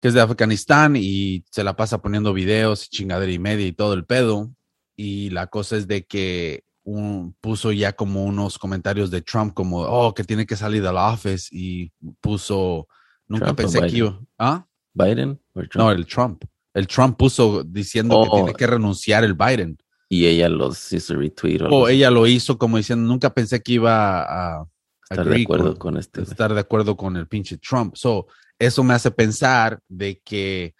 que 0.00 0.08
es 0.08 0.14
de 0.14 0.20
Afganistán 0.20 0.94
y 0.96 1.44
se 1.50 1.64
la 1.64 1.74
pasa 1.76 2.00
poniendo 2.00 2.32
videos 2.32 2.86
y 2.86 2.88
chingadera 2.88 3.32
y 3.32 3.38
media 3.38 3.66
y 3.66 3.72
todo 3.72 3.94
el 3.94 4.04
pedo. 4.04 4.50
Y 4.96 5.30
la 5.30 5.46
cosa 5.48 5.76
es 5.76 5.86
de 5.88 6.06
que 6.06 6.64
un- 6.84 7.34
puso 7.40 7.70
ya 7.72 7.92
como 7.94 8.24
unos 8.24 8.58
comentarios 8.58 9.10
de 9.10 9.22
Trump 9.22 9.54
como, 9.54 9.80
oh, 9.82 10.14
que 10.14 10.24
tiene 10.24 10.46
que 10.46 10.56
salir 10.56 10.82
del 10.82 10.96
office 10.96 11.48
y 11.52 11.92
puso, 12.20 12.88
nunca 13.26 13.46
Trump 13.46 13.58
pensé 13.58 13.80
que 13.86 13.96
iba, 13.98 14.20
¿ah? 14.38 14.66
Biden? 14.94 15.40
No, 15.74 15.90
el 15.90 16.06
Trump. 16.06 16.44
El 16.74 16.86
Trump 16.86 17.16
puso 17.16 17.62
diciendo 17.64 18.20
que 18.22 18.28
Oh. 18.30 18.36
tiene 18.36 18.54
que 18.54 18.66
renunciar 18.66 19.24
el 19.24 19.34
Biden. 19.34 19.78
y 20.10 20.24
ella 20.24 20.48
los 20.48 20.90
hizo 20.92 21.14
retweet 21.16 21.60
o 21.64 21.68
O 21.82 21.88
ella 21.88 22.10
lo 22.10 22.26
hizo 22.26 22.56
como 22.56 22.78
diciendo, 22.78 23.06
nunca 23.06 23.28
pensé 23.34 23.62
que 23.62 23.72
iba 23.74 24.22
a, 24.22 24.66
estar 25.10 25.28
de 25.28 25.42
acuerdo 25.42 25.70
con- 25.70 25.76
con 25.78 25.96
este. 25.96 26.22
estar 26.22 26.52
de 26.54 26.60
acuerdo 26.60 26.96
con 26.96 27.16
el 27.16 27.26
pinche 27.26 27.58
Trump. 27.58 27.94
So, 27.96 28.26
eso 28.58 28.82
me 28.82 28.94
hace 28.94 29.10
pensar 29.10 29.80
de 29.88 30.20
que, 30.20 30.74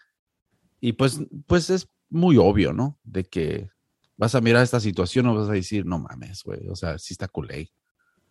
y 0.81 0.93
pues, 0.93 1.21
pues 1.47 1.71
es 1.71 1.89
muy 2.11 2.37
obvio, 2.37 2.73
¿no? 2.73 2.99
De 3.05 3.25
que 3.25 3.71
vas 4.17 4.35
a 4.35 4.41
mirar 4.41 4.63
esta 4.63 4.81
situación 4.81 5.27
o 5.27 5.35
vas 5.35 5.49
a 5.49 5.53
decir, 5.53 5.87
no 5.87 5.99
mames, 5.99 6.43
güey, 6.43 6.69
o 6.69 6.75
sea, 6.77 6.99
sí 6.99 7.15
está 7.15 7.29
culé. 7.29 7.71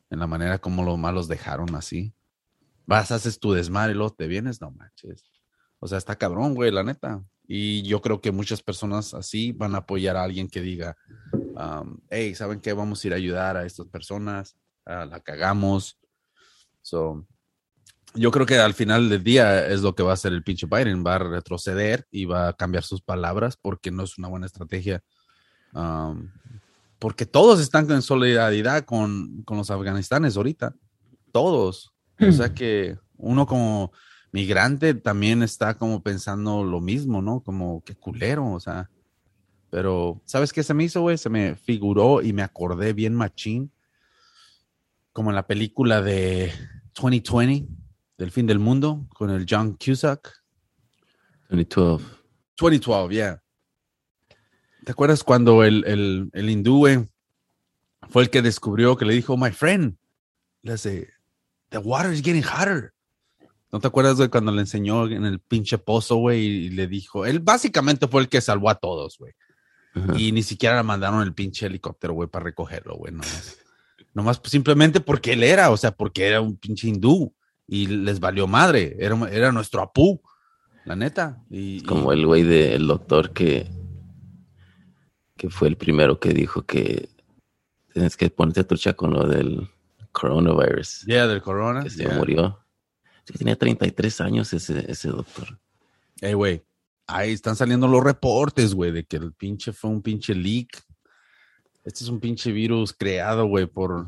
En 0.10 0.20
la 0.20 0.28
manera 0.28 0.58
como 0.60 0.84
los 0.84 0.98
malos 0.98 1.28
dejaron 1.28 1.76
así. 1.76 2.14
Vas, 2.86 3.12
haces 3.12 3.40
tu 3.40 3.52
desmadre 3.52 3.92
y 3.92 3.96
luego 3.96 4.14
te 4.14 4.28
vienes, 4.28 4.62
no 4.62 4.72
manches. 4.72 5.26
O 5.80 5.88
sea, 5.88 5.98
está 5.98 6.16
cabrón, 6.16 6.56
güey, 6.56 6.72
la 6.72 6.84
neta. 6.84 7.22
Y 7.48 7.84
yo 7.84 8.02
creo 8.02 8.20
que 8.22 8.32
muchas 8.32 8.62
personas 8.62 9.14
así 9.14 9.52
van 9.52 9.76
a 9.76 9.80
apoyar 9.80 10.16
a 10.18 10.24
alguien 10.24 10.48
que 10.48 10.62
diga, 10.62 10.96
um, 11.34 11.98
hey, 12.10 12.36
¿saben 12.36 12.60
qué? 12.62 12.74
Vamos 12.74 13.04
a 13.04 13.08
ir 13.08 13.14
a 13.14 13.18
ayudar 13.18 13.58
a 13.58 13.66
estas 13.66 13.88
personas, 13.88 14.56
ah, 14.88 15.06
la 15.06 15.19
cagamos. 15.19 16.00
So, 16.82 17.26
yo 18.13 18.32
creo 18.32 18.45
que 18.45 18.58
al 18.58 18.73
final 18.73 19.10
del 19.10 19.23
día 19.23 19.67
es 19.67 19.82
lo 19.82 19.93
que 19.93 20.04
va 20.04 20.12
a 20.12 20.13
hacer 20.13 20.34
el 20.34 20.43
pinche 20.43 20.65
Biden, 20.65 21.04
va 21.06 21.15
a 21.15 21.19
retroceder 21.19 22.08
y 22.12 22.26
va 22.26 22.50
a 22.50 22.54
cambiar 22.54 22.84
sus 22.84 23.02
palabras 23.02 23.58
porque 23.58 23.91
no 23.91 24.04
es 24.04 24.17
una 24.17 24.28
buena 24.28 24.45
estrategia. 24.45 25.04
Um, 25.73 26.32
porque 27.00 27.26
todos 27.26 27.60
están 27.60 27.89
en 27.91 28.02
solidaridad 28.02 28.86
con, 28.86 29.43
con 29.43 29.58
los 29.58 29.69
afganistanes 29.69 30.36
ahorita. 30.38 30.73
Todos. 31.32 31.93
O 32.19 32.32
sea 32.32 32.54
que 32.54 32.97
uno 33.17 33.45
como 33.45 33.91
migrante 34.32 34.93
también 34.95 35.43
está 35.43 35.78
como 35.78 36.02
pensando 36.02 36.63
lo 36.63 36.82
mismo, 36.82 37.21
¿no? 37.21 37.41
Como 37.41 37.84
que 37.84 37.95
culero, 37.95 38.52
o 38.52 38.60
sea. 38.60 38.89
Pero, 39.69 40.21
¿sabes 40.26 40.54
qué 40.54 40.63
se 40.63 40.73
me 40.73 40.86
hizo, 40.86 41.02
güey? 41.02 41.17
Se 41.17 41.30
me 41.30 41.56
figuró 41.56 42.21
y 42.21 42.34
me 42.34 42.41
acordé 42.41 42.93
bien 42.93 43.13
machín. 43.13 43.71
Como 45.17 45.32
en 45.32 45.36
la 45.36 45.47
película 45.47 46.03
de 46.03 46.53
2020, 46.93 47.67
del 48.19 48.30
fin 48.30 48.45
del 48.45 48.60
mundo, 48.60 49.08
con 49.15 49.32
el 49.32 49.47
John 49.49 49.75
Cusack. 49.75 50.32
2012. 51.49 52.06
2012, 52.56 53.15
yeah. 53.15 53.41
¿Te 54.86 54.91
acuerdas 54.91 55.23
cuando 55.23 55.63
el, 55.63 55.84
el, 55.88 56.30
el 56.34 56.49
hindú 56.51 56.86
fue 58.10 58.21
el 58.21 58.30
que 58.30 58.43
descubrió 58.43 58.95
que 58.95 59.06
le 59.06 59.15
dijo, 59.15 59.36
my 59.38 59.49
friend, 59.49 59.97
le 60.62 60.73
hace, 60.73 61.10
the 61.69 61.80
water 61.80 62.13
is 62.13 62.21
getting 62.21 62.43
hotter. 62.43 62.93
¿No 63.71 63.80
te 63.80 63.88
acuerdas, 63.88 64.17
güey, 64.17 64.30
cuando 64.30 64.51
le 64.51 64.62
enseñó 64.62 65.08
en 65.08 65.25
el 65.25 65.39
pinche 65.39 65.80
pozo, 65.80 66.17
güey, 66.17 66.45
y 66.45 66.69
le 66.69 66.86
dijo, 66.86 67.25
él 67.25 67.39
básicamente 67.39 68.08
fue 68.08 68.21
el 68.21 68.30
que 68.30 68.39
salvó 68.39 68.69
a 68.69 68.75
todos, 68.75 69.17
güey. 69.17 69.34
Y 70.15 70.32
ni 70.32 70.43
siquiera 70.43 70.75
le 70.75 70.84
mandaron 70.84 71.23
el 71.23 71.34
pinche 71.34 71.65
helicóptero, 71.65 72.13
güey, 72.13 72.30
para 72.30 72.45
recogerlo, 72.45 72.97
güey. 72.97 73.13
Nomás, 73.13 73.58
nomás 74.13 74.41
simplemente 74.43 75.00
porque 75.00 75.34
él 75.34 75.43
era, 75.43 75.70
o 75.70 75.78
sea, 75.78 75.91
porque 75.91 76.26
era 76.28 76.41
un 76.41 76.58
pinche 76.58 76.88
hindú 76.88 77.34
y 77.67 77.88
les 77.88 78.20
valió 78.20 78.48
madre. 78.48 78.96
Era, 79.00 79.17
era 79.32 79.52
nuestro 79.52 79.82
apú, 79.82 80.22
la 80.86 80.96
neta. 80.96 81.43
Y, 81.50 81.82
Como 81.84 82.13
y- 82.13 82.20
el 82.20 82.26
güey 82.26 82.43
del 82.43 82.88
doctor 82.88 83.32
que, 83.34 83.70
que 85.36 85.50
fue 85.50 85.67
el 85.67 85.78
primero 85.78 86.20
que 86.20 86.34
dijo 86.34 86.63
que 86.63 87.10
tienes 87.93 88.15
que 88.17 88.30
ponerte 88.30 88.63
trucha 88.63 88.93
con 88.93 89.13
lo 89.13 89.28
del 89.28 89.70
coronavirus. 90.12 91.02
Yeah, 91.06 91.28
del 91.28 91.41
corona. 91.41 91.84
que 91.84 91.89
se 91.89 92.04
yeah. 92.04 92.13
murió. 92.13 92.60
Sí, 93.26 93.34
tenía 93.38 93.56
33 93.58 94.22
años 94.22 94.54
ese, 94.54 94.89
ese 94.89 95.10
doctor. 95.10 95.60
Ey, 96.22 96.34
güey, 96.34 96.63
ahí 97.08 97.34
están 97.34 97.56
saliendo 97.56 97.88
los 97.88 98.04
reportes, 98.04 98.74
güey, 98.74 98.91
de 98.91 99.04
que 99.06 99.17
el 99.17 99.34
pinche 99.34 99.74
fue 99.74 99.89
un 99.89 100.02
pinche 100.02 100.34
leak. 100.34 100.84
Este 101.88 102.04
es 102.04 102.10
un 102.10 102.19
pinche 102.19 102.52
virus 102.52 102.91
creado, 102.91 103.45
güey, 103.45 103.65
por, 103.65 104.08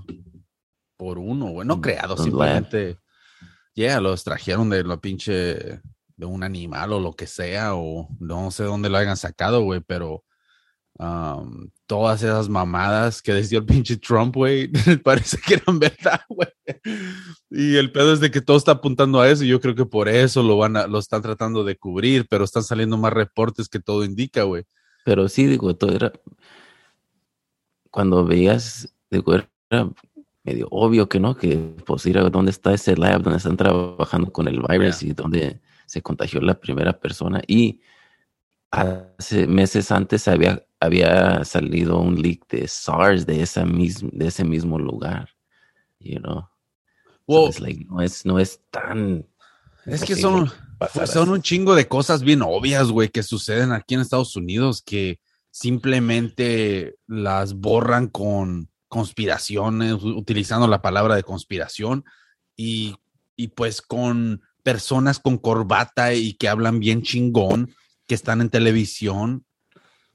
por 0.97 1.17
uno, 1.17 1.45
güey. 1.45 1.65
No 1.65 1.75
Un- 1.75 1.81
creado, 1.81 2.15
un 2.15 2.23
simplemente. 2.23 2.97
Yeah, 3.73 4.01
los 4.01 4.25
trajeron 4.25 4.69
de 4.69 4.83
la 4.83 4.97
pinche, 4.97 5.31
de 6.17 6.25
un 6.25 6.43
animal 6.43 6.91
o 6.91 6.99
lo 6.99 7.13
que 7.13 7.25
sea, 7.25 7.75
o 7.75 8.09
no 8.19 8.51
sé 8.51 8.65
dónde 8.65 8.89
lo 8.89 8.97
hayan 8.97 9.15
sacado, 9.15 9.61
güey, 9.61 9.79
pero 9.79 10.25
um, 10.97 11.69
todas 11.85 12.21
esas 12.21 12.49
mamadas 12.49 13.21
que 13.21 13.33
decía 13.33 13.59
el 13.59 13.65
pinche 13.65 13.95
Trump, 13.95 14.35
güey, 14.35 14.69
parece 15.05 15.37
que 15.37 15.53
eran 15.53 15.79
verdad, 15.79 16.19
güey. 16.27 16.49
Y 17.49 17.77
el 17.77 17.93
pedo 17.93 18.11
es 18.11 18.19
de 18.19 18.29
que 18.29 18.41
todo 18.41 18.57
está 18.57 18.73
apuntando 18.73 19.21
a 19.21 19.29
eso, 19.29 19.45
y 19.45 19.47
yo 19.47 19.61
creo 19.61 19.75
que 19.75 19.85
por 19.85 20.09
eso 20.09 20.43
lo 20.43 20.57
van 20.57 20.75
a, 20.75 20.85
lo 20.85 20.99
están 20.99 21.21
tratando 21.21 21.63
de 21.63 21.77
cubrir, 21.77 22.27
pero 22.29 22.43
están 22.43 22.63
saliendo 22.63 22.97
más 22.97 23.13
reportes 23.13 23.69
que 23.69 23.79
todo 23.79 24.03
indica, 24.03 24.43
güey. 24.43 24.65
Pero 25.05 25.29
sí, 25.29 25.45
digo, 25.45 25.73
todo 25.77 25.95
era. 25.95 26.11
Cuando 27.91 28.25
veías, 28.25 28.93
digo, 29.10 29.34
era 29.34 29.89
medio 30.43 30.67
obvio 30.71 31.10
que 31.10 31.19
no, 31.19 31.36
que 31.36 31.58
pues 31.86 32.06
ir 32.06 32.17
a 32.17 32.30
dónde 32.30 32.52
está 32.52 32.73
ese 32.73 32.95
lab 32.95 33.23
donde 33.23 33.38
están 33.38 33.58
trabajando 33.58 34.32
con 34.32 34.47
el 34.47 34.62
virus 34.62 35.04
y 35.04 35.13
donde 35.13 35.60
se 35.86 36.02
contagió 36.02 36.42
la 36.42 36.60
primera 36.60 36.94
persona. 37.00 37.42
Y 37.48 37.81
hace 38.71 39.48
meses 39.48 39.92
antes 39.92 40.27
había, 40.27 40.63
había 40.79 41.44
salido 41.44 42.00
un 42.00 42.21
leak 42.21 42.48
de 42.48 42.67
SARS 42.67 43.25
de, 43.25 43.42
esa 43.42 43.65
misma, 43.65 44.10
de 44.13 44.27
ese 44.27 44.44
mismo 44.44 44.77
lugar. 44.77 45.29
You 46.00 46.19
know? 46.19 46.48
So 47.27 47.42
Well, 47.42 47.50
it's 47.50 47.60
like, 47.60 47.85
no, 47.87 48.02
es, 48.02 48.25
no 48.25 48.40
es 48.40 48.60
tan. 48.71 49.25
es 49.85 50.04
que 50.04 50.15
son, 50.15 50.52
Pues 50.79 51.12
son 51.12 51.29
un 51.29 51.42
chingo 51.42 51.75
de 51.75 51.87
cosas 51.87 52.23
bien 52.23 52.42
obvias, 52.42 52.90
güey, 52.90 53.10
que 53.10 53.21
suceden 53.21 53.71
aquí 53.71 53.96
en 53.96 54.02
Estados 54.02 54.35
Unidos 54.35 54.81
que 54.81 55.19
simplemente 55.60 56.95
las 57.05 57.55
borran 57.55 58.07
con 58.07 58.69
conspiraciones, 58.87 59.95
utilizando 60.01 60.69
la 60.69 60.81
palabra 60.81 61.17
de 61.17 61.23
conspiración 61.23 62.05
y, 62.55 62.95
y 63.35 63.49
pues 63.49 63.81
con 63.81 64.41
personas 64.63 65.19
con 65.19 65.37
corbata 65.37 66.13
y 66.13 66.35
que 66.35 66.47
hablan 66.47 66.79
bien 66.79 67.01
chingón, 67.01 67.75
que 68.07 68.15
están 68.15 68.39
en 68.39 68.49
televisión 68.49 69.45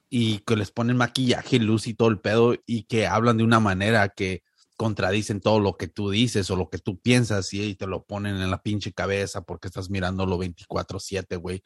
y 0.09 0.38
que 0.38 0.57
les 0.57 0.70
ponen 0.70 0.97
maquillaje, 0.97 1.59
luz 1.59 1.88
y 1.88 1.95
todo 1.95 2.09
el 2.09 2.20
pedo 2.20 2.57
y 2.64 2.84
que 2.84 3.07
hablan 3.07 3.36
de 3.36 3.45
una 3.45 3.61
manera 3.61 4.09
que 4.09 4.45
contradicen 4.78 5.42
todo 5.42 5.61
lo 5.61 5.76
que 5.76 5.88
tú 5.88 6.09
dices 6.09 6.51
o 6.51 6.57
lo 6.57 6.70
que 6.70 6.78
tú 6.78 6.99
piensas 6.99 7.53
y, 7.53 7.62
y 7.62 7.74
te 7.74 7.86
lo 7.86 8.05
ponen 8.05 8.36
en 8.36 8.51
la 8.51 8.62
pinche 8.62 8.95
cabeza 8.95 9.42
porque 9.42 9.68
estás 9.68 9.90
mirándolo 9.90 10.38
24/7, 10.38 11.36
güey. 11.36 11.62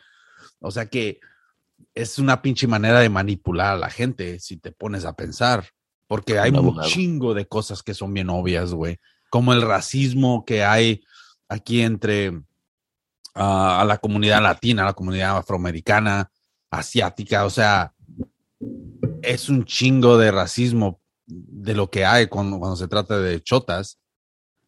O 0.58 0.72
sea 0.72 0.86
que 0.86 1.20
es 1.94 2.18
una 2.18 2.42
pinche 2.42 2.66
manera 2.66 3.00
de 3.00 3.08
manipular 3.08 3.74
a 3.74 3.78
la 3.78 3.90
gente 3.90 4.38
si 4.38 4.56
te 4.56 4.72
pones 4.72 5.04
a 5.04 5.14
pensar, 5.14 5.68
porque 6.06 6.38
hay 6.38 6.50
Un 6.50 6.80
chingo 6.82 7.34
de 7.34 7.46
cosas 7.46 7.82
que 7.82 7.94
son 7.94 8.14
bien 8.14 8.30
obvias, 8.30 8.72
güey. 8.72 8.98
como 9.30 9.52
el 9.52 9.62
racismo 9.62 10.44
que 10.44 10.64
hay 10.64 11.02
aquí 11.48 11.82
entre 11.82 12.40
ah, 13.34 13.80
a 13.80 13.84
la 13.84 13.98
comunidad 13.98 14.42
latina, 14.42 14.82
a 14.82 14.86
la 14.86 14.94
comunidad 14.94 15.36
afroamericana, 15.36 16.30
asiática, 16.70 17.44
o 17.44 17.50
sea, 17.50 17.92
es 19.22 19.48
un 19.48 19.64
chingo 19.64 20.18
de 20.18 20.30
racismo 20.30 21.00
de 21.26 21.74
lo 21.74 21.90
que 21.90 22.04
hay 22.04 22.28
cuando, 22.28 22.58
cuando 22.58 22.76
se 22.76 22.88
trata 22.88 23.18
de 23.18 23.42
chotas. 23.42 23.98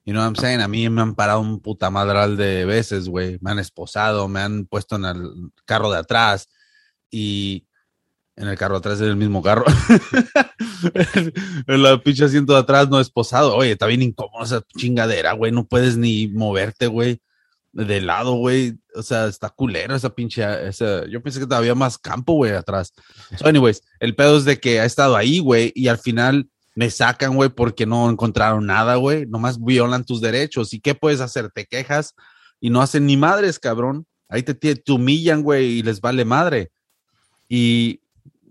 You 0.04 0.12
know 0.12 0.22
what 0.22 0.30
I'm 0.30 0.36
saying? 0.36 0.60
A 0.60 0.68
mí 0.68 0.88
me 0.88 1.02
han 1.02 1.14
parado 1.14 1.40
un 1.40 1.60
puta 1.60 1.90
madral 1.90 2.36
de 2.36 2.64
veces, 2.64 3.08
güey. 3.08 3.38
Me 3.40 3.52
han 3.52 3.58
esposado, 3.58 4.28
me 4.28 4.40
han 4.40 4.66
puesto 4.66 4.96
en 4.96 5.04
el 5.04 5.52
carro 5.64 5.90
de 5.90 5.98
atrás 5.98 6.48
y 7.10 7.66
en 8.40 8.48
el 8.48 8.56
carro 8.56 8.76
atrás 8.76 8.98
del 8.98 9.16
mismo 9.16 9.42
carro. 9.42 9.66
en 11.66 11.82
la 11.82 12.02
pinche 12.02 12.24
asiento 12.24 12.54
de 12.54 12.60
atrás 12.60 12.88
no 12.88 12.98
esposado. 12.98 13.54
Oye, 13.54 13.72
está 13.72 13.86
bien 13.86 14.02
incómodo 14.02 14.44
esa 14.44 14.62
chingadera, 14.76 15.32
güey. 15.32 15.52
No 15.52 15.66
puedes 15.66 15.98
ni 15.98 16.26
moverte, 16.28 16.86
güey. 16.86 17.20
De 17.72 18.00
lado, 18.00 18.34
güey. 18.34 18.78
O 18.94 19.02
sea, 19.02 19.26
está 19.26 19.50
culero 19.50 19.94
esa 19.94 20.14
pinche. 20.14 20.42
Yo 21.10 21.22
pensé 21.22 21.38
que 21.38 21.46
todavía 21.46 21.74
más 21.74 21.98
campo, 21.98 22.32
güey, 22.32 22.52
atrás. 22.52 22.94
So, 23.36 23.46
anyways, 23.46 23.82
el 24.00 24.16
pedo 24.16 24.38
es 24.38 24.46
de 24.46 24.58
que 24.58 24.80
ha 24.80 24.86
estado 24.86 25.16
ahí, 25.16 25.40
güey, 25.40 25.70
y 25.74 25.88
al 25.88 25.98
final 25.98 26.48
me 26.74 26.88
sacan, 26.88 27.36
güey, 27.36 27.50
porque 27.50 27.84
no 27.84 28.08
encontraron 28.08 28.64
nada, 28.64 28.96
güey. 28.96 29.26
Nomás 29.26 29.62
violan 29.62 30.04
tus 30.04 30.22
derechos. 30.22 30.72
¿Y 30.72 30.80
qué 30.80 30.94
puedes 30.94 31.20
hacer? 31.20 31.50
Te 31.50 31.66
quejas 31.66 32.14
y 32.58 32.70
no 32.70 32.80
hacen 32.80 33.04
ni 33.04 33.18
madres, 33.18 33.58
cabrón. 33.58 34.06
Ahí 34.30 34.42
te, 34.42 34.54
te 34.54 34.92
humillan, 34.92 35.42
güey, 35.42 35.66
y 35.66 35.82
les 35.82 36.00
vale 36.00 36.24
madre. 36.24 36.70
Y 37.50 38.00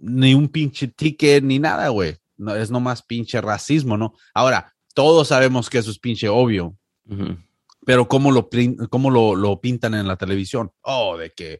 ni 0.02 0.34
un 0.36 0.50
pinche 0.50 0.90
ticket 0.90 1.42
ni 1.42 1.58
nada, 1.58 1.88
güey. 1.88 2.18
No, 2.38 2.54
es 2.54 2.70
nomás 2.70 3.02
pinche 3.02 3.40
racismo, 3.40 3.98
¿no? 3.98 4.14
Ahora, 4.34 4.74
todos 4.94 5.30
sabemos 5.30 5.70
que 5.70 5.78
eso 5.78 5.90
es 5.90 5.98
pinche 5.98 6.28
obvio. 6.28 6.78
Pero 7.86 8.08
¿cómo, 8.08 8.32
lo, 8.32 8.50
cómo 8.90 9.10
lo, 9.10 9.36
lo, 9.36 9.60
pintan 9.62 9.96
en 9.96 10.06
la 10.06 10.18
televisión? 10.18 10.70
Oh, 10.82 11.18
de 11.18 11.32
que 11.32 11.60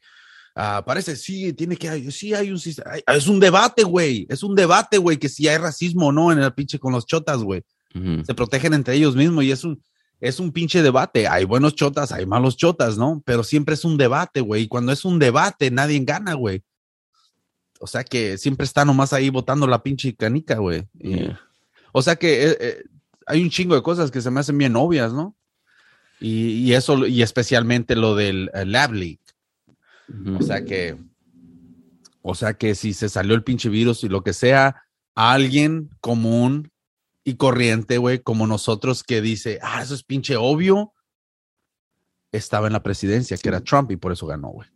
uh, 0.56 0.84
parece, 0.86 1.16
sí, 1.16 1.54
tiene 1.54 1.78
que, 1.78 2.12
sí 2.12 2.34
hay 2.34 2.52
un 2.52 2.60
sistema. 2.60 2.92
Es 3.08 3.28
un 3.28 3.40
debate, 3.40 3.84
güey. 3.84 4.28
Es 4.30 4.44
un 4.44 4.54
debate, 4.54 4.98
güey, 4.98 5.18
que 5.18 5.30
si 5.30 5.48
hay 5.48 5.58
racismo 5.58 6.08
o 6.08 6.12
no 6.12 6.32
en 6.32 6.40
el 6.40 6.54
pinche 6.54 6.78
con 6.78 6.92
los 6.92 7.06
chotas, 7.06 7.42
güey. 7.42 7.64
Se 8.26 8.36
protegen 8.36 8.74
entre 8.74 8.96
ellos 8.96 9.16
mismos 9.16 9.44
y 9.46 9.52
es 9.52 9.64
un, 9.64 9.82
es 10.20 10.40
un 10.40 10.52
pinche 10.52 10.82
debate. 10.84 11.28
Hay 11.28 11.46
buenos 11.46 11.76
chotas, 11.76 12.12
hay 12.12 12.26
malos 12.26 12.58
chotas, 12.58 12.98
¿no? 12.98 13.24
Pero 13.26 13.44
siempre 13.44 13.74
es 13.74 13.86
un 13.86 13.98
debate, 13.98 14.42
güey. 14.42 14.64
Y 14.64 14.68
cuando 14.68 14.92
es 14.92 15.06
un 15.06 15.18
debate, 15.18 15.72
nadie 15.72 16.00
gana, 16.04 16.34
güey. 16.34 16.64
O 17.80 17.88
sea 17.88 18.04
que 18.04 18.38
siempre 18.38 18.66
está 18.66 18.84
nomás 18.86 19.14
ahí 19.14 19.30
botando 19.30 19.66
la 19.66 19.82
pinche 19.82 20.14
canica, 20.14 20.56
güey. 20.56 20.86
O 21.94 22.02
sea 22.02 22.18
que 22.18 22.44
eh, 22.44 22.58
eh, 22.60 22.84
hay 23.26 23.42
un 23.42 23.50
chingo 23.50 23.74
de 23.74 23.82
cosas 23.82 24.12
que 24.12 24.22
se 24.22 24.30
me 24.30 24.42
hacen 24.42 24.58
bien 24.58 24.76
obvias, 24.76 25.14
¿no? 25.14 25.36
Y, 26.20 26.74
eso, 26.74 27.08
y 27.08 27.22
especialmente 27.22 27.96
lo 27.96 28.14
del 28.14 28.52
Lab 28.54 28.92
Leak. 28.92 29.22
O 30.38 30.44
sea 30.44 30.66
que, 30.66 30.98
o 32.22 32.36
sea 32.36 32.56
que 32.56 32.76
si 32.76 32.94
se 32.94 33.08
salió 33.08 33.36
el 33.36 33.44
pinche 33.46 33.70
virus 33.70 34.04
y 34.04 34.10
lo 34.10 34.22
que 34.22 34.34
sea, 34.34 34.84
alguien 35.16 35.90
común 36.02 36.72
y 37.24 37.36
corriente, 37.36 37.98
güey, 37.98 38.20
como 38.20 38.48
nosotros 38.48 39.04
que 39.04 39.22
dice, 39.22 39.60
ah, 39.62 39.82
eso 39.82 39.96
es 39.96 40.04
pinche 40.04 40.36
obvio, 40.36 40.94
estaba 42.34 42.68
en 42.68 42.74
la 42.74 42.84
presidencia, 42.84 43.38
que 43.38 43.48
era 43.48 43.62
Trump 43.62 43.92
y 43.92 43.96
por 43.96 44.12
eso 44.12 44.28
ganó, 44.28 44.50
güey 44.50 44.68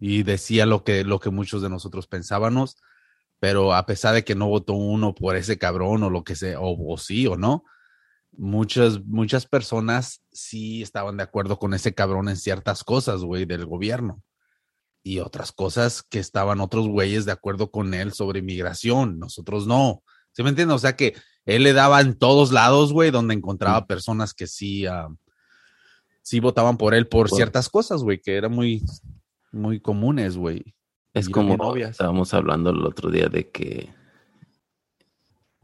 y 0.00 0.22
decía 0.22 0.66
lo 0.66 0.84
que, 0.84 1.04
lo 1.04 1.20
que 1.20 1.30
muchos 1.30 1.62
de 1.62 1.70
nosotros 1.70 2.06
pensábamos, 2.06 2.76
pero 3.38 3.74
a 3.74 3.86
pesar 3.86 4.14
de 4.14 4.24
que 4.24 4.34
no 4.34 4.48
votó 4.48 4.74
uno 4.74 5.14
por 5.14 5.36
ese 5.36 5.58
cabrón 5.58 6.02
o 6.02 6.10
lo 6.10 6.24
que 6.24 6.36
sea, 6.36 6.58
o, 6.60 6.96
sí 6.98 7.26
o 7.26 7.36
no, 7.36 7.64
muchas, 8.32 9.04
muchas 9.04 9.46
personas 9.46 10.22
sí 10.32 10.82
estaban 10.82 11.16
de 11.16 11.22
acuerdo 11.22 11.58
con 11.58 11.74
ese 11.74 11.94
cabrón 11.94 12.28
en 12.28 12.36
ciertas 12.36 12.84
cosas, 12.84 13.22
güey, 13.22 13.44
del 13.44 13.66
gobierno. 13.66 14.22
Y 15.02 15.20
otras 15.20 15.52
cosas 15.52 16.02
que 16.02 16.18
estaban 16.18 16.60
otros 16.60 16.88
güeyes 16.88 17.24
de 17.26 17.32
acuerdo 17.32 17.70
con 17.70 17.94
él 17.94 18.12
sobre 18.12 18.40
inmigración, 18.40 19.18
nosotros 19.18 19.66
no. 19.66 20.02
¿Se 20.32 20.42
me 20.42 20.48
entiende? 20.50 20.74
O 20.74 20.78
sea 20.78 20.96
que 20.96 21.14
él 21.44 21.62
le 21.62 21.72
daba 21.72 22.00
en 22.00 22.18
todos 22.18 22.50
lados, 22.50 22.92
güey, 22.92 23.10
donde 23.10 23.34
encontraba 23.34 23.86
personas 23.86 24.34
que 24.34 24.48
sí, 24.48 24.84
ah, 24.84 25.08
sí 26.22 26.40
votaban 26.40 26.76
por 26.76 26.92
él 26.92 27.06
por 27.06 27.30
ciertas 27.30 27.68
cosas, 27.68 28.02
güey, 28.02 28.20
que 28.20 28.34
era 28.34 28.48
muy, 28.48 28.82
muy 29.56 29.80
comunes, 29.80 30.36
güey. 30.36 30.74
Es 31.12 31.28
como 31.28 31.76
estábamos 31.76 32.34
hablando 32.34 32.70
el 32.70 32.84
otro 32.84 33.10
día 33.10 33.28
de 33.28 33.48
que 33.48 33.88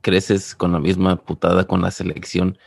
creces 0.00 0.54
con 0.54 0.72
la 0.72 0.80
misma 0.80 1.16
putada 1.16 1.66
con 1.66 1.82
la 1.82 1.90
selección 1.90 2.58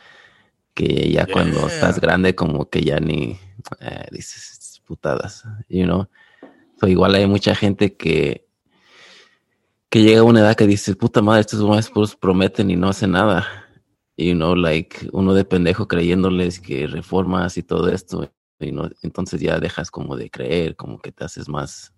que 0.72 1.10
ya 1.10 1.26
cuando 1.26 1.66
estás 1.66 2.00
grande 2.00 2.34
como 2.34 2.70
que 2.70 2.82
ya 2.82 3.00
ni 3.00 3.38
eh, 3.80 4.06
dices 4.12 4.82
putadas, 4.86 5.44
you 5.68 5.84
know. 5.84 6.06
igual 6.82 7.14
hay 7.16 7.26
mucha 7.26 7.54
gente 7.54 7.96
que 7.96 8.46
que 9.88 10.02
llega 10.02 10.20
a 10.20 10.24
una 10.24 10.40
edad 10.40 10.56
que 10.56 10.66
dice, 10.66 10.94
puta 10.94 11.22
madre, 11.22 11.40
estos 11.40 11.62
maestros 11.62 12.16
prometen 12.16 12.70
y 12.70 12.76
no 12.76 12.88
hacen 12.88 13.12
nada. 13.12 13.46
You 14.16 14.34
know, 14.34 14.54
like 14.54 15.08
uno 15.12 15.34
de 15.34 15.44
pendejo 15.44 15.88
creyéndoles 15.88 16.60
que 16.60 16.86
reformas 16.86 17.56
y 17.58 17.62
todo 17.62 17.88
esto 17.90 18.30
y 18.58 18.72
no, 18.72 18.88
entonces 19.02 19.40
ya 19.40 19.58
dejas 19.58 19.90
como 19.90 20.16
de 20.16 20.30
creer, 20.30 20.76
como 20.76 20.98
que 20.98 21.12
te 21.12 21.24
haces 21.24 21.48
más, 21.48 21.92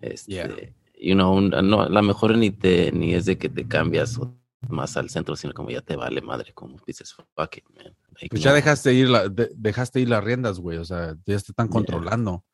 este, 0.00 0.74
you 0.94 1.14
know, 1.14 1.40
no, 1.40 1.88
la 1.88 2.02
mejor 2.02 2.36
ni 2.36 2.50
te, 2.50 2.92
ni 2.92 3.14
es 3.14 3.24
de 3.24 3.38
que 3.38 3.48
te 3.48 3.66
cambias 3.66 4.20
más 4.68 4.96
al 4.96 5.10
centro, 5.10 5.34
sino 5.34 5.52
como 5.52 5.70
ya 5.70 5.80
te 5.80 5.96
vale 5.96 6.20
madre, 6.20 6.52
como 6.52 6.76
dices, 6.86 7.12
fuck 7.12 7.56
it, 7.56 7.64
man. 7.74 7.94
pues 8.30 8.42
ya 8.42 8.52
dejaste 8.52 8.94
ir, 8.94 9.08
la, 9.08 9.28
dejaste 9.28 10.00
ir 10.00 10.08
las 10.08 10.22
riendas, 10.22 10.60
güey, 10.60 10.78
o 10.78 10.84
sea, 10.84 11.16
ya 11.26 11.38
te 11.38 11.50
están 11.50 11.68
controlando. 11.68 12.44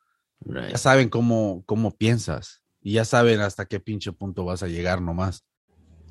Ya 0.70 0.78
saben 0.78 1.08
cómo, 1.08 1.64
cómo 1.66 1.96
piensas 1.96 2.62
y 2.80 2.92
ya 2.92 3.04
saben 3.04 3.40
hasta 3.40 3.66
qué 3.66 3.80
pinche 3.80 4.12
punto 4.12 4.44
vas 4.44 4.62
a 4.62 4.68
llegar 4.68 5.02
nomás. 5.02 5.44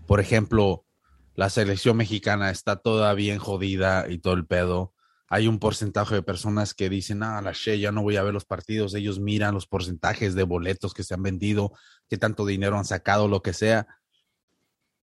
Por 0.05 0.19
ejemplo, 0.19 0.85
la 1.33 1.49
selección 1.49 1.95
mexicana 1.95 2.51
está 2.51 2.75
toda 2.75 3.13
bien 3.13 3.39
jodida 3.39 4.09
y 4.09 4.17
todo 4.17 4.33
el 4.33 4.45
pedo 4.45 4.93
hay 5.29 5.47
un 5.47 5.59
porcentaje 5.59 6.15
de 6.15 6.23
personas 6.23 6.73
que 6.73 6.89
dicen, 6.89 7.21
ah, 7.23 7.41
la 7.41 7.51
She, 7.51 7.79
ya 7.79 7.91
no 7.91 8.01
voy 8.01 8.15
a 8.15 8.23
ver 8.23 8.33
los 8.33 8.45
partidos. 8.45 8.93
Ellos 8.93 9.19
miran 9.19 9.53
los 9.53 9.67
porcentajes 9.67 10.35
de 10.35 10.43
boletos 10.43 10.93
que 10.93 11.03
se 11.03 11.13
han 11.13 11.23
vendido, 11.23 11.73
qué 12.09 12.17
tanto 12.17 12.45
dinero 12.45 12.77
han 12.77 12.85
sacado, 12.85 13.27
lo 13.27 13.41
que 13.41 13.53
sea. 13.53 13.87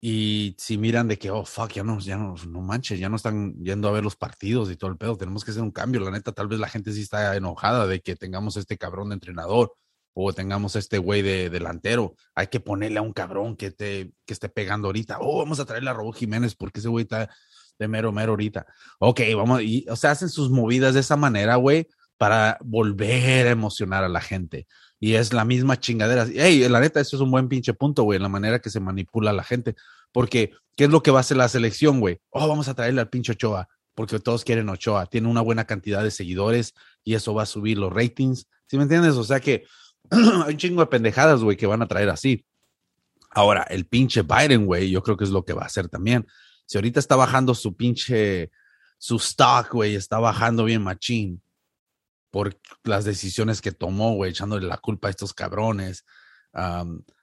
Y 0.02 0.56
si 0.58 0.78
miran 0.78 1.08
de 1.08 1.18
que, 1.18 1.30
oh, 1.30 1.44
fuck, 1.44 1.72
ya 1.72 1.84
no, 1.84 1.98
ya 2.00 2.16
no, 2.16 2.34
no 2.48 2.60
manches, 2.60 2.98
ya 2.98 3.08
no 3.08 3.16
están 3.16 3.54
yendo 3.62 3.88
a 3.88 3.92
ver 3.92 4.02
los 4.02 4.16
partidos 4.16 4.70
y 4.70 4.76
todo 4.76 4.90
el 4.90 4.96
pedo, 4.96 5.16
tenemos 5.16 5.44
que 5.44 5.50
hacer 5.50 5.62
un 5.62 5.70
cambio. 5.70 6.00
La 6.00 6.10
neta, 6.10 6.32
tal 6.32 6.48
vez 6.48 6.58
la 6.58 6.68
gente 6.68 6.92
sí 6.92 7.02
está 7.02 7.36
enojada 7.36 7.86
de 7.86 8.00
que 8.00 8.16
tengamos 8.16 8.56
este 8.56 8.78
cabrón 8.78 9.10
de 9.10 9.14
entrenador 9.14 9.74
o 10.14 10.32
tengamos 10.32 10.76
este 10.76 10.98
güey 10.98 11.22
de 11.22 11.50
delantero. 11.50 12.14
Hay 12.34 12.48
que 12.48 12.60
ponerle 12.60 12.98
a 12.98 13.02
un 13.02 13.12
cabrón 13.12 13.56
que, 13.56 13.70
te, 13.70 14.12
que 14.26 14.32
esté 14.32 14.48
pegando 14.48 14.88
ahorita. 14.88 15.18
Oh, 15.20 15.38
vamos 15.38 15.60
a 15.60 15.66
traerle 15.66 15.90
a 15.90 15.94
Robo 15.94 16.12
Jiménez 16.12 16.54
porque 16.54 16.80
ese 16.80 16.88
güey 16.88 17.04
está 17.04 17.30
de 17.80 17.88
mero 17.88 18.12
mero 18.12 18.32
ahorita. 18.32 18.66
Ok, 18.98 19.20
vamos, 19.34 19.62
y, 19.62 19.86
o 19.88 19.96
sea, 19.96 20.12
hacen 20.12 20.28
sus 20.28 20.50
movidas 20.50 20.94
de 20.94 21.00
esa 21.00 21.16
manera, 21.16 21.56
güey, 21.56 21.88
para 22.18 22.58
volver 22.60 23.48
a 23.48 23.50
emocionar 23.50 24.04
a 24.04 24.08
la 24.08 24.20
gente. 24.20 24.66
Y 25.00 25.14
es 25.14 25.32
la 25.32 25.46
misma 25.46 25.80
chingadera. 25.80 26.26
Hey, 26.32 26.68
la 26.68 26.78
neta, 26.78 27.00
eso 27.00 27.16
es 27.16 27.22
un 27.22 27.30
buen 27.30 27.48
pinche 27.48 27.72
punto, 27.72 28.02
güey, 28.02 28.18
la 28.18 28.28
manera 28.28 28.60
que 28.60 28.68
se 28.68 28.78
manipula 28.78 29.30
a 29.30 29.32
la 29.32 29.42
gente. 29.42 29.74
Porque, 30.12 30.52
¿qué 30.76 30.84
es 30.84 30.90
lo 30.90 31.02
que 31.02 31.10
va 31.10 31.18
a 31.18 31.20
hacer 31.20 31.38
la 31.38 31.48
selección, 31.48 31.98
güey? 31.98 32.20
Oh, 32.28 32.46
vamos 32.46 32.68
a 32.68 32.74
traerle 32.74 33.00
al 33.00 33.08
pinche 33.08 33.32
Ochoa, 33.32 33.68
porque 33.94 34.20
todos 34.20 34.44
quieren 34.44 34.68
Ochoa. 34.68 35.06
Tiene 35.06 35.28
una 35.28 35.40
buena 35.40 35.64
cantidad 35.64 36.04
de 36.04 36.10
seguidores 36.10 36.74
y 37.02 37.14
eso 37.14 37.32
va 37.32 37.44
a 37.44 37.46
subir 37.46 37.78
los 37.78 37.90
ratings. 37.90 38.46
¿Sí 38.66 38.76
me 38.76 38.82
entiendes? 38.82 39.14
O 39.14 39.24
sea 39.24 39.40
que 39.40 39.64
hay 40.10 40.52
un 40.52 40.56
chingo 40.58 40.82
de 40.82 40.86
pendejadas, 40.88 41.42
güey, 41.42 41.56
que 41.56 41.66
van 41.66 41.80
a 41.80 41.88
traer 41.88 42.10
así. 42.10 42.44
Ahora, 43.30 43.62
el 43.70 43.86
pinche 43.86 44.22
Biden, 44.22 44.66
güey, 44.66 44.90
yo 44.90 45.02
creo 45.02 45.16
que 45.16 45.24
es 45.24 45.30
lo 45.30 45.44
que 45.44 45.54
va 45.54 45.62
a 45.62 45.66
hacer 45.66 45.88
también. 45.88 46.26
Si 46.70 46.78
ahorita 46.78 47.00
está 47.00 47.16
bajando 47.16 47.56
su 47.56 47.74
pinche, 47.74 48.52
su 48.96 49.16
stock, 49.16 49.72
güey, 49.72 49.96
está 49.96 50.20
bajando 50.20 50.62
bien 50.62 50.84
machín 50.84 51.42
por 52.30 52.60
las 52.84 53.04
decisiones 53.04 53.60
que 53.60 53.72
tomó, 53.72 54.14
güey, 54.14 54.30
echándole 54.30 54.68
la 54.68 54.76
culpa 54.76 55.08
a 55.08 55.10
estos 55.10 55.34
cabrones, 55.34 56.04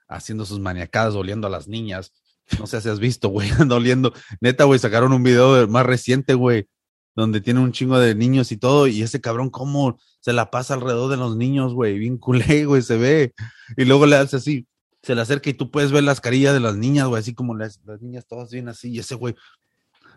haciendo 0.06 0.44
sus 0.44 0.60
maniacadas, 0.60 1.14
oliendo 1.14 1.46
a 1.46 1.50
las 1.50 1.66
niñas. 1.66 2.12
No 2.58 2.66
sé 2.66 2.82
si 2.82 2.90
has 2.90 3.00
visto, 3.00 3.30
güey, 3.30 3.48
oliendo. 3.70 4.12
Neta, 4.42 4.64
güey, 4.64 4.78
sacaron 4.78 5.14
un 5.14 5.22
video 5.22 5.66
más 5.66 5.86
reciente, 5.86 6.34
güey, 6.34 6.68
donde 7.16 7.40
tiene 7.40 7.60
un 7.60 7.72
chingo 7.72 7.98
de 7.98 8.14
niños 8.14 8.52
y 8.52 8.58
todo, 8.58 8.86
y 8.86 9.00
ese 9.00 9.22
cabrón, 9.22 9.48
cómo 9.48 9.98
se 10.20 10.34
la 10.34 10.50
pasa 10.50 10.74
alrededor 10.74 11.10
de 11.10 11.16
los 11.16 11.38
niños, 11.38 11.72
güey, 11.72 11.98
bien 11.98 12.18
culé, 12.18 12.66
güey, 12.66 12.82
se 12.82 12.98
ve. 12.98 13.32
Y 13.78 13.86
luego 13.86 14.04
le 14.04 14.16
hace 14.16 14.36
así, 14.36 14.66
se 15.02 15.14
le 15.14 15.20
acerca 15.20 15.50
y 15.50 15.54
tú 15.54 15.70
puedes 15.70 15.92
ver 15.92 16.04
las 16.04 16.20
carillas 16.20 16.54
de 16.54 16.60
las 16.60 16.76
niñas, 16.76 17.06
güey, 17.06 17.20
así 17.20 17.34
como 17.34 17.54
las, 17.54 17.80
las 17.84 18.00
niñas 18.00 18.26
todas 18.26 18.50
bien 18.50 18.68
así, 18.68 18.90
y 18.90 18.98
ese 18.98 19.14
güey, 19.14 19.34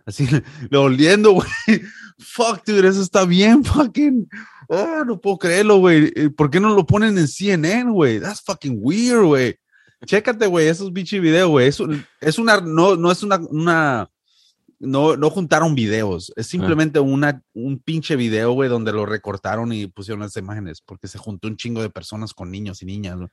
así, 0.06 0.28
oliendo, 0.74 1.32
güey. 1.34 1.48
Fuck, 2.18 2.66
dude, 2.66 2.88
eso 2.88 3.02
está 3.02 3.26
bien, 3.26 3.64
fucking. 3.64 4.28
Oh, 4.68 5.04
no 5.06 5.20
puedo 5.20 5.38
creerlo, 5.38 5.78
güey. 5.78 6.12
Eh, 6.16 6.30
¿Por 6.30 6.50
qué 6.50 6.60
no 6.60 6.74
lo 6.74 6.86
ponen 6.86 7.18
en 7.18 7.28
CNN, 7.28 7.92
güey? 7.92 8.20
That's 8.20 8.42
fucking 8.42 8.78
weird, 8.80 9.24
güey. 9.24 9.56
Chécate, 10.06 10.48
güey, 10.48 10.68
esos 10.68 10.92
bichi 10.94 11.20
videos, 11.20 11.50
güey. 11.50 11.68
Es, 11.68 11.80
es 12.20 12.40
una, 12.40 12.60
no, 12.62 12.96
no 12.96 13.12
es 13.12 13.22
una, 13.22 13.38
una, 13.38 14.10
no, 14.80 15.16
no 15.16 15.30
juntaron 15.30 15.76
videos. 15.76 16.34
Es 16.36 16.48
simplemente 16.48 17.00
una, 17.00 17.42
un 17.54 17.80
pinche 17.80 18.16
video, 18.16 18.52
güey, 18.54 18.70
donde 18.70 18.92
lo 18.92 19.06
recortaron 19.06 19.72
y 19.74 19.88
pusieron 19.88 20.22
las 20.22 20.36
imágenes, 20.38 20.82
porque 20.82 21.08
se 21.08 21.20
juntó 21.20 21.48
un 21.48 21.58
chingo 21.58 21.82
de 21.82 21.90
personas 21.90 22.34
con 22.34 22.50
niños 22.50 22.82
y 22.82 22.86
niñas. 22.86 23.18
¿no? 23.18 23.30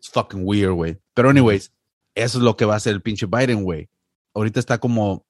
It's 0.00 0.08
fucking 0.08 0.42
weird, 0.46 0.72
güey. 0.72 0.98
Pero 1.12 1.28
anyways, 1.28 1.72
eso 2.14 2.38
es 2.38 2.42
lo 2.44 2.56
que 2.56 2.64
va 2.64 2.72
a 2.74 2.76
hacer 2.78 2.94
el 2.94 3.02
pinche 3.02 3.26
Biden, 3.26 3.62
güey. 3.62 3.90
Ahorita 4.34 4.58
está 4.58 4.78
como 4.78 5.26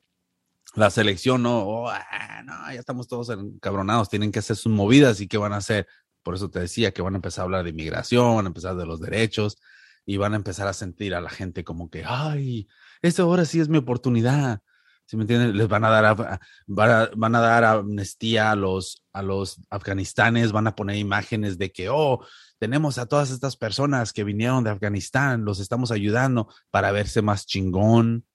la 0.76 0.90
selección, 0.90 1.42
¿no? 1.42 1.58
Oh, 1.66 1.88
ah, 1.88 2.42
no, 2.44 2.52
ya 2.72 2.78
estamos 2.78 3.08
todos 3.08 3.30
encabronados, 3.30 4.08
tienen 4.08 4.30
que 4.30 4.38
hacer 4.38 4.54
sus 4.54 4.70
movidas 4.72 5.20
y 5.20 5.26
qué 5.26 5.38
van 5.38 5.52
a 5.52 5.56
hacer. 5.56 5.88
Por 6.22 6.36
eso 6.36 6.48
te 6.50 6.60
decía 6.60 6.92
que 6.92 7.02
van 7.02 7.14
a 7.14 7.16
empezar 7.18 7.42
a 7.42 7.44
hablar 7.46 7.64
de 7.64 7.70
inmigración, 7.70 8.36
van 8.36 8.46
a 8.46 8.48
empezar 8.48 8.76
de 8.76 8.86
los 8.86 9.00
derechos 9.00 9.58
y 10.06 10.18
van 10.18 10.34
a 10.34 10.36
empezar 10.36 10.68
a 10.68 10.72
sentir 10.72 11.14
a 11.16 11.20
la 11.20 11.30
gente 11.30 11.64
como 11.64 11.90
que, 11.90 12.04
ay, 12.06 12.68
esta 13.02 13.22
ahora 13.22 13.44
sí 13.44 13.58
es 13.58 13.68
mi 13.68 13.78
oportunidad. 13.78 14.60
¿Sí 15.06 15.16
me 15.16 15.24
entienden? 15.24 15.56
Les 15.56 15.66
van 15.66 15.84
a 15.84 15.90
dar, 15.90 16.04
a- 16.04 16.40
van 16.68 16.90
a, 16.90 17.10
van 17.16 17.34
a 17.34 17.40
dar 17.40 17.64
amnistía 17.64 18.52
a 18.52 18.54
los, 18.54 19.02
a 19.12 19.22
los 19.22 19.60
afganistanes, 19.68 20.52
van 20.52 20.68
a 20.68 20.76
poner 20.76 20.96
imágenes 20.96 21.58
de 21.58 21.72
que, 21.72 21.88
oh, 21.88 22.24
tenemos 22.60 22.98
a 22.98 23.06
todas 23.06 23.30
estas 23.30 23.56
personas 23.56 24.12
que 24.12 24.22
vinieron 24.22 24.62
de 24.62 24.70
Afganistán, 24.70 25.46
los 25.46 25.60
estamos 25.60 25.90
ayudando 25.90 26.46
para 26.70 26.92
verse 26.92 27.22
más 27.22 27.46
chingón. 27.46 28.26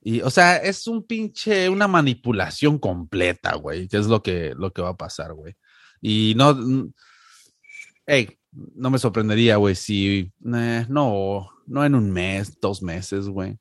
Y, 0.00 0.20
o 0.22 0.30
sea, 0.30 0.56
es 0.56 0.88
un 0.88 1.06
pinche, 1.06 1.68
una 1.68 1.86
manipulación 1.86 2.80
completa, 2.80 3.54
güey, 3.54 3.86
que 3.86 3.98
es 3.98 4.06
lo 4.06 4.20
que, 4.20 4.52
lo 4.56 4.72
que 4.72 4.82
va 4.82 4.90
a 4.90 4.96
pasar, 4.96 5.32
güey. 5.32 5.54
Y 6.00 6.34
no, 6.36 6.90
hey, 8.04 8.36
no 8.50 8.90
me 8.90 8.98
sorprendería, 8.98 9.56
güey, 9.56 9.76
si, 9.76 10.32
eh, 10.54 10.86
no, 10.88 11.48
no 11.66 11.84
en 11.84 11.94
un 11.94 12.10
mes, 12.10 12.58
dos 12.60 12.82
meses, 12.82 13.28
güey. 13.28 13.58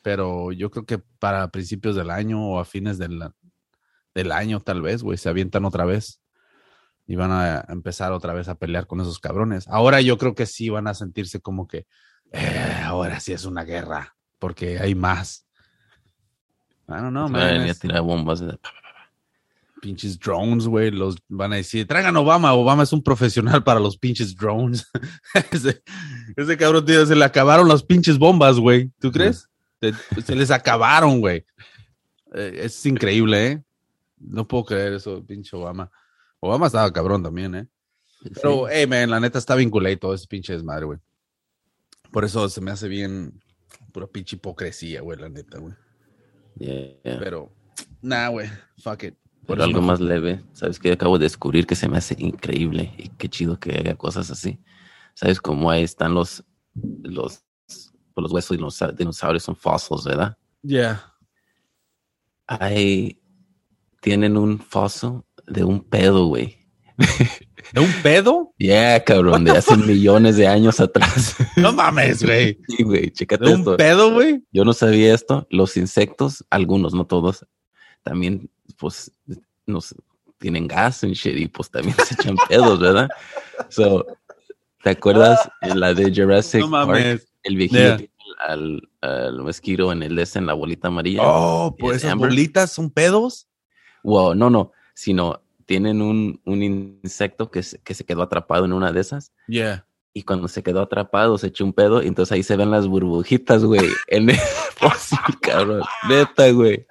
Pero 0.00 0.52
yo 0.52 0.70
creo 0.70 0.86
que 0.86 0.98
para 1.18 1.48
principios 1.48 1.96
del 1.96 2.10
año 2.10 2.42
o 2.42 2.60
a 2.60 2.64
fines 2.64 2.96
del, 2.96 3.22
del 4.14 4.32
año, 4.32 4.60
tal 4.60 4.80
vez, 4.80 5.02
güey, 5.02 5.18
se 5.18 5.28
avientan 5.28 5.66
otra 5.66 5.84
vez 5.84 6.23
y 7.06 7.16
van 7.16 7.30
a 7.32 7.64
empezar 7.68 8.12
otra 8.12 8.32
vez 8.32 8.48
a 8.48 8.54
pelear 8.54 8.86
con 8.86 9.00
esos 9.00 9.18
cabrones. 9.18 9.68
Ahora 9.68 10.00
yo 10.00 10.16
creo 10.18 10.34
que 10.34 10.46
sí 10.46 10.68
van 10.70 10.86
a 10.86 10.94
sentirse 10.94 11.40
como 11.40 11.66
que 11.68 11.86
eh, 12.32 12.80
ahora 12.84 13.20
sí 13.20 13.32
es 13.32 13.44
una 13.44 13.64
guerra, 13.64 14.16
porque 14.38 14.78
hay 14.78 14.94
más. 14.94 15.46
I 16.88 16.92
don't 16.92 17.10
know, 17.10 17.24
Van 17.28 17.32
man. 17.58 17.62
es- 17.62 17.78
tirar 17.78 18.02
bombas. 18.02 18.40
de- 18.40 18.58
pinches 19.80 20.18
drones, 20.18 20.66
güey, 20.66 20.90
los 20.90 21.16
van 21.28 21.52
a 21.52 21.56
decir, 21.56 21.86
traigan 21.86 22.16
Obama, 22.16 22.54
Obama 22.54 22.84
es 22.84 22.92
un 22.94 23.02
profesional 23.02 23.62
para 23.62 23.78
los 23.80 23.98
pinches 23.98 24.34
drones. 24.34 24.90
ese, 25.52 25.82
ese 26.36 26.56
cabrón, 26.56 26.86
tío, 26.86 27.04
se 27.04 27.14
le 27.14 27.22
acabaron 27.24 27.68
las 27.68 27.82
pinches 27.82 28.18
bombas, 28.18 28.58
güey. 28.58 28.90
¿Tú 28.98 29.12
crees? 29.12 29.46
Se, 29.82 29.92
se 30.22 30.34
les 30.34 30.50
acabaron, 30.50 31.20
güey. 31.20 31.44
Eh, 32.34 32.60
es 32.62 32.86
increíble, 32.86 33.46
¿eh? 33.46 33.62
No 34.18 34.48
puedo 34.48 34.64
creer 34.64 34.94
eso, 34.94 35.22
pinche 35.22 35.54
Obama. 35.54 35.90
Obama 36.44 36.66
estaba 36.66 36.92
cabrón 36.92 37.22
también, 37.22 37.54
¿eh? 37.54 37.68
Pero, 38.34 38.68
hey, 38.68 38.86
man, 38.86 39.10
la 39.10 39.18
neta 39.18 39.38
está 39.38 39.54
vinculado 39.54 39.98
todo 39.98 40.14
ese 40.14 40.26
pinche 40.26 40.52
desmadre, 40.52 40.84
güey. 40.84 40.98
Por 42.12 42.24
eso 42.24 42.48
se 42.48 42.60
me 42.60 42.70
hace 42.70 42.86
bien 42.86 43.42
pura 43.92 44.06
pinche 44.06 44.36
hipocresía, 44.36 45.00
güey, 45.00 45.18
la 45.18 45.30
neta, 45.30 45.58
güey. 45.58 45.74
Yeah, 46.56 47.02
yeah. 47.02 47.18
Pero, 47.18 47.50
nah, 48.02 48.28
güey, 48.28 48.48
fuck 48.78 49.04
it. 49.04 49.14
Por 49.46 49.56
Pero 49.56 49.64
algo 49.64 49.80
más 49.80 50.00
leve. 50.00 50.42
¿Sabes 50.52 50.78
qué? 50.78 50.92
Acabo 50.92 51.18
de 51.18 51.24
descubrir 51.24 51.66
que 51.66 51.74
se 51.74 51.88
me 51.88 51.98
hace 51.98 52.14
increíble 52.18 52.92
y 52.98 53.08
qué 53.08 53.28
chido 53.28 53.58
que 53.58 53.78
haga 53.78 53.94
cosas 53.94 54.30
así. 54.30 54.58
¿Sabes 55.14 55.40
cómo 55.40 55.70
ahí 55.70 55.82
están 55.82 56.14
los, 56.14 56.44
los, 56.74 57.42
pues 58.14 58.22
los 58.22 58.32
huesos 58.32 58.56
de 58.56 58.62
los 58.62 58.96
dinosaurios? 58.96 59.42
Son 59.42 59.56
fósiles, 59.56 60.04
¿verdad? 60.04 60.36
Yeah. 60.62 61.14
Ahí 62.46 63.20
tienen 64.00 64.36
un 64.36 64.58
fósil 64.58 65.23
de 65.46 65.64
un 65.64 65.80
pedo, 65.80 66.26
güey. 66.26 66.58
¿De 67.72 67.80
un 67.80 67.92
pedo? 68.02 68.52
Yeah, 68.58 69.02
cabrón, 69.04 69.44
de 69.44 69.52
hace 69.52 69.76
millones 69.76 70.36
de 70.36 70.46
años 70.46 70.78
atrás. 70.80 71.34
No 71.56 71.72
mames, 71.72 72.22
güey. 72.24 72.58
Sí, 72.68 72.82
güey, 72.82 73.10
chécate 73.10 73.44
¿De 73.46 73.54
un 73.54 73.60
esto. 73.60 73.76
pedo, 73.76 74.12
güey? 74.12 74.42
Yo 74.52 74.64
no 74.64 74.72
sabía 74.72 75.14
esto. 75.14 75.46
Los 75.50 75.76
insectos, 75.76 76.44
algunos, 76.50 76.94
no 76.94 77.06
todos, 77.06 77.44
también, 78.02 78.50
pues, 78.78 79.10
nos 79.66 79.94
tienen 80.38 80.68
gas 80.68 81.02
y 81.04 81.12
shit, 81.14 81.36
y 81.38 81.48
pues 81.48 81.70
también 81.70 81.96
se 82.06 82.14
echan 82.14 82.36
pedos, 82.48 82.78
¿verdad? 82.78 83.08
So, 83.70 84.04
¿te 84.82 84.90
acuerdas 84.90 85.48
en 85.62 85.80
la 85.80 85.94
de 85.94 86.12
Jurassic 86.14 86.60
No 86.60 86.70
Park? 86.70 86.88
mames. 86.88 87.26
El 87.42 87.56
viejito 87.56 87.78
Yeah. 87.80 87.98
al, 88.46 88.88
al 89.00 89.42
mosquito 89.42 89.90
en 89.92 90.02
el 90.02 90.16
des 90.16 90.36
en 90.36 90.46
la 90.46 90.52
bolita 90.54 90.88
amarilla. 90.88 91.22
Oh, 91.24 91.74
por 91.78 91.92
¿Es 91.92 91.98
esas 92.02 92.12
Amber? 92.12 92.28
bolitas 92.30 92.72
son 92.72 92.90
pedos. 92.90 93.48
Wow, 94.02 94.34
no, 94.34 94.48
no, 94.50 94.72
sino 94.94 95.42
tienen 95.66 96.02
un, 96.02 96.40
un 96.44 96.62
insecto 96.62 97.50
que 97.50 97.62
se, 97.62 97.78
que 97.78 97.94
se 97.94 98.04
quedó 98.04 98.22
atrapado 98.22 98.64
en 98.64 98.72
una 98.72 98.92
de 98.92 99.00
esas. 99.00 99.32
Yeah. 99.48 99.86
Y 100.12 100.22
cuando 100.22 100.46
se 100.46 100.62
quedó 100.62 100.80
atrapado, 100.82 101.36
se 101.38 101.48
echó 101.48 101.64
un 101.64 101.72
pedo. 101.72 102.02
Y 102.02 102.06
entonces 102.06 102.32
ahí 102.32 102.42
se 102.42 102.56
ven 102.56 102.70
las 102.70 102.86
burbujitas, 102.86 103.64
güey. 103.64 103.88
En 104.06 104.30
el 104.30 104.36
fósil, 104.76 105.18
cabrón. 105.42 105.82
Neta, 106.08 106.50
güey. 106.52 106.86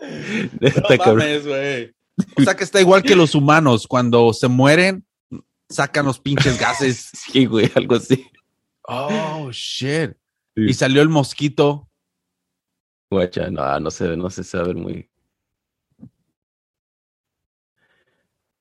Neta, 0.60 0.98
cabrón. 0.98 1.28
güey. 1.46 1.94
O 2.38 2.44
sea 2.44 2.56
que 2.56 2.64
está 2.64 2.80
igual 2.80 3.02
que 3.02 3.16
los 3.16 3.34
humanos. 3.34 3.88
Cuando 3.88 4.34
se 4.34 4.48
mueren, 4.48 5.04
sacan 5.70 6.06
los 6.06 6.20
pinches 6.20 6.60
gases. 6.60 7.10
Sí, 7.32 7.46
güey, 7.46 7.72
algo 7.74 7.96
así. 7.96 8.28
Oh, 8.84 9.50
shit. 9.52 10.12
Sí. 10.56 10.66
Y 10.68 10.74
salió 10.74 11.02
el 11.02 11.10
mosquito. 11.10 11.90
Guacha, 13.10 13.50
no, 13.50 13.80
no 13.80 13.90
se 13.90 14.10
ve, 14.10 14.18
no 14.18 14.30
se 14.30 14.44
sabe 14.44 14.74
muy. 14.74 15.10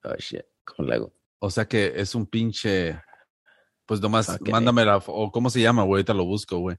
Oh, 0.03 0.15
shit. 0.17 0.45
¿Cómo 0.65 0.87
le 0.89 0.95
hago? 0.95 1.13
O 1.39 1.49
sea 1.49 1.65
que 1.67 1.93
es 1.95 2.15
un 2.15 2.25
pinche. 2.25 2.99
Pues 3.85 3.99
nomás, 4.01 4.29
Ok. 4.29 4.49
mándame 4.49 4.85
la. 4.85 4.99
fo- 4.99 5.13
O 5.13 5.31
cómo 5.31 5.49
se 5.49 5.61
llama, 5.61 5.83
güey. 5.83 5.99
Ahorita 5.99 6.13
lo 6.13 6.25
busco, 6.25 6.57
güey. 6.59 6.77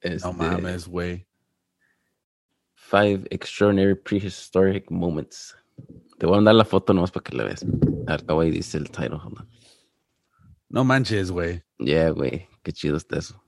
Este, 0.00 0.26
No 0.26 0.32
mames, 0.32 0.86
güey. 0.88 1.26
Five 2.74 3.24
extraordinary 3.30 3.94
prehistoric 3.94 4.90
moments. 4.90 5.56
Te 6.18 6.26
voy 6.26 6.34
a 6.34 6.36
mandar 6.38 6.54
la 6.56 6.64
foto 6.64 6.92
nomás 6.92 7.10
para 7.10 7.24
que 7.24 7.36
la 7.36 7.44
veas. 7.44 7.64
Güey, 8.26 8.50
dice 8.50 8.78
el 8.78 8.90
title. 8.90 9.18
No 10.68 10.84
manches, 10.84 11.30
güey. 11.30 11.62
Yeah, 11.78 12.10
güey. 12.10 12.48
Qué 12.62 12.72
chido 12.72 12.96
está 12.96 13.18
eso. 13.18 13.42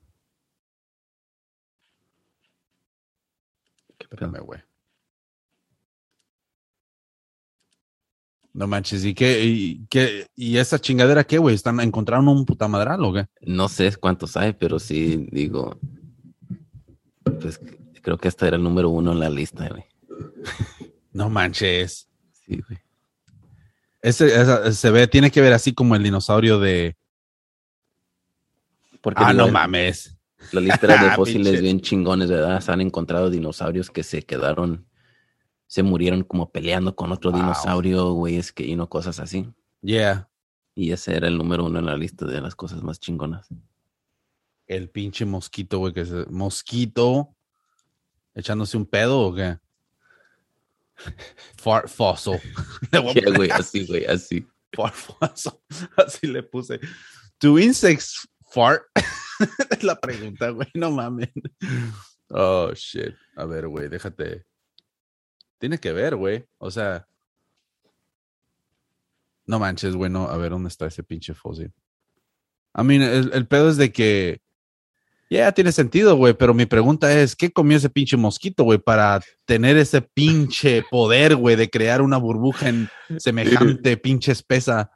¿Qué? 3.98 4.06
Espérame, 4.10 4.40
güey. 4.40 4.60
No 8.54 8.66
manches, 8.68 9.04
¿y 9.04 9.14
qué? 9.14 9.44
¿Y, 9.44 9.86
qué, 9.90 10.28
y 10.36 10.56
esa 10.58 10.78
chingadera 10.78 11.24
qué, 11.24 11.38
güey? 11.38 11.54
¿Están 11.56 11.80
encontraron 11.80 12.28
un 12.28 12.46
puta 12.46 12.68
madral 12.68 13.04
o 13.04 13.12
qué? 13.12 13.26
No 13.42 13.68
sé 13.68 13.94
cuántos 13.96 14.36
hay, 14.36 14.52
pero 14.52 14.78
sí 14.78 15.26
digo. 15.32 15.78
Pues 17.40 17.60
creo 18.00 18.16
que 18.16 18.28
esta 18.28 18.46
era 18.46 18.56
el 18.56 18.62
número 18.62 18.90
uno 18.90 19.10
en 19.12 19.18
la 19.20 19.28
lista, 19.28 19.68
güey. 19.68 19.84
No 21.12 21.28
manches. 21.30 22.08
Sí, 22.46 22.60
güey. 22.68 22.78
Ese, 24.02 24.26
esa- 24.28 24.72
se 24.72 24.90
ve, 24.90 25.08
tiene 25.08 25.30
que 25.32 25.40
ver 25.40 25.52
así 25.52 25.72
como 25.74 25.96
el 25.96 26.02
dinosaurio 26.04 26.60
de. 26.60 26.96
Porque 29.00 29.22
Ah, 29.24 29.32
no 29.32 29.46
la- 29.46 29.52
mames. 29.52 30.16
La 30.52 30.60
lista 30.60 30.80
era 30.86 31.02
de 31.02 31.08
Ah, 31.10 31.16
fósiles 31.16 31.60
bien 31.60 31.80
chingones, 31.80 32.30
¿verdad? 32.30 32.60
Se 32.60 32.70
han 32.70 32.80
encontrado 32.82 33.30
dinosaurios 33.30 33.90
que 33.90 34.02
se 34.04 34.22
quedaron, 34.22 34.86
se 35.66 35.82
murieron 35.82 36.22
como 36.22 36.50
peleando 36.50 36.94
con 36.94 37.12
otro 37.12 37.30
Wow. 37.30 37.40
dinosaurio, 37.40 38.12
güey, 38.12 38.36
es 38.36 38.52
que, 38.52 38.64
y 38.64 38.76
no 38.76 38.88
cosas 38.88 39.18
así. 39.20 39.48
Yeah. 39.80 40.28
Y 40.74 40.92
ese 40.92 41.16
era 41.16 41.28
el 41.28 41.38
número 41.38 41.64
uno 41.64 41.78
en 41.78 41.86
la 41.86 41.96
lista 41.96 42.26
de 42.26 42.40
las 42.40 42.54
cosas 42.54 42.82
más 42.82 42.98
chingonas. 43.00 43.48
El 44.66 44.90
pinche 44.90 45.24
mosquito, 45.24 45.78
güey, 45.78 45.92
que 45.92 46.04
se. 46.06 46.24
Mosquito. 46.26 47.34
Echándose 48.34 48.76
un 48.76 48.86
pedo 48.86 49.20
o 49.20 49.34
qué? 49.34 49.58
Fart 51.58 51.88
fossil. 51.88 52.40
Yeah, 52.92 53.36
güey, 53.36 53.50
así, 53.50 53.86
güey, 53.86 54.04
así. 54.06 54.46
Fart 54.74 54.94
fossil. 54.94 55.52
Así 55.96 56.26
le 56.26 56.42
puse. 56.42 56.80
¿Do 57.40 57.58
insects 57.58 58.28
fart? 58.50 58.82
es 59.70 59.82
la 59.84 60.00
pregunta, 60.00 60.50
güey. 60.50 60.68
No 60.74 60.90
mames. 60.90 61.30
Oh, 62.30 62.72
shit. 62.74 63.14
A 63.36 63.44
ver, 63.44 63.68
güey, 63.68 63.88
déjate. 63.88 64.44
Tiene 65.64 65.78
que 65.78 65.92
ver, 65.92 66.14
güey. 66.14 66.44
O 66.58 66.70
sea. 66.70 67.06
No 69.46 69.58
manches, 69.58 69.96
güey. 69.96 70.10
No. 70.10 70.28
A 70.28 70.36
ver, 70.36 70.50
¿dónde 70.50 70.68
está 70.68 70.84
ese 70.84 71.02
pinche 71.02 71.32
fósil? 71.32 71.72
I 72.78 72.82
mean, 72.84 73.00
el, 73.00 73.30
el 73.32 73.46
pedo 73.46 73.70
es 73.70 73.78
de 73.78 73.90
que. 73.90 74.42
Ya 75.30 75.50
tiene 75.52 75.72
sentido, 75.72 76.16
güey. 76.16 76.34
Pero 76.34 76.52
mi 76.52 76.66
pregunta 76.66 77.10
es: 77.18 77.34
¿qué 77.34 77.50
comió 77.50 77.78
ese 77.78 77.88
pinche 77.88 78.18
mosquito, 78.18 78.62
güey? 78.64 78.78
Para 78.78 79.22
tener 79.46 79.78
ese 79.78 80.02
pinche 80.02 80.84
poder, 80.90 81.34
güey, 81.34 81.56
de 81.56 81.70
crear 81.70 82.02
una 82.02 82.18
burbuja 82.18 82.68
en 82.68 82.90
semejante 83.16 83.96
pinche 83.96 84.32
espesa. 84.32 84.90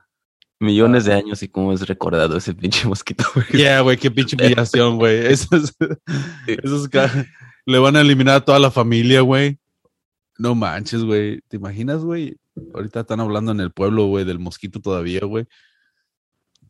Millones 0.61 1.07
de 1.07 1.15
años 1.15 1.43
y 1.43 1.49
cómo 1.49 1.73
es 1.73 1.89
recordado 1.89 2.37
ese 2.37 2.53
pinche 2.53 2.87
mosquito, 2.87 3.25
güey. 3.35 3.47
Yeah, 3.55 3.81
güey, 3.81 3.97
qué 3.97 4.11
pinche 4.11 4.37
humillación, 4.39 4.99
güey. 4.99 5.29
Eso 5.29 5.57
es, 5.57 5.75
eso 6.47 6.77
es 6.85 6.89
ca- 6.91 7.25
Le 7.65 7.79
van 7.79 7.97
a 7.97 8.03
eliminar 8.03 8.35
a 8.35 8.45
toda 8.45 8.59
la 8.59 8.71
familia, 8.71 9.23
güey. 9.23 9.59
No 10.39 10.55
manches, 10.55 11.03
güey. 11.03 11.41
¿Te 11.49 11.57
imaginas, 11.57 12.03
güey? 12.03 12.37
Ahorita 12.73 13.01
están 13.01 13.21
hablando 13.21 13.53
en 13.53 13.61
el 13.61 13.73
pueblo, 13.73 14.07
güey, 14.07 14.25
del 14.25 14.39
mosquito 14.39 14.81
todavía, 14.81 15.21
güey. 15.21 15.47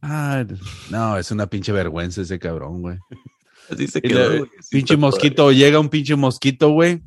Ah, 0.00 0.44
no, 0.90 1.18
es 1.18 1.30
una 1.30 1.46
pinche 1.46 1.72
vergüenza 1.72 2.22
ese 2.22 2.38
cabrón, 2.38 2.82
güey. 2.82 2.98
Así 3.70 3.86
se 3.86 4.00
quedó. 4.00 4.38
güey. 4.38 4.50
Pinche 4.70 4.96
mosquito, 4.96 5.52
llega 5.52 5.78
un 5.78 5.90
pinche 5.90 6.16
mosquito, 6.16 6.70
güey. 6.70 7.02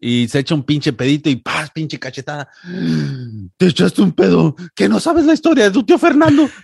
Y 0.00 0.28
se 0.28 0.38
echa 0.40 0.54
un 0.54 0.64
pinche 0.64 0.92
pedito 0.94 1.28
y 1.28 1.36
¡paz! 1.36 1.70
Pinche 1.70 1.98
cachetada. 1.98 2.48
Te 3.56 3.66
echaste 3.66 4.02
un 4.02 4.12
pedo. 4.12 4.56
Que 4.74 4.88
no 4.88 4.98
sabes 4.98 5.26
la 5.26 5.34
historia 5.34 5.64
de 5.64 5.70
tu 5.70 5.84
tío 5.84 5.98
Fernando. 5.98 6.48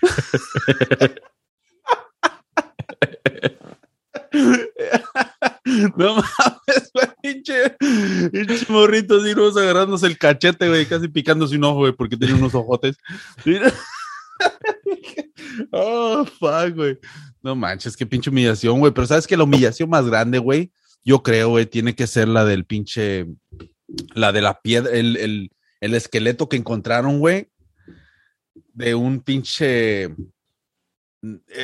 no 5.97 6.15
mames, 6.17 6.27
pinche 8.31 8.67
morrito 8.69 9.17
así, 9.17 9.35
¿no? 9.35 9.47
agarrándose 9.47 10.07
el 10.07 10.19
cachete, 10.19 10.69
güey, 10.69 10.87
casi 10.87 11.09
picándose 11.09 11.57
un 11.57 11.65
ojo, 11.65 11.81
güey, 11.81 11.93
porque 11.93 12.17
tiene 12.17 12.35
unos 12.35 12.55
ojotes. 12.55 12.97
oh, 15.73 16.25
fuck, 16.25 16.75
güey. 16.75 16.99
No 17.43 17.55
manches, 17.55 17.97
qué 17.97 18.07
pinche 18.07 18.31
humillación, 18.31 18.79
güey. 18.79 18.93
Pero 18.93 19.07
sabes 19.07 19.27
que 19.27 19.37
la 19.37 19.45
humillación 19.45 19.89
más 19.89 20.07
grande, 20.07 20.39
güey, 20.39 20.73
yo 21.05 21.23
creo, 21.23 21.51
güey, 21.51 21.67
tiene 21.67 21.95
que 21.95 22.07
ser 22.07 22.29
la 22.29 22.45
del 22.45 22.65
pinche, 22.65 23.27
la 24.15 24.33
de 24.33 24.43
la 24.43 24.61
piedra, 24.61 24.93
el, 24.93 25.17
el, 25.17 25.51
el 25.81 25.95
esqueleto 25.95 26.49
que 26.49 26.57
encontraron, 26.57 27.19
güey, 27.19 27.49
de 28.73 28.95
un 28.95 29.21
pinche, 29.21 30.15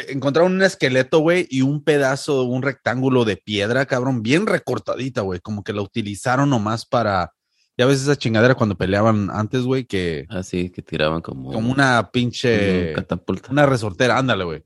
encontraron 0.08 0.54
un 0.54 0.62
esqueleto, 0.62 1.18
güey, 1.20 1.46
y 1.50 1.62
un 1.62 1.82
pedazo, 1.82 2.42
un 2.44 2.62
rectángulo 2.62 3.24
de 3.24 3.36
piedra, 3.36 3.86
cabrón, 3.86 4.22
bien 4.22 4.46
recortadita, 4.46 5.20
güey, 5.22 5.40
como 5.40 5.62
que 5.62 5.72
la 5.72 5.82
utilizaron 5.82 6.50
nomás 6.50 6.86
para, 6.86 7.32
ya 7.76 7.86
ves 7.86 8.02
esa 8.02 8.16
chingadera 8.16 8.54
cuando 8.54 8.76
peleaban 8.76 9.30
antes, 9.30 9.62
güey, 9.62 9.84
que 9.84 10.26
Así 10.28 10.70
que 10.70 10.82
tiraban 10.82 11.20
como, 11.20 11.52
como 11.52 11.70
una 11.70 12.10
pinche, 12.12 12.92
catapulta. 12.94 13.50
una 13.50 13.66
resortera, 13.66 14.18
ándale, 14.18 14.44
güey. 14.44 14.62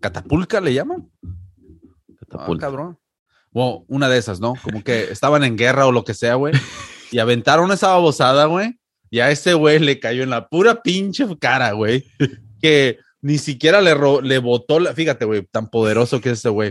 ¿Catapulca 0.00 0.60
le 0.60 0.74
llaman? 0.74 1.08
Ah, 1.24 2.14
catapulta. 2.18 2.66
cabrón. 2.66 2.98
Bueno, 3.50 3.84
una 3.86 4.08
de 4.08 4.18
esas, 4.18 4.40
¿no? 4.40 4.54
Como 4.62 4.82
que 4.82 5.04
estaban 5.04 5.44
en 5.44 5.56
guerra 5.56 5.86
o 5.86 5.92
lo 5.92 6.04
que 6.04 6.14
sea, 6.14 6.34
güey. 6.36 6.54
Y 7.10 7.18
aventaron 7.18 7.70
esa 7.70 7.88
babosada, 7.88 8.46
güey. 8.46 8.80
Y 9.10 9.20
a 9.20 9.30
ese 9.30 9.52
güey 9.52 9.78
le 9.78 10.00
cayó 10.00 10.22
en 10.22 10.30
la 10.30 10.48
pura 10.48 10.82
pinche 10.82 11.26
cara, 11.38 11.72
güey. 11.72 12.06
Que 12.62 12.98
ni 13.22 13.38
siquiera 13.38 13.80
le, 13.80 13.94
ro- 13.94 14.20
le 14.20 14.38
botó 14.38 14.78
la. 14.80 14.92
Fíjate, 14.92 15.24
güey, 15.24 15.46
tan 15.50 15.70
poderoso 15.70 16.20
que 16.20 16.30
es 16.30 16.40
ese 16.40 16.48
güey. 16.50 16.70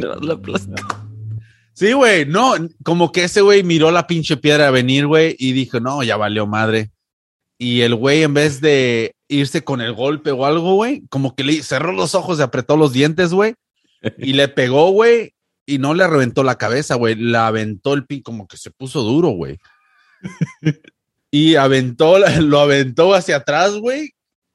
Sí, 1.74 1.94
güey, 1.94 2.26
no, 2.26 2.54
como 2.84 3.12
que 3.12 3.24
ese 3.24 3.42
güey 3.42 3.64
miró 3.64 3.90
la 3.92 4.06
pinche 4.06 4.38
piedra 4.38 4.68
a 4.68 4.72
venir, 4.72 5.08
güey, 5.08 5.36
y 5.40 5.54
dijo, 5.54 5.80
no, 5.80 6.04
ya 6.04 6.18
valió 6.18 6.46
madre. 6.46 6.92
Y 7.58 7.82
el 7.82 7.96
güey, 7.96 8.24
en 8.24 8.34
vez 8.34 8.60
de 8.60 9.16
irse 9.30 9.64
con 9.64 9.82
el 9.82 9.94
golpe 9.94 10.32
o 10.32 10.46
algo, 10.46 10.76
güey, 10.76 11.04
como 11.10 11.36
que 11.36 11.44
le 11.44 11.64
cerró 11.64 11.94
los 11.94 12.14
ojos 12.14 12.38
y 12.40 12.42
apretó 12.42 12.76
los 12.76 12.92
dientes, 12.92 13.34
güey, 13.34 13.54
y 14.18 14.34
le 14.34 14.48
pegó, 14.50 14.92
güey, 14.92 15.34
y 15.66 15.78
no 15.78 15.94
le 15.94 16.06
reventó 16.06 16.44
la 16.44 16.58
cabeza, 16.58 16.96
güey, 16.96 17.16
la 17.16 17.48
aventó 17.48 17.94
el 17.94 18.06
pin, 18.06 18.22
como 18.22 18.48
que 18.48 18.58
se 18.58 18.72
puso 18.72 19.02
duro, 19.02 19.30
güey. 19.30 19.58
Y 21.32 21.56
aventó, 21.56 22.18
lo 22.42 22.60
aventó 22.60 23.14
hacia 23.14 23.38
atrás, 23.38 23.76
güey, 23.76 24.12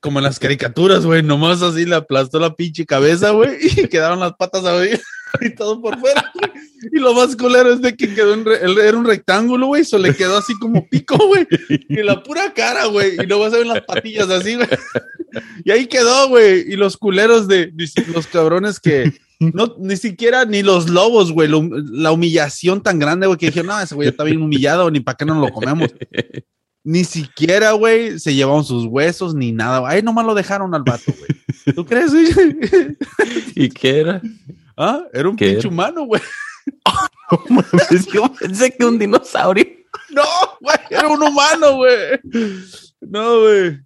como 0.06 0.20
en 0.20 0.24
las 0.24 0.38
caricaturas, 0.38 1.04
güey, 1.04 1.20
nomás 1.24 1.62
así 1.62 1.84
le 1.84 1.96
aplastó 1.96 2.38
la 2.38 2.54
pinche 2.54 2.86
cabeza, 2.86 3.30
güey, 3.30 3.56
y 3.60 3.88
quedaron 3.88 4.20
las 4.20 4.34
patas 4.34 4.64
abiertas 4.64 5.04
y 5.40 5.52
todo 5.52 5.82
por 5.82 5.98
fuera. 5.98 6.30
güey. 6.32 6.52
Y 6.92 7.00
lo 7.00 7.12
más 7.12 7.34
culero 7.34 7.72
es 7.72 7.82
de 7.82 7.96
que 7.96 8.14
quedó 8.14 8.34
él 8.34 8.78
era 8.78 8.96
un 8.96 9.04
rectángulo, 9.04 9.66
güey, 9.66 9.84
se 9.84 9.98
le 9.98 10.14
quedó 10.14 10.36
así 10.36 10.54
como 10.60 10.86
pico, 10.86 11.18
güey, 11.26 11.44
y 11.88 12.04
la 12.04 12.22
pura 12.22 12.54
cara, 12.54 12.84
güey, 12.84 13.16
y 13.20 13.26
luego 13.26 13.50
se 13.50 13.58
ven 13.58 13.66
las 13.66 13.80
patillas 13.80 14.30
así, 14.30 14.54
güey. 14.54 14.68
Y 15.64 15.72
ahí 15.72 15.86
quedó, 15.88 16.28
güey, 16.28 16.72
y 16.72 16.76
los 16.76 16.96
culeros 16.96 17.48
de 17.48 17.72
los 18.14 18.28
cabrones 18.28 18.78
que 18.78 19.12
no, 19.40 19.74
ni 19.80 19.96
siquiera 19.96 20.44
ni 20.44 20.62
los 20.62 20.88
lobos, 20.88 21.32
güey, 21.32 21.50
la 21.50 22.12
humillación 22.12 22.80
tan 22.80 23.00
grande, 23.00 23.26
güey, 23.26 23.40
que 23.40 23.46
dijeron, 23.46 23.66
no, 23.66 23.80
ese 23.80 23.96
güey 23.96 24.08
está 24.08 24.22
bien 24.22 24.40
humillado, 24.40 24.88
ni 24.88 25.00
para 25.00 25.16
qué 25.16 25.24
no 25.24 25.40
lo 25.40 25.48
comemos. 25.48 25.90
Ni 26.88 27.02
siquiera, 27.02 27.72
güey, 27.72 28.16
se 28.20 28.32
llevaron 28.32 28.64
sus 28.64 28.84
huesos 28.84 29.34
ni 29.34 29.50
nada. 29.50 29.82
Ahí 29.88 30.02
nomás 30.02 30.24
lo 30.24 30.36
dejaron 30.36 30.72
al 30.72 30.84
vato, 30.84 31.12
güey. 31.18 31.74
¿Tú 31.74 31.84
crees, 31.84 32.12
güey? 32.12 32.28
¿Y 33.56 33.68
qué 33.70 34.00
era? 34.02 34.22
ah, 34.76 35.02
era 35.12 35.28
un 35.28 35.34
¿Qué 35.34 35.46
pinche 35.46 35.66
era? 35.66 35.68
humano, 35.68 36.04
güey. 36.04 36.22
Mames, 37.48 38.06
Yo 38.12 38.32
pensé 38.38 38.70
que 38.70 38.84
un 38.84 39.00
dinosaurio. 39.00 39.66
No, 40.10 40.22
güey, 40.60 40.76
era 40.88 41.08
un 41.08 41.20
humano, 41.20 41.74
güey. 41.74 42.20
No, 43.00 43.40
güey. 43.40 43.80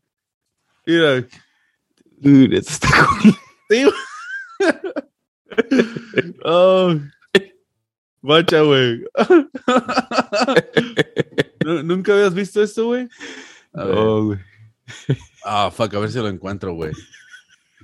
Mira, 0.84 1.26
Dude, 2.18 2.58
eso 2.58 2.70
está 2.70 2.88
cool. 3.22 3.34
sí. 3.70 3.86
Oh. 6.44 6.94
Guacha, 8.22 8.60
güey. 8.62 9.04
Nu- 11.64 11.82
¿Nunca 11.82 12.12
habías 12.12 12.34
visto 12.34 12.62
esto, 12.62 12.86
güey? 12.86 13.08
Oh, 13.72 14.24
güey. 14.26 14.38
Ah, 15.44 15.70
fuck, 15.70 15.94
a 15.94 15.98
ver 16.00 16.10
si 16.10 16.18
lo 16.18 16.28
encuentro, 16.28 16.74
güey. 16.74 16.92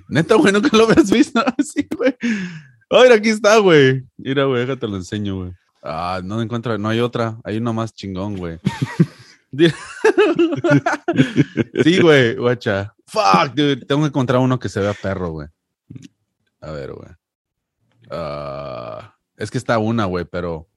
Neta, 0.09 0.35
güey, 0.35 0.53
nunca 0.53 0.75
lo 0.75 0.85
habías 0.85 1.09
visto. 1.11 1.43
Sí, 1.63 1.87
güey. 1.95 2.15
Ah, 2.89 3.01
mira, 3.03 3.15
aquí 3.15 3.29
está, 3.29 3.57
güey. 3.57 4.03
Mira, 4.17 4.45
güey, 4.45 4.65
déjate 4.65 4.87
lo 4.87 4.95
enseño, 4.97 5.37
güey. 5.37 5.51
Ah, 5.83 6.21
no 6.23 6.41
encuentro, 6.41 6.77
no 6.77 6.89
hay 6.89 6.99
otra. 6.99 7.37
Hay 7.43 7.57
una 7.57 7.71
más 7.73 7.93
chingón, 7.93 8.37
güey. 8.37 8.59
Sí, 11.83 12.01
güey, 12.01 12.35
guacha. 12.35 12.93
Fuck, 13.07 13.53
dude. 13.55 13.85
Tengo 13.85 14.01
que 14.01 14.07
encontrar 14.07 14.39
uno 14.39 14.59
que 14.59 14.69
se 14.69 14.79
vea 14.81 14.93
perro, 14.93 15.29
güey. 15.31 15.47
A 16.61 16.71
ver, 16.71 16.91
güey. 16.93 17.09
Ah, 18.11 19.15
es 19.37 19.49
que 19.51 19.57
está 19.57 19.77
una, 19.79 20.05
güey, 20.05 20.25
pero. 20.25 20.67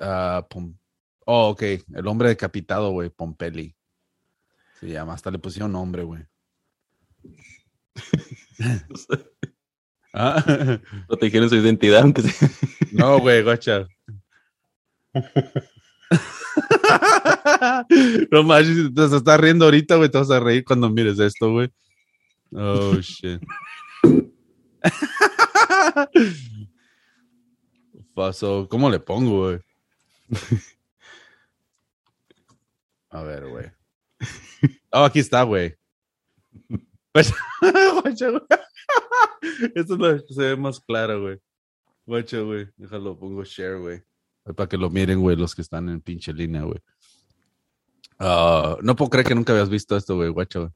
Ah, 0.00 0.46
Pom- 0.50 0.76
Oh, 1.26 1.48
ok. 1.48 1.62
El 1.94 2.06
hombre 2.06 2.28
decapitado, 2.28 2.90
güey. 2.90 3.08
Pompeli. 3.08 3.74
Se 4.78 4.86
llama. 4.88 5.14
Hasta 5.14 5.30
le 5.30 5.38
pusieron 5.38 5.72
nombre, 5.72 6.02
güey. 6.02 6.22
Ah, 10.16 10.44
Protegieron 11.08 11.50
su 11.50 11.56
identidad, 11.56 12.02
aunque 12.02 12.22
sea. 12.28 12.48
no, 12.92 13.18
güey, 13.18 13.42
guacha. 13.42 13.84
no 18.30 18.44
manches, 18.44 18.94
te 18.94 19.04
estás 19.16 19.40
riendo 19.40 19.64
ahorita, 19.64 19.96
güey. 19.96 20.08
Te 20.08 20.18
vas 20.18 20.30
a 20.30 20.38
reír 20.38 20.64
cuando 20.64 20.88
mires 20.88 21.18
esto, 21.18 21.50
güey. 21.50 21.68
Oh, 22.52 22.94
shit. 23.00 23.42
Paso, 28.14 28.68
¿cómo 28.68 28.90
le 28.90 29.00
pongo, 29.00 29.46
güey? 29.46 29.60
A 33.10 33.22
ver, 33.22 33.48
güey. 33.48 33.70
Oh, 34.90 35.04
aquí 35.04 35.20
está, 35.20 35.42
güey. 35.42 35.74
Güey. 37.14 37.26
Esto 39.76 39.94
es 39.94 40.00
lo 40.00 40.18
se 40.18 40.42
ve 40.42 40.56
más 40.56 40.80
claro, 40.80 41.22
güey. 41.22 41.38
Guacha, 42.06 42.40
güey. 42.40 42.68
Déjalo, 42.76 43.16
pongo 43.16 43.44
share, 43.44 43.78
güey. 43.78 44.02
Para 44.56 44.68
que 44.68 44.76
lo 44.76 44.90
miren, 44.90 45.20
güey, 45.20 45.36
los 45.36 45.54
que 45.54 45.62
están 45.62 45.88
en 45.88 46.00
pinche 46.00 46.32
línea, 46.32 46.62
güey. 46.62 46.80
Ah, 48.18 48.76
no 48.82 48.96
puedo 48.96 49.10
creer 49.10 49.26
que 49.26 49.34
nunca 49.34 49.52
habías 49.52 49.70
visto 49.70 49.96
esto, 49.96 50.16
güey, 50.16 50.28
guacha, 50.28 50.58
güey. 50.58 50.70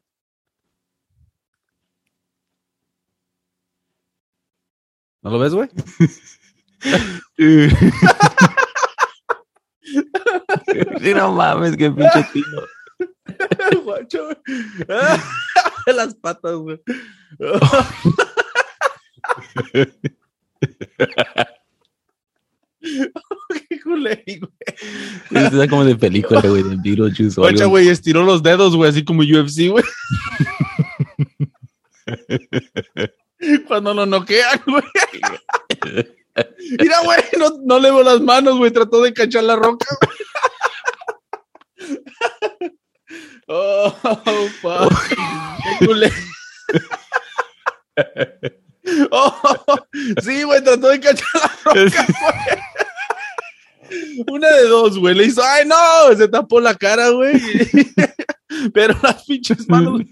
¿No 5.23 5.31
lo 5.31 5.39
ves, 5.39 5.55
güey? 5.55 5.69
Sí, 11.01 11.15
no 11.15 11.33
mames, 11.33 11.77
qué 11.77 11.91
pinche 11.91 12.25
tino. 12.33 12.63
Guacho, 13.85 14.25
güey. 14.25 14.37
Las 15.97 16.15
patas, 16.15 16.57
güey. 16.57 16.81
Qué 22.81 23.81
culé, 23.83 24.25
güey. 24.27 25.45
Está 25.45 25.69
como 25.69 25.85
de 25.85 25.97
película, 25.97 26.41
güey, 26.41 26.63
de 26.63 26.77
Beetlejuice 26.77 27.41
Guacha, 27.41 27.67
güey, 27.67 27.89
estiró 27.89 28.23
los 28.23 28.43
dedos, 28.43 28.77
güey, 28.77 28.91
así 28.91 29.05
como 29.05 29.23
UFC, 29.23 29.71
güey. 29.71 29.85
Cuando 33.67 33.95
lo 33.95 34.07
noquean, 34.07 34.61
güey. 34.67 34.83
Mira, 36.79 37.01
güey, 37.05 37.19
no, 37.39 37.51
no 37.65 37.79
levo 37.79 38.03
las 38.03 38.21
manos, 38.21 38.59
güey, 38.59 38.71
trató 38.71 39.03
de 39.03 39.13
cachar 39.13 39.45
la 39.45 39.57
roca, 39.57 39.87
güey. 40.01 40.19
Oh, 43.51 43.91
fuck. 44.61 44.93
Qué 45.79 45.87
culé. 45.87 46.13
Oh, 49.11 49.57
sí, 50.23 50.43
güey, 50.43 50.63
trató 50.63 50.89
de 50.89 51.01
cachar 51.01 51.27
la 51.35 51.51
roca, 51.65 52.07
güey. 52.07 52.59
Una 54.31 54.51
de 54.51 54.69
dos, 54.69 54.99
güey. 54.99 55.15
Le 55.15 55.25
hizo, 55.25 55.43
¡ay, 55.43 55.67
no! 55.67 56.17
Se 56.17 56.29
tapó 56.29 56.61
la 56.61 56.75
cara, 56.75 57.09
güey. 57.11 57.41
Pero 58.75 58.95
las 59.03 59.25
pinches 59.25 59.69
manos. 59.69 60.03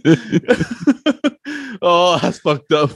Oh, 1.81 2.19
that's 2.23 2.41
fucked 2.41 2.73
up, 2.73 2.91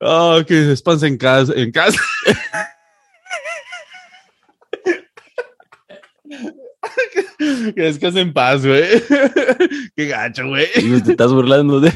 oh, 0.00 0.42
que 0.46 0.54
despanse 0.54 1.06
en 1.06 1.18
casa. 1.18 1.52
En 1.54 1.72
casa. 1.72 2.00
que 7.38 7.82
descanse 7.82 8.20
en 8.20 8.32
paz, 8.32 8.64
güey. 8.64 9.02
Qué 9.96 10.06
gacho, 10.06 10.48
güey. 10.48 10.68
Y 10.76 11.02
te 11.02 11.10
estás 11.12 11.32
burlando 11.32 11.80
de 11.80 11.88
él. 11.88 11.94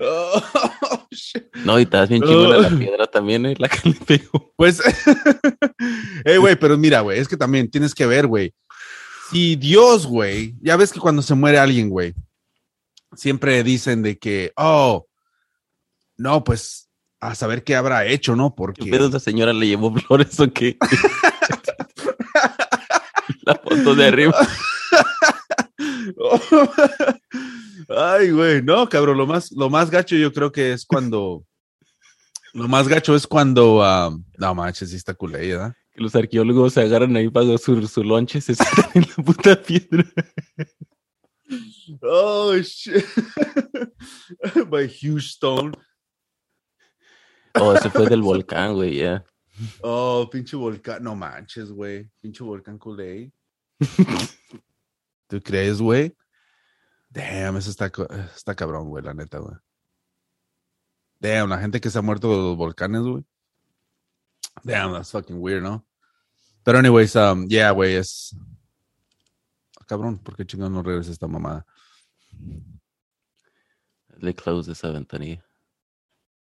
Oh, 0.00 0.42
No, 1.64 1.78
y 1.78 1.82
estás 1.82 2.08
bien 2.08 2.22
chingona 2.22 2.58
la 2.58 2.68
piedra 2.68 3.06
también, 3.06 3.46
¿eh? 3.46 3.54
La 3.58 3.68
que 3.68 3.88
le 3.88 3.94
pegó. 3.94 4.52
Pues, 4.56 4.82
hey, 6.24 6.36
güey, 6.36 6.56
pero 6.56 6.76
mira, 6.76 7.00
güey, 7.00 7.18
es 7.18 7.28
que 7.28 7.36
también 7.36 7.70
tienes 7.70 7.94
que 7.94 8.06
ver, 8.06 8.26
güey. 8.26 8.52
Si 9.30 9.56
Dios, 9.56 10.06
güey, 10.06 10.54
ya 10.60 10.76
ves 10.76 10.92
que 10.92 11.00
cuando 11.00 11.22
se 11.22 11.34
muere 11.34 11.58
alguien, 11.58 11.88
güey, 11.88 12.14
siempre 13.14 13.62
dicen 13.62 14.02
de 14.02 14.18
que, 14.18 14.52
oh, 14.56 15.06
no, 16.16 16.44
pues, 16.44 16.88
a 17.20 17.34
saber 17.34 17.64
qué 17.64 17.74
habrá 17.74 18.06
hecho, 18.06 18.36
¿no? 18.36 18.50
¿Qué 18.50 18.56
Porque, 18.56 18.84
pedo 18.84 19.08
esa 19.08 19.20
señora 19.20 19.52
le 19.52 19.66
llevó 19.66 19.94
flores 19.94 20.38
o 20.40 20.52
qué? 20.52 20.76
la 23.42 23.54
foto 23.54 23.94
de 23.94 24.06
arriba. 24.06 24.36
Ay, 27.88 28.30
güey, 28.30 28.62
no, 28.62 28.88
cabrón, 28.88 29.18
lo 29.18 29.26
más, 29.26 29.50
lo 29.52 29.70
más 29.70 29.90
gacho 29.90 30.16
yo 30.16 30.32
creo 30.32 30.52
que 30.52 30.72
es 30.72 30.84
cuando, 30.86 31.44
lo 32.52 32.68
más 32.68 32.88
gacho 32.88 33.14
es 33.14 33.26
cuando, 33.26 33.82
ah, 33.82 34.16
no 34.38 34.54
manches, 34.54 34.90
sí 34.90 34.96
está 34.96 35.14
culé, 35.14 35.48
¿verdad? 35.48 35.74
Que 35.94 36.02
los 36.02 36.14
arqueólogos 36.14 36.74
se 36.74 36.82
agarran 36.82 37.16
ahí 37.16 37.28
para 37.30 37.56
su, 37.56 37.86
su 37.86 38.02
lonche, 38.02 38.40
se 38.40 38.54
sientan 38.54 38.90
en 38.94 39.02
la 39.02 39.24
puta 39.24 39.62
piedra. 39.62 40.04
Oh, 42.02 42.54
shit. 42.56 43.04
By 44.68 44.88
huge 44.88 45.26
stone. 45.26 45.72
Oh, 47.54 47.74
ese 47.74 47.90
fue 47.90 48.08
del 48.08 48.22
volcán, 48.22 48.74
güey, 48.74 48.96
ya. 48.96 49.24
Oh, 49.82 50.28
pinche 50.30 50.56
volcán. 50.56 51.02
No 51.04 51.14
manches, 51.14 51.70
güey. 51.70 52.10
Pinche 52.20 52.42
volcán 52.42 52.78
culé. 52.78 53.32
¿Tú 55.28 55.40
crees, 55.40 55.80
güey? 55.80 56.16
Damn, 57.10 57.56
eso 57.56 57.70
está, 57.70 57.92
está 58.34 58.54
cabrón, 58.56 58.88
güey, 58.88 59.04
la 59.04 59.14
neta, 59.14 59.38
güey. 59.38 59.54
Damn, 61.20 61.48
la 61.48 61.58
gente 61.58 61.80
que 61.80 61.90
se 61.90 61.98
ha 61.98 62.02
muerto 62.02 62.28
de 62.30 62.36
los 62.36 62.56
volcanes, 62.56 63.02
güey. 63.02 63.24
Damn, 64.62 64.92
that's 64.92 65.10
fucking 65.10 65.40
weird, 65.40 65.62
¿no? 65.62 65.84
Pero 66.62 66.78
anyways, 66.78 67.14
um, 67.16 67.46
yeah, 67.48 67.70
güey, 67.70 67.96
es... 67.96 68.34
Ah, 69.78 69.84
cabrón, 69.86 70.18
¿por 70.18 70.36
qué 70.36 70.46
chingón 70.46 70.72
no 70.72 70.82
regresa 70.82 71.10
esta 71.10 71.26
mamada? 71.26 71.66
Le 74.18 74.34
close 74.34 74.72
esa 74.72 74.90
ventanilla. 74.90 75.44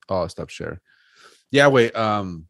Oh, 0.08 0.26
stop 0.26 0.50
share. 0.50 0.82
Yeah, 1.50 1.68
güey. 1.68 1.92
Um, 1.96 2.48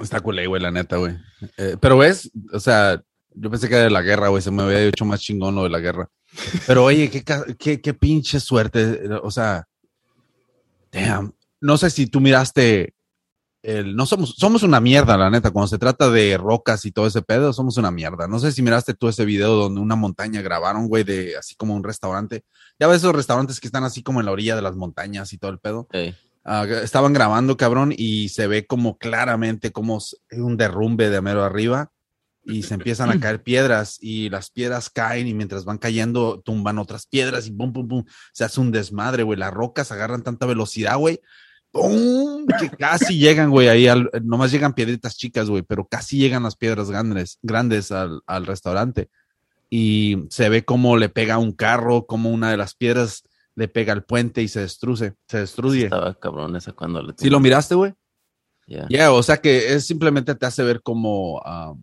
está 0.00 0.20
culé, 0.20 0.46
güey, 0.46 0.62
la 0.62 0.70
neta, 0.70 0.96
güey. 0.96 1.16
Eh, 1.56 1.76
pero 1.80 1.98
ves, 1.98 2.30
o 2.52 2.60
sea, 2.60 3.02
yo 3.34 3.50
pensé 3.50 3.68
que 3.68 3.74
era 3.74 3.84
de 3.84 3.90
la 3.90 4.02
guerra, 4.02 4.28
güey. 4.28 4.42
Se 4.42 4.50
me 4.50 4.62
había 4.62 4.82
hecho 4.82 5.04
más 5.04 5.20
chingón 5.20 5.54
lo 5.54 5.64
de 5.64 5.70
la 5.70 5.80
guerra. 5.80 6.10
Pero 6.66 6.84
oye, 6.84 7.10
qué, 7.10 7.24
qué, 7.58 7.80
qué 7.80 7.94
pinche 7.94 8.40
suerte. 8.40 9.08
O 9.22 9.30
sea, 9.30 9.68
damn. 10.90 11.34
No 11.60 11.76
sé 11.76 11.90
si 11.90 12.06
tú 12.06 12.20
miraste 12.20 12.94
el. 13.62 13.96
No 13.96 14.06
somos, 14.06 14.34
somos 14.36 14.62
una 14.62 14.80
mierda, 14.80 15.16
la 15.16 15.30
neta. 15.30 15.50
Cuando 15.50 15.68
se 15.68 15.78
trata 15.78 16.10
de 16.10 16.36
rocas 16.36 16.84
y 16.84 16.92
todo 16.92 17.06
ese 17.06 17.22
pedo, 17.22 17.52
somos 17.52 17.76
una 17.76 17.90
mierda. 17.90 18.28
No 18.28 18.38
sé 18.38 18.52
si 18.52 18.62
miraste 18.62 18.94
tú 18.94 19.08
ese 19.08 19.24
video 19.24 19.54
donde 19.54 19.80
una 19.80 19.96
montaña 19.96 20.42
grabaron, 20.42 20.88
güey, 20.88 21.04
de 21.04 21.36
así 21.36 21.54
como 21.54 21.74
un 21.74 21.84
restaurante. 21.84 22.44
Ya 22.78 22.86
ves 22.86 22.98
esos 22.98 23.14
restaurantes 23.14 23.60
que 23.60 23.68
están 23.68 23.84
así 23.84 24.02
como 24.02 24.20
en 24.20 24.26
la 24.26 24.32
orilla 24.32 24.56
de 24.56 24.62
las 24.62 24.76
montañas 24.76 25.32
y 25.32 25.38
todo 25.38 25.50
el 25.50 25.58
pedo. 25.58 25.88
Ey, 25.92 26.14
Ah, 26.50 26.64
estaban 26.82 27.12
grabando, 27.12 27.58
cabrón, 27.58 27.92
y 27.94 28.30
se 28.30 28.46
ve 28.46 28.66
como 28.66 28.96
claramente 28.96 29.70
como 29.70 29.98
un 30.30 30.56
derrumbe 30.56 31.10
de 31.10 31.20
mero 31.20 31.44
arriba 31.44 31.92
y 32.42 32.62
se 32.62 32.72
empiezan 32.72 33.10
a 33.10 33.20
caer 33.20 33.42
piedras 33.42 33.98
y 34.00 34.30
las 34.30 34.48
piedras 34.50 34.88
caen 34.88 35.26
y 35.26 35.34
mientras 35.34 35.66
van 35.66 35.76
cayendo 35.76 36.40
tumban 36.40 36.78
otras 36.78 37.06
piedras 37.06 37.46
y 37.46 37.50
pum, 37.50 37.74
pum, 37.74 37.86
pum, 37.86 38.04
se 38.32 38.44
hace 38.44 38.62
un 38.62 38.72
desmadre, 38.72 39.24
güey. 39.24 39.38
Las 39.38 39.52
rocas 39.52 39.92
agarran 39.92 40.22
tanta 40.22 40.46
velocidad, 40.46 40.96
güey. 40.96 41.20
¡Pum! 41.70 42.46
Que 42.58 42.70
casi 42.70 43.18
llegan, 43.18 43.50
güey, 43.50 43.68
ahí, 43.68 43.86
al, 43.88 44.10
nomás 44.22 44.50
llegan 44.50 44.72
piedritas 44.72 45.16
chicas, 45.16 45.50
güey, 45.50 45.62
pero 45.62 45.86
casi 45.86 46.18
llegan 46.18 46.42
las 46.42 46.56
piedras 46.56 46.90
grandes, 46.90 47.38
grandes 47.42 47.92
al, 47.92 48.22
al 48.26 48.46
restaurante. 48.46 49.10
Y 49.70 50.24
se 50.30 50.48
ve 50.48 50.64
como 50.64 50.96
le 50.96 51.08
pega 51.10 51.36
un 51.38 51.52
carro, 51.52 52.06
como 52.06 52.30
una 52.30 52.50
de 52.50 52.56
las 52.56 52.74
piedras 52.74 53.22
le 53.54 53.68
pega 53.68 53.92
al 53.92 54.04
puente 54.04 54.40
y 54.40 54.48
se 54.48 54.60
destruye, 54.60 55.14
se 55.26 55.38
destruye. 55.38 55.84
estaba 55.84 56.14
cabrón 56.14 56.56
esa 56.56 56.72
cuando 56.72 57.02
le 57.02 57.12
¿Sí 57.18 57.28
lo 57.28 57.40
miraste, 57.40 57.74
güey? 57.74 57.92
Ya. 58.66 59.12
O 59.12 59.22
sea 59.22 59.38
que 59.38 59.74
es 59.74 59.86
simplemente 59.86 60.34
te 60.34 60.46
hace 60.46 60.62
ver 60.62 60.80
como... 60.82 61.42
ah, 61.44 61.74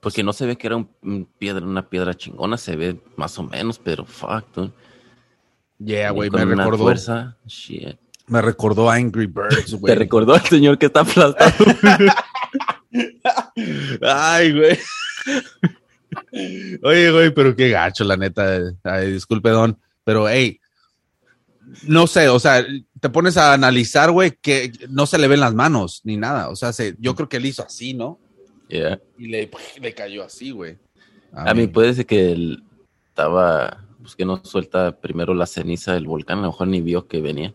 Porque 0.00 0.22
no 0.22 0.32
se 0.32 0.44
ve 0.44 0.56
que 0.56 0.66
era 0.66 0.76
un, 0.76 0.90
un 1.02 1.26
piedra, 1.38 1.64
una 1.64 1.88
piedra 1.88 2.14
chingona, 2.14 2.56
se 2.56 2.76
ve 2.76 3.00
más 3.16 3.38
o 3.38 3.42
menos, 3.42 3.78
pero 3.78 4.04
fuck, 4.04 4.52
dude. 4.54 4.72
yeah, 5.78 6.10
güey, 6.10 6.30
me 6.30 6.44
recordó, 6.44 6.78
fuerza, 6.84 7.36
shit. 7.46 7.98
Me 8.28 8.42
recordó 8.42 8.90
a 8.90 8.94
Angry 8.94 9.26
Birds, 9.26 9.66
Te 9.70 9.76
güey. 9.76 9.94
recordó 9.94 10.34
al 10.34 10.42
señor 10.42 10.78
que 10.78 10.86
está 10.86 11.00
aplastado. 11.00 11.52
Ay, 14.02 14.52
güey. 14.52 14.78
Oye, 16.82 17.10
güey, 17.10 17.34
pero 17.34 17.54
qué 17.54 17.70
gacho, 17.70 18.04
la 18.04 18.16
neta. 18.16 18.60
Ay, 18.84 19.12
disculpe, 19.12 19.50
don. 19.50 19.78
Pero, 20.04 20.28
hey, 20.28 20.60
no 21.82 22.06
sé, 22.06 22.28
o 22.28 22.38
sea, 22.38 22.64
te 23.00 23.08
pones 23.10 23.36
a 23.36 23.52
analizar, 23.52 24.10
güey, 24.10 24.32
que 24.40 24.72
no 24.88 25.06
se 25.06 25.18
le 25.18 25.28
ven 25.28 25.40
las 25.40 25.54
manos 25.54 26.00
ni 26.04 26.16
nada. 26.16 26.48
O 26.48 26.56
sea, 26.56 26.72
se, 26.72 26.94
yo 26.98 27.14
creo 27.14 27.28
que 27.28 27.38
él 27.38 27.46
hizo 27.46 27.62
así, 27.64 27.92
¿no? 27.92 28.18
Yeah. 28.68 29.00
Y 29.18 29.28
le, 29.28 29.50
le 29.80 29.94
cayó 29.94 30.24
así, 30.24 30.50
güey. 30.50 30.78
A 31.32 31.54
mí 31.54 31.66
puede 31.66 31.92
ser 31.94 32.06
que 32.06 32.32
él 32.32 32.62
estaba, 33.08 33.84
pues 34.00 34.14
que 34.14 34.24
no 34.24 34.40
suelta 34.44 34.96
primero 34.98 35.34
la 35.34 35.46
ceniza 35.46 35.92
del 35.94 36.06
volcán, 36.06 36.38
a 36.38 36.42
lo 36.42 36.48
mejor 36.48 36.68
ni 36.68 36.80
vio 36.80 37.06
que 37.08 37.20
venía. 37.20 37.52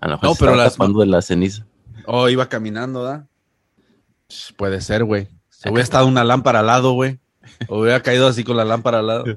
A 0.00 0.06
lo 0.08 0.14
mejor 0.14 0.28
No, 0.28 0.34
se 0.34 0.40
pero 0.44 0.54
las- 0.56 0.72
tapando 0.74 1.00
de 1.00 1.06
la 1.06 1.22
ceniza. 1.22 1.66
Oh, 2.06 2.28
iba 2.28 2.48
caminando, 2.48 3.02
¿da? 3.04 3.26
Puede 4.56 4.80
ser, 4.80 5.04
güey. 5.04 5.28
Se 5.48 5.68
hubiera 5.68 5.82
estado 5.84 6.06
una 6.06 6.24
lámpara 6.24 6.60
al 6.60 6.66
lado, 6.66 6.92
güey. 6.92 7.18
O 7.68 7.80
hubiera 7.80 8.00
caído 8.02 8.26
así 8.28 8.44
con 8.44 8.56
la 8.56 8.64
lámpara 8.64 9.00
al 9.00 9.06
lado. 9.06 9.24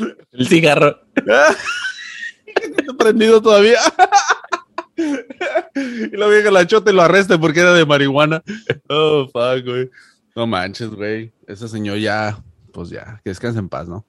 Oh. 0.00 0.06
El 0.32 0.46
cigarro. 0.46 1.00
Está 2.46 2.92
prendido 2.96 3.42
todavía. 3.42 3.80
y 4.96 6.16
la 6.16 6.28
vieja 6.28 6.50
la 6.52 6.66
chota 6.66 6.90
y 6.90 6.94
lo 6.94 7.02
arresta 7.02 7.38
porque 7.38 7.60
era 7.60 7.72
de 7.72 7.84
marihuana. 7.84 8.42
Oh, 8.88 9.26
fuck, 9.26 9.64
güey. 9.64 9.90
No 10.36 10.46
manches, 10.46 10.90
güey. 10.90 11.32
Ese 11.48 11.66
señor 11.68 11.98
ya, 11.98 12.40
pues 12.72 12.90
ya, 12.90 13.20
que 13.24 13.30
descanse 13.30 13.58
en 13.58 13.68
paz, 13.68 13.88
¿no? 13.88 14.06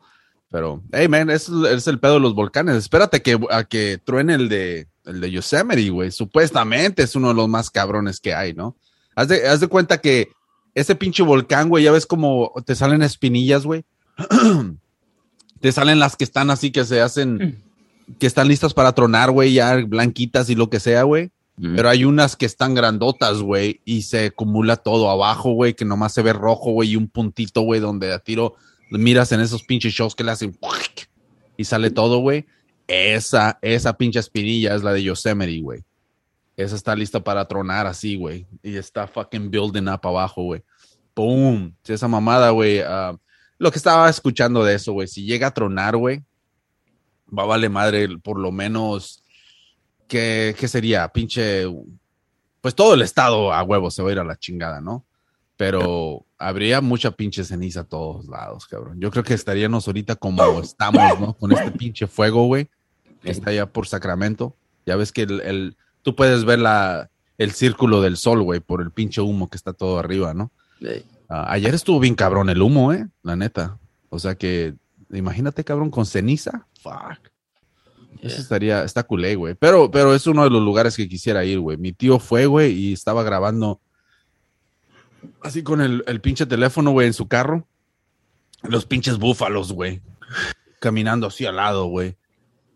Pero, 0.52 0.82
hey, 0.92 1.08
man, 1.08 1.30
es, 1.30 1.48
es 1.48 1.88
el 1.88 2.00
pedo 2.00 2.16
de 2.16 2.20
los 2.22 2.34
volcanes. 2.34 2.76
Espérate 2.76 3.22
que, 3.22 3.40
a 3.52 3.64
que 3.64 4.00
truene 4.04 4.34
el 4.34 4.50
de, 4.50 4.88
el 5.06 5.22
de 5.22 5.32
Yosemite, 5.32 5.90
güey. 5.90 6.12
Supuestamente 6.12 7.04
es 7.04 7.16
uno 7.16 7.30
de 7.30 7.36
los 7.36 7.48
más 7.48 7.70
cabrones 7.70 8.20
que 8.20 8.34
hay, 8.34 8.54
¿no? 8.54 8.76
Haz 9.16 9.28
de, 9.28 9.48
haz 9.48 9.60
de 9.60 9.68
cuenta 9.68 10.00
que 10.00 10.30
ese 10.74 10.96
pinche 10.96 11.24
volcán, 11.24 11.70
güey, 11.70 11.84
ya 11.84 11.92
ves 11.92 12.06
como 12.06 12.52
te 12.66 12.74
salen 12.76 13.04
espinillas, 13.04 13.66
güey. 13.66 13.86
te 15.60 15.72
salen 15.72 16.00
las 16.00 16.16
que 16.16 16.24
están 16.24 16.50
así 16.50 16.72
que 16.72 16.86
se 16.86 17.02
hacen, 17.02 17.62
que 18.18 18.28
están 18.28 18.48
listas 18.48 18.74
para 18.74 18.94
tronar, 18.94 19.30
güey, 19.32 19.54
ya 19.54 19.76
blanquitas 19.86 20.50
y 20.50 20.56
lo 20.56 20.70
que 20.70 20.80
sea, 20.80 21.04
güey. 21.04 21.32
Mm. 21.58 21.76
Pero 21.76 21.90
hay 21.90 22.06
unas 22.06 22.36
que 22.36 22.46
están 22.46 22.74
grandotas, 22.74 23.42
güey, 23.42 23.82
y 23.86 24.04
se 24.04 24.28
acumula 24.28 24.78
todo 24.78 25.10
abajo, 25.12 25.52
güey, 25.52 25.74
que 25.76 25.86
nomás 25.86 26.14
se 26.14 26.22
ve 26.22 26.34
rojo, 26.34 26.72
güey, 26.72 26.92
y 26.92 26.96
un 26.96 27.08
puntito, 27.08 27.62
güey, 27.62 27.80
donde 27.82 28.14
a 28.14 28.20
tiro 28.20 28.56
miras 28.90 29.32
en 29.32 29.40
esos 29.40 29.64
pinches 29.64 29.94
shows 29.94 30.16
que 30.16 30.24
le 30.24 30.32
hacen 30.32 30.58
y 31.58 31.66
sale 31.66 31.92
todo, 31.92 32.20
güey. 32.20 32.46
Esa, 32.88 33.60
esa 33.62 33.98
pinche 33.98 34.20
espinilla 34.20 34.76
es 34.76 34.84
la 34.84 34.94
de 34.94 35.04
Yosemite, 35.04 35.62
güey. 35.62 35.84
Esa 36.58 36.76
está 36.76 36.96
lista 36.96 37.24
para 37.24 37.48
tronar 37.48 37.86
así, 37.86 38.16
güey. 38.16 38.48
Y 38.64 38.76
está 38.76 39.08
fucking 39.08 39.52
building 39.52 39.88
up 39.88 40.02
abajo, 40.04 40.44
güey. 40.44 40.64
Sí, 41.84 41.94
esa 41.94 42.08
mamada, 42.08 42.52
güey. 42.52 42.80
ah, 42.80 43.18
lo 43.58 43.72
que 43.72 43.78
estaba 43.78 44.10
escuchando 44.10 44.64
de 44.64 44.76
eso, 44.76 44.94
güey. 44.94 45.08
Si 45.08 45.26
llega 45.26 45.48
a 45.48 45.54
tronar, 45.54 45.98
güey, 45.98 46.24
va 47.38 47.44
a 47.44 47.48
valer 47.48 47.70
madre 47.70 48.08
por 48.20 48.40
lo 48.40 48.52
menos. 48.52 49.24
¿Qué, 50.08 50.56
qué 50.58 50.68
sería? 50.68 51.08
Pinche. 51.10 51.66
Pues 52.62 52.74
todo 52.74 52.94
el 52.94 53.02
estado 53.02 53.54
a 53.54 53.62
huevo 53.64 53.92
se 53.92 54.02
va 54.02 54.10
a 54.10 54.12
ir 54.14 54.20
a 54.20 54.24
la 54.24 54.38
chingada, 54.38 54.80
¿no? 54.80 55.06
Pero 55.60 56.26
habría 56.38 56.80
mucha 56.80 57.12
pinche 57.12 57.44
ceniza 57.44 57.82
a 57.82 57.84
todos 57.84 58.28
lados, 58.30 58.66
cabrón. 58.66 58.98
Yo 59.02 59.12
creo 59.12 59.26
que 59.26 59.34
estaríamos 59.34 59.86
ahorita 59.88 60.16
como 60.16 60.62
estamos, 60.62 61.20
¿no? 61.20 61.34
Con 61.34 61.52
este 61.52 61.70
pinche 61.72 62.08
fuego, 62.08 62.46
güey. 62.46 62.70
que 63.22 63.32
está 63.32 63.50
allá 63.50 63.66
por 63.66 63.86
Sacramento. 63.86 64.56
Ya 64.86 64.96
ves 64.96 65.12
que 65.12 65.24
el, 65.24 65.42
el- 65.42 65.76
tú 66.02 66.16
puedes 66.16 66.46
ver 66.46 66.60
la, 66.60 67.10
el 67.38 67.52
círculo 67.52 68.00
del 68.02 68.16
sol, 68.16 68.42
güey, 68.42 68.62
por 68.62 68.82
el 68.82 68.92
pinche 68.92 69.20
humo 69.20 69.50
que 69.50 69.58
está 69.58 69.74
todo 69.74 70.00
arriba, 70.00 70.34
¿no? 70.34 70.50
Ah, 71.28 71.52
ayer 71.52 71.76
estuvo 71.76 72.00
bien 72.00 72.16
cabrón 72.16 72.50
el 72.50 72.62
humo, 72.62 72.94
eh, 72.94 73.06
la 73.22 73.36
neta. 73.36 73.78
O 74.10 74.18
sea 74.18 74.36
que, 74.36 74.76
imagínate, 75.12 75.66
cabrón, 75.66 75.92
con 75.92 76.06
ceniza. 76.06 76.68
Fuck. 76.82 77.20
Eso 78.22 78.40
estaría, 78.40 78.86
está 78.86 79.04
culé, 79.04 79.36
güey. 79.36 79.56
Pero, 79.56 79.92
pero 79.92 80.16
es 80.16 80.26
uno 80.26 80.46
de 80.46 80.50
los 80.52 80.62
lugares 80.64 80.96
que 80.96 81.10
quisiera 81.10 81.44
ir, 81.44 81.60
güey. 81.60 81.76
Mi 81.76 81.92
tío 81.92 82.18
fue, 82.18 82.46
güey, 82.46 82.72
y 82.72 82.94
estaba 82.94 83.24
grabando 83.24 83.82
así 85.42 85.64
con 85.64 85.82
el, 85.82 86.04
el 86.08 86.22
pinche 86.22 86.46
teléfono, 86.46 86.92
güey, 86.92 87.08
en 87.08 87.14
su 87.14 87.28
carro. 87.28 87.68
Los 88.64 88.86
pinches 88.86 89.18
búfalos, 89.18 89.72
güey. 89.72 90.02
Caminando 90.80 91.28
así 91.28 91.46
al 91.46 91.56
lado, 91.58 91.86
güey. 91.86 92.18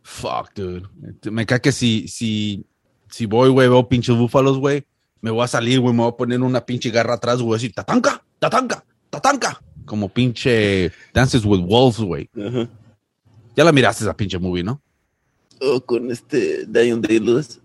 Fuck, 0.03 0.53
dude. 0.55 0.83
Me 1.31 1.45
cae 1.45 1.61
que 1.61 1.71
si, 1.71 2.07
si, 2.07 2.65
si 3.09 3.25
voy, 3.25 3.49
güey, 3.49 3.69
veo 3.69 3.87
pinches 3.87 4.15
búfalos, 4.15 4.57
güey, 4.57 4.85
me 5.21 5.31
voy 5.31 5.43
a 5.43 5.47
salir, 5.47 5.79
güey, 5.79 5.93
me 5.93 6.01
voy 6.01 6.11
a 6.11 6.17
poner 6.17 6.41
una 6.41 6.65
pinche 6.65 6.89
garra 6.89 7.13
atrás, 7.13 7.41
güey, 7.41 7.57
así, 7.57 7.69
tatanca, 7.69 8.23
tatanca, 8.39 8.85
tatanca. 9.09 9.61
Como 9.85 10.09
pinche 10.09 10.91
Dances 11.13 11.45
with 11.45 11.61
Wolves, 11.61 11.99
güey. 11.99 12.29
Ya 13.55 13.63
la 13.63 13.71
miraste 13.71 14.03
esa 14.03 14.15
pinche 14.15 14.39
movie, 14.39 14.63
¿no? 14.63 14.81
Oh, 15.61 15.81
con 15.81 16.09
este 16.11 16.65
Dion 16.65 17.01
Day-Lewis. 17.01 17.61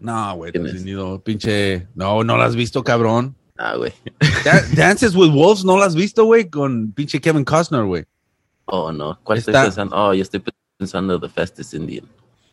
No, 0.00 0.36
güey, 0.36 0.52
¿Quién 0.52 0.64
te 0.64 0.70
has 0.70 0.76
tenido 0.76 1.22
pinche. 1.22 1.88
No, 1.94 2.24
no 2.24 2.36
la 2.36 2.44
has 2.44 2.56
visto, 2.56 2.82
cabrón. 2.82 3.36
Ah, 3.58 3.74
güey. 3.76 3.92
Da- 4.44 4.62
Dances 4.76 5.14
with 5.16 5.30
Wolves, 5.32 5.64
no 5.64 5.76
la 5.76 5.86
has 5.86 5.94
visto, 5.94 6.24
güey, 6.24 6.48
con 6.48 6.92
pinche 6.92 7.20
Kevin 7.20 7.44
Costner, 7.44 7.84
güey. 7.84 8.04
Oh, 8.66 8.92
no. 8.92 9.18
¿Cuál 9.24 9.38
Está- 9.38 9.50
estoy 9.50 9.64
pensando? 9.66 9.96
Oh, 9.96 10.14
yo 10.14 10.22
estoy 10.22 10.42
pensando 10.76 11.18
The 11.20 11.28
Fastest 11.28 11.74
Indian. 11.74 12.04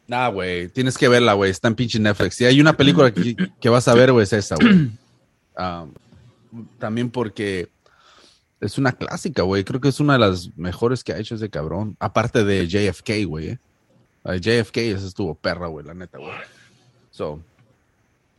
Nah, 0.08 0.30
güey, 0.30 0.68
tienes 0.70 0.98
que 0.98 1.08
verla, 1.08 1.34
güey. 1.34 1.52
Está 1.52 1.68
en 1.68 1.76
pinche 1.76 2.00
Netflix. 2.00 2.36
Si 2.36 2.46
hay 2.46 2.60
una 2.62 2.76
película 2.78 3.12
que, 3.14 3.36
que 3.60 3.70
vas 3.70 3.88
a 3.88 3.94
ver, 3.96 4.12
güey, 4.12 4.24
es 4.24 4.34
esa, 4.34 4.56
güey. 4.56 4.92
Um, 5.58 5.94
también 6.80 7.10
porque 7.10 7.70
es 8.60 8.78
una 8.78 8.92
clásica, 8.92 9.44
güey. 9.44 9.64
Creo 9.64 9.80
que 9.80 9.88
es 9.88 10.02
una 10.02 10.14
de 10.14 10.20
las 10.20 10.50
mejores 10.58 11.02
que 11.02 11.14
ha 11.14 11.18
hecho 11.18 11.36
ese 11.36 11.50
cabrón. 11.50 11.96
Aparte 11.98 12.44
de 12.44 12.68
JFK, 12.68 13.26
güey. 13.26 13.50
eh. 13.52 13.60
JFK, 14.26 14.78
esa 14.92 15.08
estuvo 15.08 15.34
perra, 15.36 15.68
güey, 15.68 15.86
la 15.86 15.94
neta, 15.94 16.18
güey. 16.18 16.34
So, 17.10 17.40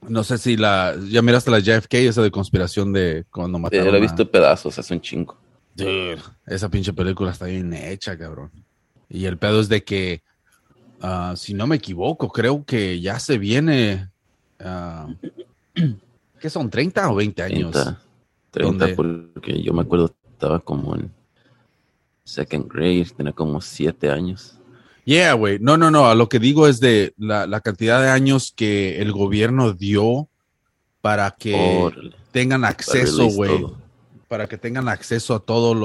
no 0.09 0.25
sé 0.25 0.39
si 0.39 0.57
la. 0.57 0.95
Ya 1.09 1.23
miraste 1.23 1.51
la 1.51 1.59
JFK, 1.61 1.95
esa 1.95 2.23
de 2.23 2.31
conspiración 2.31 2.93
de 2.93 3.25
cuando 3.31 3.59
Sí, 3.59 3.63
mataron. 3.63 3.87
lo 3.89 3.95
he 3.95 3.99
a- 3.99 4.01
visto 4.03 4.31
pedazos, 4.31 4.79
hace 4.79 4.95
un 4.95 5.01
chingo. 5.01 5.37
Dude, 5.75 6.19
esa 6.47 6.69
pinche 6.71 6.93
película 6.93 7.33
está 7.33 7.47
bien 7.47 7.73
hecha, 7.75 8.17
cabrón. 8.17 8.51
Y 9.09 9.27
el 9.27 9.37
pedo 9.39 9.61
es 9.61 9.69
de 9.69 9.85
que, 9.85 10.23
ah, 11.03 11.35
si 11.37 11.53
no 11.55 11.67
me 11.67 11.77
equivoco, 11.77 12.29
creo 12.29 12.65
que 12.65 13.01
ya 13.01 13.19
se 13.21 13.39
viene. 13.39 14.09
ah, 14.61 15.09
¿Qué 16.41 16.51
son? 16.51 16.71
¿30 16.71 17.11
o 17.11 17.15
20 17.15 17.43
años? 17.43 17.73
30. 17.73 18.01
30 18.51 18.87
¿Dónde? 18.89 18.95
porque 18.95 19.63
yo 19.63 19.73
me 19.73 19.83
acuerdo 19.83 20.15
estaba 20.33 20.61
como 20.61 20.95
en 20.95 21.11
second 22.25 22.71
grade, 22.73 23.07
tenía 23.17 23.33
como 23.33 23.61
7 23.61 24.11
años. 24.11 24.59
Yeah, 25.07 25.35
güey. 25.35 25.59
No, 25.61 25.77
no, 25.77 25.93
no. 25.93 26.09
A 26.09 26.17
lo 26.17 26.29
que 26.29 26.41
digo 26.41 26.67
es 26.67 26.81
de 26.81 27.15
la, 27.17 27.47
la 27.47 27.61
cantidad 27.61 28.03
de 28.03 28.11
años 28.11 28.53
que 28.55 29.01
el 29.01 29.13
gobierno 29.13 29.73
dio 29.73 30.29
para 31.01 31.31
que 31.31 31.89
tengan 32.33 32.65
acceso, 32.65 33.29
güey. 33.29 33.65
Para 34.27 34.49
que 34.49 34.59
tengan 34.59 34.89
acceso 34.89 35.37
a 35.37 35.39
todos 35.39 35.77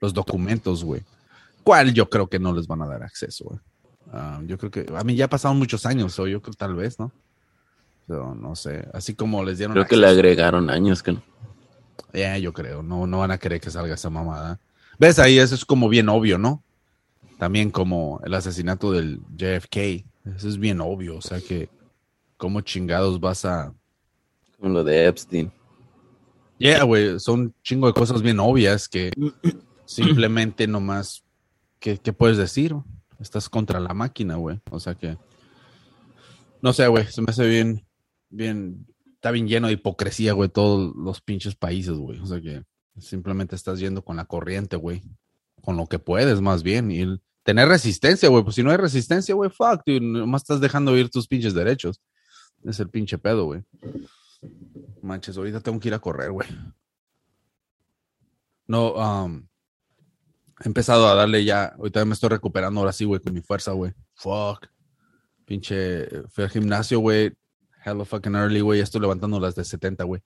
los 0.00 0.12
documentos, 0.12 0.82
güey. 0.82 1.02
¿Cuál 1.62 1.94
yo 1.94 2.10
creo 2.10 2.26
que 2.26 2.40
no 2.40 2.52
les 2.52 2.66
van 2.66 2.82
a 2.82 2.86
dar 2.86 3.04
acceso, 3.04 3.44
güey? 3.44 3.60
Ah, 4.12 4.40
yo 4.44 4.58
creo 4.58 4.72
que 4.72 4.86
a 4.96 5.04
mí 5.04 5.14
ya 5.14 5.28
pasaron 5.28 5.58
muchos 5.58 5.86
años, 5.86 6.18
o 6.18 6.26
yo 6.26 6.42
creo 6.42 6.54
tal 6.54 6.74
vez, 6.74 6.98
¿no? 6.98 7.12
Pero 8.08 8.34
no 8.34 8.56
sé, 8.56 8.88
así 8.92 9.14
como 9.14 9.44
les 9.44 9.58
dieron 9.58 9.74
Creo 9.74 9.86
que 9.86 9.96
le 9.96 10.08
agregaron 10.08 10.68
años 10.70 11.02
que 11.02 11.12
no. 11.12 11.22
Ya, 12.12 12.38
yo 12.38 12.52
creo, 12.52 12.82
no, 12.82 13.06
no 13.06 13.18
van 13.20 13.30
a 13.30 13.38
querer 13.38 13.60
que 13.60 13.70
salga 13.70 13.94
esa 13.94 14.10
mamada. 14.10 14.58
¿Ves? 14.98 15.20
Ahí 15.20 15.38
eso 15.38 15.54
es 15.54 15.64
como 15.64 15.88
bien 15.88 16.08
obvio, 16.08 16.38
¿no? 16.38 16.64
También 17.38 17.70
como 17.70 18.20
el 18.24 18.34
asesinato 18.34 18.92
del 18.92 19.20
JFK. 19.36 20.04
Eso 20.36 20.48
es 20.48 20.58
bien 20.58 20.80
obvio, 20.80 21.16
o 21.16 21.20
sea 21.20 21.40
que, 21.40 21.68
¿cómo 22.36 22.60
chingados 22.60 23.20
vas 23.20 23.44
a...? 23.44 23.74
Como 24.58 24.72
lo 24.72 24.84
de 24.84 25.06
Epstein. 25.06 25.52
Yeah, 26.58 26.84
güey, 26.84 27.20
son 27.20 27.54
chingo 27.62 27.86
de 27.86 27.92
cosas 27.92 28.22
bien 28.22 28.40
obvias 28.40 28.88
que 28.88 29.12
simplemente 29.84 30.66
nomás, 30.66 31.22
¿qué, 31.78 31.98
qué 31.98 32.12
puedes 32.12 32.38
decir? 32.38 32.74
Estás 33.20 33.48
contra 33.48 33.78
la 33.80 33.92
máquina, 33.92 34.36
güey. 34.36 34.60
O 34.70 34.80
sea 34.80 34.94
que, 34.94 35.18
no 36.62 36.72
sé, 36.72 36.88
güey, 36.88 37.04
se 37.06 37.20
me 37.20 37.30
hace 37.30 37.46
bien, 37.46 37.86
bien, 38.30 38.86
está 39.14 39.30
bien 39.30 39.46
lleno 39.46 39.66
de 39.66 39.74
hipocresía, 39.74 40.32
güey, 40.32 40.48
todos 40.48 40.94
los 40.96 41.20
pinches 41.20 41.54
países, 41.54 41.98
güey. 41.98 42.18
O 42.20 42.26
sea 42.26 42.40
que 42.40 42.64
simplemente 42.98 43.54
estás 43.54 43.78
yendo 43.78 44.02
con 44.02 44.16
la 44.16 44.24
corriente, 44.24 44.76
güey. 44.76 45.02
Con 45.66 45.76
lo 45.76 45.88
que 45.88 45.98
puedes, 45.98 46.40
más 46.40 46.62
bien. 46.62 46.92
Y 46.92 47.00
el- 47.00 47.20
tener 47.42 47.68
resistencia, 47.68 48.28
güey. 48.28 48.44
Pues 48.44 48.54
si 48.54 48.62
no 48.62 48.70
hay 48.70 48.76
resistencia, 48.76 49.34
güey, 49.34 49.50
fuck, 49.50 49.82
dude, 49.84 50.00
nomás 50.00 50.42
estás 50.42 50.60
dejando 50.60 50.96
ir 50.96 51.10
tus 51.10 51.26
pinches 51.26 51.54
derechos. 51.54 52.00
Es 52.64 52.78
el 52.78 52.88
pinche 52.88 53.18
pedo, 53.18 53.46
güey. 53.46 53.62
Manches, 55.02 55.36
ahorita 55.36 55.60
tengo 55.60 55.80
que 55.80 55.88
ir 55.88 55.94
a 55.94 55.98
correr, 55.98 56.30
güey. 56.30 56.48
No, 58.68 58.92
um, 58.94 59.46
he 60.60 60.68
empezado 60.68 61.08
a 61.08 61.14
darle 61.14 61.44
ya. 61.44 61.74
Ahorita 61.78 62.04
me 62.04 62.14
estoy 62.14 62.28
recuperando 62.30 62.78
ahora 62.80 62.92
sí, 62.92 63.04
güey, 63.04 63.20
con 63.20 63.34
mi 63.34 63.40
fuerza, 63.42 63.72
güey. 63.72 63.92
Fuck. 64.14 64.68
Pinche, 65.44 66.08
fui 66.28 66.44
al 66.44 66.50
gimnasio, 66.50 67.00
güey. 67.00 67.32
Hello 67.84 68.04
fucking 68.04 68.36
early, 68.36 68.60
güey. 68.60 68.78
ya 68.78 68.84
Estoy 68.84 69.00
levantando 69.00 69.40
las 69.40 69.56
de 69.56 69.64
70, 69.64 70.04
güey. 70.04 70.22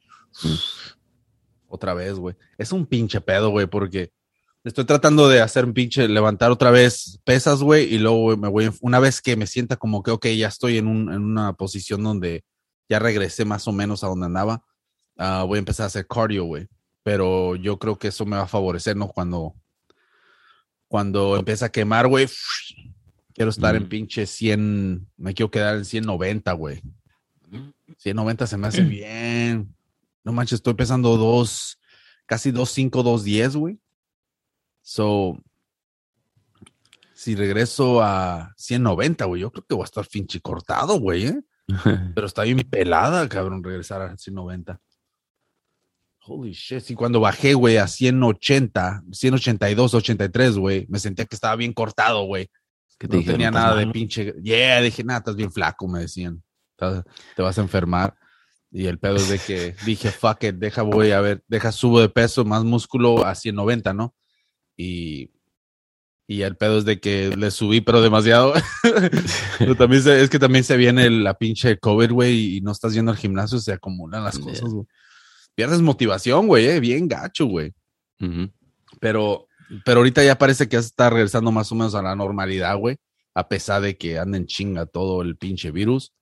Otra 1.67 1.95
vez, 1.95 2.15
güey. 2.15 2.37
Es 2.59 2.73
un 2.73 2.85
pinche 2.87 3.21
pedo, 3.23 3.51
güey, 3.51 3.67
porque 3.67 4.13
estoy 4.65 4.85
tratando 4.85 5.29
de 5.29 5.41
hacer 5.41 5.65
un 5.65 5.73
pinche, 5.73 6.07
levantar 6.09 6.51
otra 6.51 6.71
vez 6.71 7.21
pesas, 7.25 7.63
güey, 7.63 7.93
y 7.95 7.99
luego 7.99 8.37
me 8.37 8.49
voy, 8.49 8.71
una 8.81 8.99
vez 8.99 9.23
que 9.23 9.37
me 9.37 9.47
sienta 9.47 9.77
como 9.77 10.03
que, 10.03 10.11
ok, 10.11 10.27
ya 10.29 10.49
estoy 10.49 10.79
en, 10.79 10.87
un, 10.87 11.13
en 11.13 11.23
una 11.23 11.55
posición 11.55 12.03
donde 12.03 12.45
ya 12.89 12.99
regresé 12.99 13.45
más 13.45 13.67
o 13.69 13.73
menos 13.73 14.05
a 14.05 14.09
donde 14.09 14.27
andaba, 14.27 14.63
ah, 15.17 15.45
voy 15.47 15.57
a 15.57 15.61
empezar 15.61 15.85
a 15.85 15.87
hacer 15.87 16.07
cardio, 16.07 16.45
güey. 16.45 16.69
Pero 17.03 17.57
yo 17.57 17.79
creo 17.79 17.99
que 17.99 18.09
eso 18.09 18.27
me 18.27 18.37
va 18.37 18.43
a 18.43 18.49
favorecer, 18.49 18.97
¿no? 18.97 19.09
Cuando, 19.09 19.55
cuando 20.89 21.37
empieza 21.37 21.67
a 21.67 21.73
quemar, 21.73 22.09
güey, 22.09 22.29
quiero 23.33 23.51
estar 23.51 23.75
en 23.75 23.89
pinche 23.89 24.27
100, 24.27 25.09
me 25.17 25.33
quiero 25.33 25.51
quedar 25.51 25.77
en 25.77 25.85
190, 25.85 26.53
güey. 26.53 26.83
190 27.97 28.47
se 28.47 28.57
me 28.59 28.67
hace 28.67 28.83
bien. 28.83 29.75
No 30.23 30.33
manches, 30.33 30.59
estoy 30.59 30.75
pesando 30.75 31.17
dos, 31.17 31.79
casi 32.27 32.51
2.5, 32.53 32.91
2.10, 32.91 33.57
güey. 33.57 33.79
So, 34.83 35.39
si 37.15 37.35
regreso 37.35 38.03
a 38.03 38.53
190, 38.57 39.25
güey, 39.27 39.43
yo 39.43 39.51
creo 39.51 39.65
que 39.69 39.75
voy 39.75 39.83
a 39.83 39.85
estar 39.85 40.07
pinche 40.07 40.41
cortado, 40.41 40.99
güey, 40.99 41.27
¿eh? 41.27 41.41
Pero 42.15 42.27
está 42.27 42.43
bien 42.43 42.59
pelada, 42.59 43.29
cabrón, 43.29 43.63
regresar 43.63 44.03
a 44.03 44.17
190. 44.17 44.81
Holy 46.23 46.53
shit. 46.53 46.81
Sí, 46.81 46.95
cuando 46.95 47.21
bajé, 47.21 47.55
güey, 47.55 47.77
a 47.77 47.87
180, 47.87 49.05
182, 49.11 49.95
83, 49.95 50.57
güey, 50.59 50.87
me 50.89 50.99
sentía 50.99 51.25
que 51.25 51.35
estaba 51.35 51.57
bien 51.57 51.73
cortado, 51.73 52.25
güey. 52.25 52.51
¿Qué 52.99 53.09
te 53.09 53.15
No 53.15 53.19
dijeron? 53.19 53.35
tenía 53.39 53.49
¿Estás 53.49 53.63
nada 53.63 53.77
de 53.77 53.87
pinche. 53.87 54.35
Yeah, 54.43 54.81
dije, 54.83 55.03
nada, 55.05 55.19
estás 55.21 55.37
bien 55.37 55.51
flaco, 55.51 55.89
me 55.89 56.01
decían. 56.01 56.43
Te 56.77 57.43
vas 57.43 57.59
a 57.59 57.63
enfermar. 57.63 58.15
Y 58.71 58.87
el 58.87 58.99
pedo 58.99 59.17
es 59.17 59.29
de 59.29 59.39
que 59.39 59.75
dije, 59.87 60.11
fuck 60.11 60.45
it, 60.45 60.57
deja, 60.57 60.83
voy 60.83 61.11
a 61.13 61.21
ver, 61.21 61.43
deja, 61.49 61.73
subo 61.73 62.01
de 62.01 62.09
peso, 62.09 62.45
más 62.45 62.65
músculo 62.65 63.25
a 63.25 63.35
190, 63.35 63.93
¿no? 63.95 64.15
Y, 64.83 65.31
y 66.27 66.43
el 66.43 66.57
pedo 66.57 66.79
es 66.79 66.85
de 66.85 67.01
que 67.01 67.37
le 67.37 67.51
subí, 67.51 67.81
pero 67.83 68.01
demasiado. 68.01 68.55
Pero 69.59 69.75
también 69.75 70.03
se- 70.03 70.23
es 70.23 70.31
que 70.31 70.39
también 70.39 70.65
se 70.65 70.77
viene 70.77 71.11
la 71.11 71.35
pinche 71.35 71.77
COVID, 71.79 72.11
güey, 72.13 72.57
y 72.57 72.61
no 72.63 72.73
estás 72.73 72.95
yendo 72.95 73.11
al 73.11 73.19
gimnasio, 73.19 73.59
se 73.59 73.73
acumulan 73.73 74.25
las 74.25 74.39
cosas, 74.39 74.71
güey. 74.71 74.87
Pierdes 75.55 75.83
motivación, 75.83 76.47
güey, 76.47 76.67
eh, 76.67 76.81
bien 76.81 77.09
gacho, 77.09 77.47
güey. 77.47 77.73
Pero, 79.01 79.49
pero 79.85 79.99
ahorita 80.01 80.25
ya 80.25 80.39
parece 80.39 80.69
que 80.69 80.77
está 80.77 81.11
regresando 81.11 81.51
más 81.53 81.71
o 81.73 81.75
menos 81.75 81.95
a 81.95 82.03
la 82.03 82.15
normalidad, 82.17 82.77
güey. 82.79 82.97
A 83.35 83.49
pesar 83.49 83.83
de 83.83 83.97
que 83.99 84.19
anden 84.19 84.47
chinga 84.47 84.87
todo 84.87 85.23
el 85.23 85.37
pinche 85.37 85.71
virus. 85.71 86.13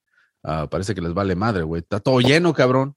Ah, 0.43 0.67
parece 0.69 0.95
que 0.95 1.01
les 1.01 1.13
vale 1.13 1.35
madre, 1.35 1.63
güey. 1.63 1.81
Está 1.81 1.99
todo 1.99 2.19
lleno, 2.19 2.53
cabrón. 2.53 2.95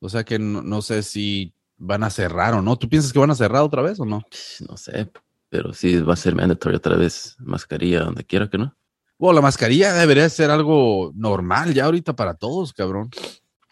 O 0.00 0.08
sea 0.08 0.24
que 0.24 0.38
no, 0.38 0.62
no 0.62 0.82
sé 0.82 1.02
si 1.02 1.54
van 1.78 2.02
a 2.02 2.10
cerrar 2.10 2.54
o 2.54 2.62
no. 2.62 2.76
¿Tú 2.76 2.88
piensas 2.88 3.12
que 3.12 3.18
van 3.18 3.30
a 3.30 3.34
cerrar 3.34 3.62
otra 3.62 3.82
vez 3.82 3.98
o 4.00 4.04
no? 4.04 4.22
No 4.68 4.76
sé, 4.76 5.10
pero 5.48 5.72
sí 5.72 5.98
va 6.00 6.14
a 6.14 6.16
ser 6.16 6.34
mandatory 6.34 6.76
otra 6.76 6.96
vez. 6.96 7.36
Mascarilla 7.38 8.00
donde 8.00 8.24
quiera 8.24 8.50
que 8.50 8.58
no. 8.58 8.76
Bueno, 9.18 9.36
la 9.36 9.42
mascarilla 9.42 9.94
debería 9.94 10.28
ser 10.28 10.50
algo 10.50 11.12
normal 11.14 11.74
ya 11.74 11.86
ahorita 11.86 12.14
para 12.14 12.34
todos, 12.34 12.72
cabrón. 12.72 13.10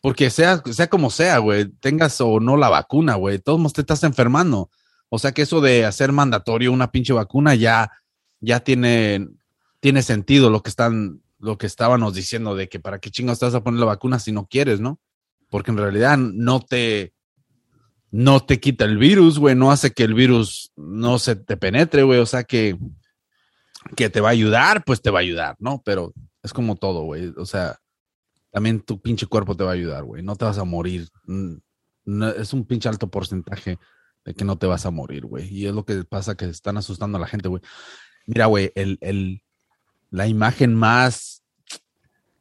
Porque 0.02 0.30
sea, 0.30 0.62
sea 0.70 0.88
como 0.88 1.10
sea, 1.10 1.38
güey, 1.38 1.66
tengas 1.66 2.20
o 2.20 2.40
no 2.40 2.56
la 2.56 2.68
vacuna, 2.68 3.14
güey, 3.16 3.38
todos 3.38 3.72
te 3.72 3.80
estás 3.80 4.02
enfermando. 4.04 4.70
O 5.08 5.18
sea 5.18 5.32
que 5.32 5.42
eso 5.42 5.60
de 5.60 5.84
hacer 5.84 6.12
mandatorio 6.12 6.72
una 6.72 6.90
pinche 6.90 7.12
vacuna 7.12 7.54
ya, 7.54 7.90
ya 8.40 8.60
tiene, 8.60 9.28
tiene 9.80 10.02
sentido 10.02 10.50
lo 10.50 10.62
que 10.62 10.70
están, 10.70 11.22
lo 11.38 11.58
que 11.58 11.66
estábamos 11.66 12.14
diciendo 12.14 12.56
de 12.56 12.68
que 12.68 12.80
para 12.80 12.98
qué 12.98 13.10
chingo 13.10 13.32
estás 13.32 13.54
a 13.54 13.62
poner 13.62 13.80
la 13.80 13.86
vacuna 13.86 14.18
si 14.18 14.32
no 14.32 14.46
quieres, 14.46 14.80
¿no? 14.80 15.00
Porque 15.48 15.70
en 15.70 15.78
realidad 15.78 16.18
no 16.18 16.60
te, 16.60 17.14
no 18.16 18.40
te 18.40 18.60
quita 18.60 18.86
el 18.86 18.96
virus, 18.96 19.38
güey, 19.38 19.54
no 19.54 19.70
hace 19.70 19.90
que 19.90 20.02
el 20.02 20.14
virus 20.14 20.72
no 20.74 21.18
se 21.18 21.36
te 21.36 21.58
penetre, 21.58 22.02
güey, 22.02 22.18
o 22.18 22.24
sea 22.24 22.44
que, 22.44 22.78
que 23.94 24.08
te 24.08 24.22
va 24.22 24.28
a 24.28 24.32
ayudar, 24.32 24.84
pues 24.84 25.02
te 25.02 25.10
va 25.10 25.18
a 25.18 25.20
ayudar, 25.20 25.54
¿no? 25.58 25.82
Pero 25.84 26.14
es 26.42 26.54
como 26.54 26.76
todo, 26.76 27.02
güey, 27.02 27.34
o 27.36 27.44
sea, 27.44 27.78
también 28.50 28.80
tu 28.80 29.02
pinche 29.02 29.26
cuerpo 29.26 29.54
te 29.54 29.64
va 29.64 29.72
a 29.72 29.74
ayudar, 29.74 30.02
güey, 30.04 30.22
no 30.22 30.34
te 30.34 30.46
vas 30.46 30.56
a 30.56 30.64
morir, 30.64 31.10
es 32.38 32.52
un 32.54 32.64
pinche 32.64 32.88
alto 32.88 33.10
porcentaje 33.10 33.78
de 34.24 34.34
que 34.34 34.46
no 34.46 34.56
te 34.56 34.66
vas 34.66 34.86
a 34.86 34.90
morir, 34.90 35.26
güey, 35.26 35.54
y 35.54 35.66
es 35.66 35.74
lo 35.74 35.84
que 35.84 36.02
pasa 36.04 36.36
que 36.36 36.46
están 36.46 36.78
asustando 36.78 37.18
a 37.18 37.20
la 37.20 37.26
gente, 37.26 37.50
güey. 37.50 37.60
Mira, 38.24 38.46
güey, 38.46 38.72
el, 38.76 38.96
el, 39.02 39.42
la 40.08 40.26
imagen 40.26 40.74
más, 40.74 41.42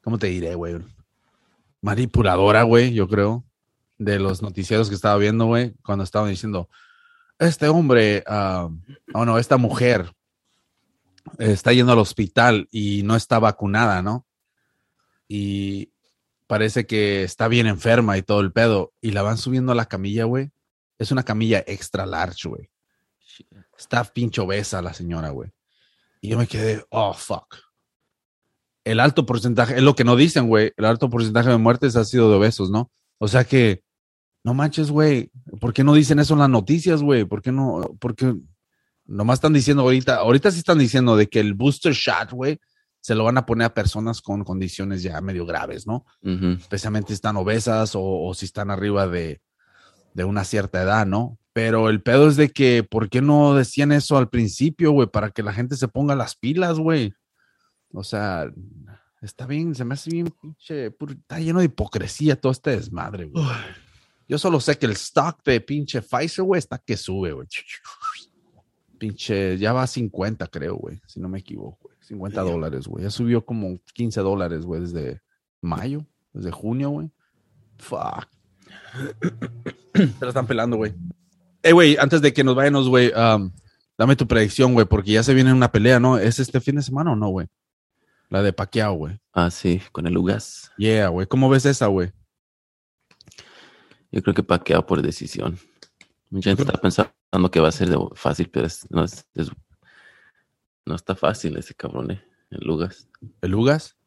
¿cómo 0.02 0.18
te 0.20 0.28
diré, 0.28 0.56
güey? 0.56 0.78
Manipuladora, 1.82 2.64
güey, 2.64 2.94
yo 2.94 3.10
creo, 3.10 3.44
de 3.98 4.20
los 4.20 4.42
noticieros 4.42 4.90
que 4.90 4.96
estaba 4.96 5.18
viendo, 5.18 5.46
güey, 5.46 5.74
cuando 5.84 6.04
estaban 6.04 6.30
diciendo, 6.30 6.70
este 7.40 7.68
hombre, 7.68 8.24
uh, 8.28 8.70
oh 9.14 9.26
no, 9.26 9.38
esta 9.38 9.58
mujer 9.58 10.14
está 11.40 11.74
yendo 11.74 11.92
al 11.92 12.00
hospital 12.00 12.68
y 12.72 13.04
no 13.04 13.16
está 13.16 13.40
vacunada, 13.40 14.02
¿no? 14.02 14.26
Y 15.28 15.92
parece 16.48 16.86
que 16.86 17.24
está 17.24 17.48
bien 17.48 17.68
enferma 17.68 18.18
y 18.18 18.22
todo 18.22 18.42
el 18.42 18.52
pedo, 18.52 18.94
y 19.02 19.12
la 19.12 19.22
van 19.22 19.38
subiendo 19.38 19.72
a 19.72 19.76
la 19.76 19.86
camilla, 19.86 20.26
güey. 20.26 20.52
Es 20.98 21.12
una 21.12 21.24
camilla 21.24 21.64
extra 21.66 22.06
large, 22.06 22.48
güey. 22.48 22.70
Está 23.78 24.04
pincho 24.04 24.44
obesa 24.44 24.82
la 24.82 24.94
señora, 24.94 25.30
güey. 25.30 25.52
Y 26.22 26.30
yo 26.30 26.38
me 26.38 26.48
quedé, 26.48 26.86
oh, 26.90 27.14
fuck. 27.14 27.56
El 28.84 29.00
alto 29.00 29.26
porcentaje, 29.26 29.76
es 29.76 29.84
lo 29.84 29.96
que 29.96 30.04
no 30.04 30.16
dicen, 30.16 30.48
güey. 30.48 30.72
El 30.78 30.86
alto 30.86 31.10
porcentaje 31.10 31.50
de 31.50 31.58
muertes 31.58 31.96
ha 31.96 32.06
sido 32.06 32.30
de 32.30 32.38
obesos, 32.38 32.70
¿no? 32.70 32.92
O 33.18 33.28
sea 33.28 33.44
que, 33.44 33.84
no 34.46 34.54
manches, 34.54 34.92
güey. 34.92 35.32
¿Por 35.60 35.74
qué 35.74 35.84
no 35.84 35.96
dicen 35.96 36.20
eso 36.20 36.34
en 36.34 36.40
las 36.40 36.50
noticias, 36.50 37.02
güey? 37.02 37.26
¿Por 37.26 37.42
qué 37.42 37.52
no? 37.52 37.98
Porque 38.00 38.36
nomás 39.04 39.38
están 39.38 39.54
diciendo 39.54 39.82
ahorita, 39.82 40.18
ahorita 40.18 40.52
sí 40.52 40.60
están 40.60 40.78
diciendo 40.78 41.18
de 41.18 41.28
que 41.28 41.40
el 41.40 41.56
booster 41.56 41.94
shot, 41.94 42.30
güey, 42.32 42.60
se 43.00 43.16
lo 43.16 43.24
van 43.24 43.40
a 43.40 43.46
poner 43.48 43.66
a 43.66 43.74
personas 43.74 44.22
con 44.22 44.44
condiciones 44.44 45.02
ya 45.02 45.20
medio 45.20 45.48
graves, 45.48 45.88
¿no? 45.88 46.06
Especialmente 46.22 47.08
si 47.08 47.14
están 47.16 47.38
obesas 47.38 47.94
o, 47.96 48.32
si 48.36 48.46
están 48.46 48.70
arriba 48.70 49.08
de, 49.08 49.42
de, 50.14 50.24
una 50.26 50.44
cierta 50.44 50.80
edad, 50.84 51.08
¿no? 51.08 51.40
Pero 51.52 51.90
el 51.90 52.04
pedo 52.04 52.28
es 52.28 52.36
de 52.36 52.50
que, 52.50 52.84
¿por 52.84 53.10
qué 53.10 53.24
no 53.24 53.56
decían 53.56 53.92
eso 53.92 54.16
al 54.16 54.30
principio, 54.30 54.92
güey? 54.92 55.08
Para 55.08 55.32
que 55.32 55.42
la 55.42 55.54
gente 55.54 55.76
se 55.76 55.88
ponga 55.88 56.16
las 56.16 56.36
pilas, 56.36 56.78
güey. 56.78 57.16
O 57.94 58.04
sea, 58.04 58.52
está 59.24 59.48
bien, 59.48 59.74
se 59.74 59.86
me 59.86 59.96
hace 59.96 60.12
bien 60.12 60.32
pinche, 60.40 60.88
está 60.88 61.40
lleno 61.40 61.60
de 61.60 61.66
hipocresía 61.66 62.40
todo 62.40 62.52
este 62.52 62.72
desmadre, 62.72 63.26
güey. 63.26 63.44
Yo 64.28 64.38
solo 64.38 64.60
sé 64.60 64.78
que 64.78 64.86
el 64.86 64.94
stock 64.94 65.44
de 65.44 65.62
pinche 65.62 66.02
Pfizer, 66.02 66.44
güey, 66.44 66.60
está 66.60 66.78
que 66.78 66.98
sube, 66.98 67.32
güey. 67.32 67.48
Pinche, 68.98 69.58
ya 69.58 69.74
va 69.74 69.84
a 69.84 69.88
50, 69.88 70.48
creo, 70.48 70.76
güey, 70.76 71.02
si 71.08 71.20
no 71.20 71.30
me 71.30 71.40
equivoco, 71.40 71.78
güey. 71.84 71.96
50 72.02 72.42
dólares, 72.42 72.88
güey. 72.88 73.04
Ya 73.04 73.10
subió 73.10 73.46
como 73.46 73.80
15 73.94 74.22
dólares, 74.22 74.66
güey, 74.66 74.82
desde 74.82 75.22
mayo, 75.62 76.06
desde 76.34 76.52
junio, 76.52 76.90
güey. 76.90 77.12
Fuck. 77.78 78.28
Se 79.94 80.22
lo 80.22 80.28
están 80.28 80.48
pelando, 80.48 80.78
güey. 80.78 80.94
Eh, 81.64 81.72
güey, 81.72 81.98
antes 81.98 82.22
de 82.22 82.34
que 82.34 82.44
nos 82.44 82.56
vayamos, 82.56 82.90
güey, 82.90 83.12
um, 83.14 83.52
dame 83.98 84.16
tu 84.16 84.28
predicción, 84.28 84.74
güey, 84.74 84.86
porque 84.86 85.12
ya 85.12 85.24
se 85.24 85.34
viene 85.34 85.52
una 85.52 85.72
pelea, 85.72 86.00
¿no? 86.00 86.18
¿Es 86.18 86.40
este 86.40 86.62
fin 86.62 86.76
de 86.76 86.84
semana 86.84 87.12
o 87.12 87.16
no, 87.16 87.30
güey? 87.30 87.48
La 88.30 88.42
de 88.42 88.54
Paquiao, 88.54 88.94
güey. 88.94 89.20
Ah, 89.34 89.50
sí, 89.50 89.82
con 89.92 90.08
el 90.08 90.18
Ugas. 90.18 90.72
Yeah, 90.78 91.10
güey. 91.10 91.28
¿Cómo 91.28 91.50
ves 91.50 91.66
esa, 91.66 91.88
güey? 91.88 92.12
Yo 94.16 94.24
creo 94.24 94.34
que 94.34 94.44
Paquiao 94.44 94.86
por 94.86 95.02
decisión. 95.02 95.60
Mucha 96.30 96.50
gente 96.50 96.64
está 96.64 96.80
pensando 96.80 97.52
que 97.52 97.60
va 97.60 97.68
a 97.68 97.74
ser 97.74 97.90
fácil, 98.14 98.50
pero 98.50 98.70
no, 98.90 99.06
no 100.86 100.96
está 100.96 101.16
fácil 101.16 101.58
ese 101.58 101.74
cabrón, 101.74 102.12
¿eh? 102.12 102.24
El 102.50 102.70
Ugas. 102.70 103.10
¿El 103.42 103.54
Ugas? 103.54 103.98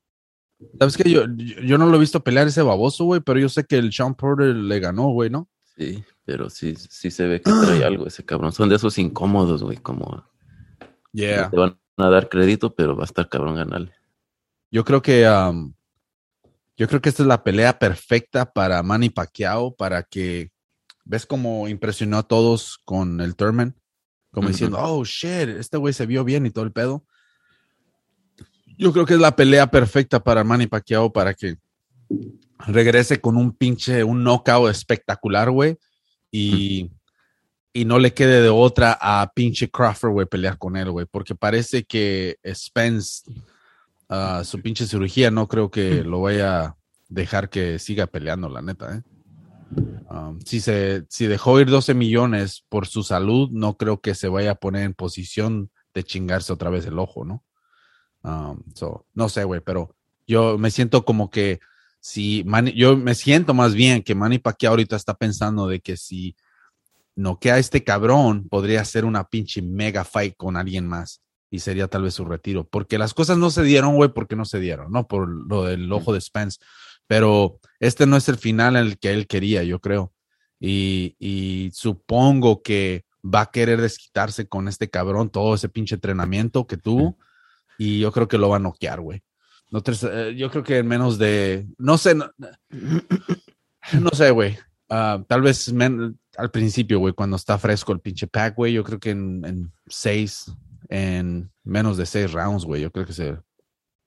¿Sabes 0.78 0.96
qué? 0.96 1.10
Yo, 1.10 1.26
yo, 1.36 1.76
no 1.76 1.86
lo 1.86 1.96
he 1.96 2.00
visto 2.00 2.24
pelear 2.24 2.46
ese 2.46 2.62
baboso, 2.62 3.04
güey, 3.04 3.20
pero 3.20 3.38
yo 3.38 3.50
sé 3.50 3.64
que 3.64 3.76
el 3.76 3.92
Sean 3.92 4.14
Porter 4.14 4.56
le 4.56 4.80
ganó, 4.80 5.08
güey, 5.10 5.28
¿no? 5.28 5.46
Sí, 5.76 6.02
pero 6.24 6.48
sí, 6.48 6.74
sí 6.74 7.10
se 7.10 7.26
ve 7.26 7.42
que 7.42 7.50
trae 7.50 7.84
algo 7.84 8.06
ese 8.06 8.24
cabrón. 8.24 8.52
Son 8.52 8.70
de 8.70 8.76
esos 8.76 8.96
incómodos, 8.96 9.62
güey, 9.62 9.76
como... 9.76 10.24
Yeah. 11.12 11.50
te 11.50 11.56
van 11.58 11.78
a 11.98 12.08
dar 12.08 12.30
crédito, 12.30 12.74
pero 12.74 12.96
va 12.96 13.02
a 13.02 13.06
estar 13.06 13.28
cabrón 13.28 13.56
ganarle. 13.56 13.92
Yo 14.70 14.86
creo 14.86 15.02
que... 15.02 15.28
Um, 15.28 15.74
yo 16.78 16.86
creo 16.86 17.02
que 17.02 17.08
esta 17.08 17.24
es 17.24 17.26
la 17.26 17.42
pelea 17.42 17.78
perfecta 17.78 18.52
para 18.52 18.82
Manny 18.82 19.10
Pacquiao, 19.10 19.74
para 19.74 20.04
que... 20.04 20.50
¿Ves 21.04 21.26
cómo 21.26 21.68
impresionó 21.68 22.18
a 22.18 22.22
todos 22.22 22.80
con 22.84 23.20
el 23.20 23.34
Thurman? 23.34 23.74
Como 24.30 24.48
diciendo, 24.48 24.78
oh, 24.78 25.04
shit, 25.04 25.48
este 25.48 25.76
güey 25.76 25.92
se 25.92 26.06
vio 26.06 26.22
bien 26.22 26.46
y 26.46 26.50
todo 26.50 26.64
el 26.64 26.72
pedo. 26.72 27.04
Yo 28.76 28.92
creo 28.92 29.06
que 29.06 29.14
es 29.14 29.20
la 29.20 29.34
pelea 29.34 29.70
perfecta 29.70 30.22
para 30.22 30.44
Manny 30.44 30.66
Pacquiao 30.66 31.12
para 31.12 31.34
que 31.34 31.56
regrese 32.58 33.20
con 33.20 33.36
un 33.36 33.52
pinche, 33.52 34.04
un 34.04 34.22
knockout 34.22 34.70
espectacular, 34.70 35.50
güey. 35.50 35.78
Y, 36.30 36.90
y 37.72 37.86
no 37.86 37.98
le 37.98 38.12
quede 38.12 38.42
de 38.42 38.50
otra 38.50 38.96
a 39.00 39.32
pinche 39.34 39.70
Crawford, 39.70 40.12
güey, 40.12 40.26
pelear 40.26 40.58
con 40.58 40.76
él, 40.76 40.90
güey. 40.90 41.06
Porque 41.10 41.34
parece 41.34 41.84
que 41.84 42.36
Spence, 42.54 43.22
su 44.44 44.62
pinche 44.62 44.86
cirugía, 44.86 45.30
no 45.30 45.48
creo 45.48 45.70
que 45.70 46.02
lo 46.02 46.22
vaya 46.22 46.60
a 46.60 46.76
dejar 47.08 47.50
que 47.50 47.78
siga 47.78 48.06
peleando, 48.06 48.48
la 48.48 48.62
neta, 48.62 48.96
¿eh? 48.96 49.02
Um, 50.10 50.40
si, 50.40 50.60
se, 50.60 51.04
si 51.10 51.26
dejó 51.26 51.60
ir 51.60 51.68
12 51.68 51.92
millones 51.92 52.64
por 52.70 52.86
su 52.86 53.02
salud, 53.02 53.50
no 53.52 53.76
creo 53.76 54.00
que 54.00 54.14
se 54.14 54.28
vaya 54.28 54.52
a 54.52 54.54
poner 54.54 54.84
en 54.84 54.94
posición 54.94 55.70
de 55.92 56.04
chingarse 56.04 56.52
otra 56.52 56.70
vez 56.70 56.86
el 56.86 56.98
ojo, 56.98 57.24
¿no? 57.24 57.44
Um, 58.22 58.62
no 59.14 59.28
sé, 59.28 59.44
güey, 59.44 59.60
pero 59.60 59.94
yo 60.26 60.56
me 60.58 60.70
siento 60.70 61.04
como 61.04 61.30
que 61.30 61.60
si 62.00 62.44
yo 62.74 62.96
me 62.96 63.14
siento 63.14 63.54
más 63.54 63.74
bien 63.74 64.02
que 64.02 64.14
Manny 64.14 64.38
Pacquiao 64.38 64.70
ahorita 64.70 64.96
está 64.96 65.14
pensando 65.14 65.66
de 65.66 65.80
que 65.80 65.96
si 65.96 66.36
no 67.14 67.38
queda 67.38 67.58
este 67.58 67.84
cabrón, 67.84 68.48
podría 68.48 68.84
ser 68.84 69.04
una 69.04 69.24
pinche 69.24 69.60
mega 69.60 70.04
fight 70.04 70.34
con 70.36 70.56
alguien 70.56 70.86
más 70.86 71.20
y 71.50 71.60
sería 71.60 71.88
tal 71.88 72.02
vez 72.02 72.14
su 72.14 72.24
retiro, 72.24 72.64
porque 72.64 72.98
las 72.98 73.14
cosas 73.14 73.38
no 73.38 73.50
se 73.50 73.62
dieron, 73.62 73.94
güey, 73.94 74.10
porque 74.10 74.36
no 74.36 74.44
se 74.44 74.60
dieron, 74.60 74.92
¿no? 74.92 75.06
Por 75.06 75.28
lo 75.28 75.64
del 75.64 75.90
ojo 75.92 76.12
de 76.12 76.20
Spence, 76.20 76.58
pero 77.06 77.58
este 77.80 78.06
no 78.06 78.16
es 78.16 78.28
el 78.28 78.36
final 78.36 78.76
en 78.76 78.86
el 78.86 78.98
que 78.98 79.12
él 79.12 79.26
quería, 79.26 79.62
yo 79.62 79.80
creo. 79.80 80.12
Y, 80.60 81.16
y 81.18 81.70
supongo 81.72 82.62
que 82.62 83.04
va 83.24 83.42
a 83.42 83.50
querer 83.50 83.80
desquitarse 83.80 84.48
con 84.48 84.68
este 84.68 84.90
cabrón 84.90 85.30
todo 85.30 85.54
ese 85.54 85.68
pinche 85.68 85.94
entrenamiento 85.94 86.66
que 86.66 86.76
tuvo 86.76 87.16
y 87.78 88.00
yo 88.00 88.12
creo 88.12 88.28
que 88.28 88.38
lo 88.38 88.48
va 88.48 88.56
a 88.56 88.60
noquear, 88.60 89.00
güey. 89.00 89.22
No 89.70 89.82
yo 90.30 90.50
creo 90.50 90.64
que 90.64 90.78
en 90.78 90.88
menos 90.88 91.18
de, 91.18 91.66
no 91.76 91.98
sé, 91.98 92.14
no, 92.14 92.30
sé, 94.12 94.30
güey. 94.30 94.58
Ah, 94.88 95.22
tal 95.28 95.42
vez 95.42 95.72
al 96.38 96.50
principio, 96.50 96.98
güey, 96.98 97.12
cuando 97.12 97.36
está 97.36 97.58
fresco 97.58 97.92
el 97.92 98.00
pinche 98.00 98.26
pack, 98.26 98.56
güey, 98.56 98.72
yo 98.72 98.82
creo 98.82 98.98
que 98.98 99.10
en, 99.10 99.70
seis, 99.86 100.50
en 100.88 101.52
menos 101.64 101.96
de 101.96 102.06
seis 102.06 102.32
rounds, 102.32 102.64
güey, 102.64 102.82
yo 102.82 102.90
creo 102.90 103.06
que 103.06 103.12
se, 103.12 103.38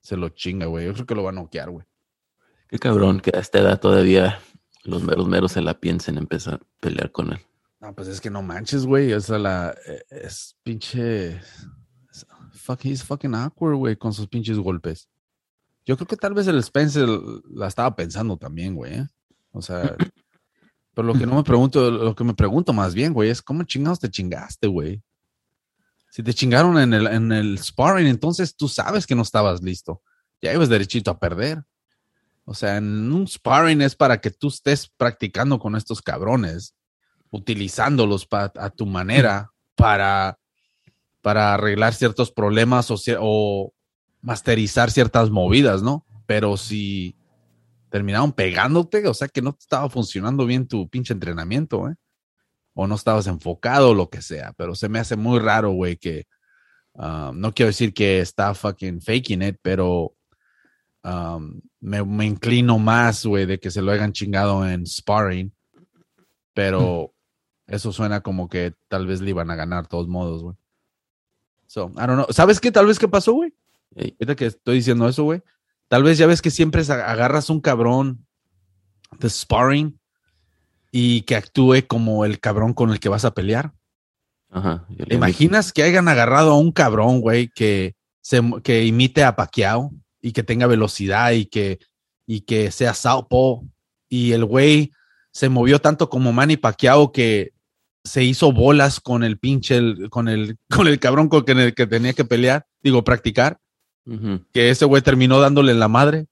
se 0.01 0.17
lo 0.17 0.29
chinga, 0.29 0.65
güey. 0.65 0.85
Yo 0.85 0.93
creo 0.93 1.05
que 1.05 1.15
lo 1.15 1.23
va 1.23 1.29
a 1.29 1.33
noquear, 1.33 1.69
güey. 1.69 1.85
Qué 2.67 2.79
cabrón 2.79 3.19
que 3.19 3.31
a 3.35 3.39
esta 3.39 3.59
edad 3.59 3.79
todavía 3.79 4.39
los 4.83 5.03
meros 5.03 5.27
meros 5.27 5.51
se 5.51 5.61
la 5.61 5.79
piensen 5.79 6.17
empezar 6.17 6.55
a 6.55 6.59
pelear 6.79 7.11
con 7.11 7.33
él. 7.33 7.39
No, 7.79 7.93
pues 7.93 8.07
es 8.07 8.21
que 8.21 8.29
no 8.29 8.41
manches, 8.41 8.85
güey. 8.85 9.13
O 9.13 9.37
la, 9.37 9.75
eh, 9.87 10.03
es 10.09 10.55
pinche, 10.63 11.39
fuck, 12.51 12.85
he's 12.85 13.03
fucking 13.03 13.33
awkward, 13.33 13.75
güey, 13.75 13.95
con 13.95 14.13
sus 14.13 14.27
pinches 14.27 14.57
golpes. 14.57 15.09
Yo 15.85 15.97
creo 15.97 16.07
que 16.07 16.15
tal 16.15 16.33
vez 16.33 16.47
el 16.47 16.59
Spencer 16.59 17.09
la 17.49 17.67
estaba 17.67 17.95
pensando 17.95 18.37
también, 18.37 18.75
güey. 18.75 18.93
¿eh? 18.93 19.07
O 19.51 19.61
sea, 19.61 19.95
pero 20.93 21.07
lo 21.07 21.13
que 21.13 21.25
no 21.25 21.35
me 21.35 21.43
pregunto, 21.43 21.89
lo 21.89 22.15
que 22.15 22.23
me 22.23 22.35
pregunto 22.35 22.71
más 22.71 22.93
bien, 22.93 23.13
güey, 23.13 23.29
es 23.29 23.41
cómo 23.41 23.63
chingados 23.63 23.99
te 23.99 24.09
chingaste, 24.09 24.67
güey. 24.67 25.01
Si 26.11 26.23
te 26.23 26.33
chingaron 26.33 26.77
en 26.77 26.93
el, 26.93 27.07
en 27.07 27.31
el 27.31 27.57
sparring, 27.57 28.07
entonces 28.07 28.57
tú 28.57 28.67
sabes 28.67 29.07
que 29.07 29.15
no 29.15 29.21
estabas 29.21 29.63
listo. 29.63 30.01
Ya 30.41 30.53
ibas 30.53 30.67
derechito 30.67 31.09
a 31.09 31.17
perder. 31.17 31.63
O 32.43 32.53
sea, 32.53 32.75
en 32.75 33.13
un 33.13 33.25
sparring 33.29 33.81
es 33.81 33.95
para 33.95 34.19
que 34.19 34.29
tú 34.29 34.49
estés 34.49 34.89
practicando 34.97 35.57
con 35.57 35.77
estos 35.77 36.01
cabrones, 36.01 36.75
utilizándolos 37.29 38.27
a 38.29 38.69
tu 38.71 38.85
manera 38.85 39.53
para, 39.75 40.37
para 41.21 41.53
arreglar 41.53 41.93
ciertos 41.93 42.29
problemas 42.29 42.91
o, 42.91 42.97
o 43.21 43.73
masterizar 44.19 44.91
ciertas 44.91 45.29
movidas, 45.29 45.81
¿no? 45.81 46.05
Pero 46.25 46.57
si 46.57 47.15
terminaron 47.89 48.33
pegándote, 48.33 49.07
o 49.07 49.13
sea 49.13 49.29
que 49.29 49.41
no 49.41 49.53
te 49.53 49.59
estaba 49.61 49.89
funcionando 49.89 50.45
bien 50.45 50.67
tu 50.67 50.89
pinche 50.89 51.13
entrenamiento, 51.13 51.87
¿eh? 51.87 51.95
O 52.73 52.87
no 52.87 52.95
estabas 52.95 53.27
enfocado 53.27 53.89
o 53.89 53.93
lo 53.93 54.09
que 54.09 54.21
sea, 54.21 54.53
pero 54.53 54.75
se 54.75 54.89
me 54.89 54.99
hace 54.99 55.15
muy 55.15 55.39
raro, 55.39 55.71
güey, 55.71 55.97
que 55.97 56.25
Um, 56.93 57.39
no 57.39 57.53
quiero 57.53 57.67
decir 57.67 57.93
que 57.93 58.19
está 58.19 58.53
fucking 58.53 59.01
faking 59.01 59.41
it, 59.41 59.57
pero 59.61 60.13
um, 61.03 61.61
me, 61.79 62.03
me 62.03 62.25
inclino 62.25 62.79
más, 62.79 63.25
güey, 63.25 63.45
de 63.45 63.59
que 63.59 63.71
se 63.71 63.81
lo 63.81 63.91
hayan 63.91 64.11
chingado 64.11 64.67
en 64.67 64.85
sparring. 64.85 65.53
Pero 66.53 67.13
eso 67.67 67.93
suena 67.93 68.21
como 68.21 68.49
que 68.49 68.73
tal 68.89 69.07
vez 69.07 69.21
le 69.21 69.29
iban 69.29 69.49
a 69.51 69.55
ganar 69.55 69.87
todos 69.87 70.07
modos, 70.07 70.43
güey. 70.43 70.55
So, 71.67 71.91
I 71.95 72.05
don't 72.05 72.15
know. 72.15 72.27
¿Sabes 72.31 72.59
qué? 72.59 72.71
Tal 72.71 72.85
vez 72.85 72.99
qué 72.99 73.07
pasó, 73.07 73.31
güey. 73.33 73.53
Ey. 73.95 74.15
Ahorita 74.19 74.35
que 74.35 74.45
estoy 74.47 74.75
diciendo 74.75 75.07
eso, 75.07 75.23
güey. 75.23 75.41
Tal 75.87 76.03
vez 76.03 76.17
ya 76.17 76.27
ves 76.27 76.41
que 76.41 76.51
siempre 76.51 76.81
agarras 76.81 77.49
un 77.49 77.61
cabrón 77.61 78.25
de 79.19 79.29
sparring 79.29 79.99
y 80.91 81.21
que 81.21 81.35
actúe 81.35 81.87
como 81.87 82.25
el 82.25 82.39
cabrón 82.39 82.73
con 82.73 82.91
el 82.91 82.99
que 82.99 83.09
vas 83.09 83.25
a 83.25 83.33
pelear. 83.33 83.73
Ajá. 84.49 84.85
yo 84.89 85.05
¿Te 85.05 85.11
le- 85.11 85.15
imaginas 85.15 85.71
que 85.71 85.83
hayan 85.83 86.07
agarrado 86.09 86.51
a 86.51 86.57
un 86.57 86.71
cabrón, 86.71 87.21
güey, 87.21 87.47
que, 87.47 87.95
se, 88.21 88.41
que 88.63 88.85
imite 88.85 89.23
a 89.23 89.35
Pacquiao 89.35 89.91
y 90.21 90.33
que 90.33 90.43
tenga 90.43 90.67
velocidad 90.67 91.31
y 91.31 91.45
que, 91.45 91.79
y 92.27 92.41
que 92.41 92.69
sea 92.71 92.93
southpaw 92.93 93.65
y 94.09 94.33
el 94.33 94.43
güey 94.45 94.91
se 95.31 95.47
movió 95.47 95.79
tanto 95.79 96.09
como 96.09 96.33
Manny 96.33 96.57
Pacquiao 96.57 97.13
que 97.13 97.53
se 98.03 98.23
hizo 98.23 98.51
bolas 98.51 98.99
con 98.99 99.23
el 99.23 99.37
pinche, 99.39 99.77
el- 99.77 100.09
con 100.09 100.27
el, 100.27 100.57
con 100.69 100.87
el 100.87 100.99
cabrón 100.99 101.29
con 101.29 101.45
el 101.57 101.73
que 101.73 101.87
tenía 101.87 102.11
que 102.13 102.25
pelear, 102.25 102.65
digo, 102.83 103.03
practicar, 103.03 103.57
que 104.51 104.69
ese 104.71 104.83
güey 104.85 105.01
terminó 105.01 105.39
dándole 105.39 105.71
en 105.71 105.79
la 105.79 105.87
madre. 105.87 106.25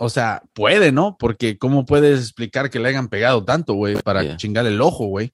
O 0.00 0.08
sea, 0.08 0.42
puede, 0.54 0.92
¿no? 0.92 1.16
Porque 1.18 1.58
¿cómo 1.58 1.84
puedes 1.84 2.20
explicar 2.20 2.70
que 2.70 2.78
le 2.78 2.88
hayan 2.88 3.08
pegado 3.08 3.44
tanto, 3.44 3.74
güey, 3.74 3.96
para 3.96 4.22
Yeah. 4.22 4.36
chingar 4.36 4.64
el 4.66 4.80
ojo, 4.80 5.06
güey? 5.06 5.32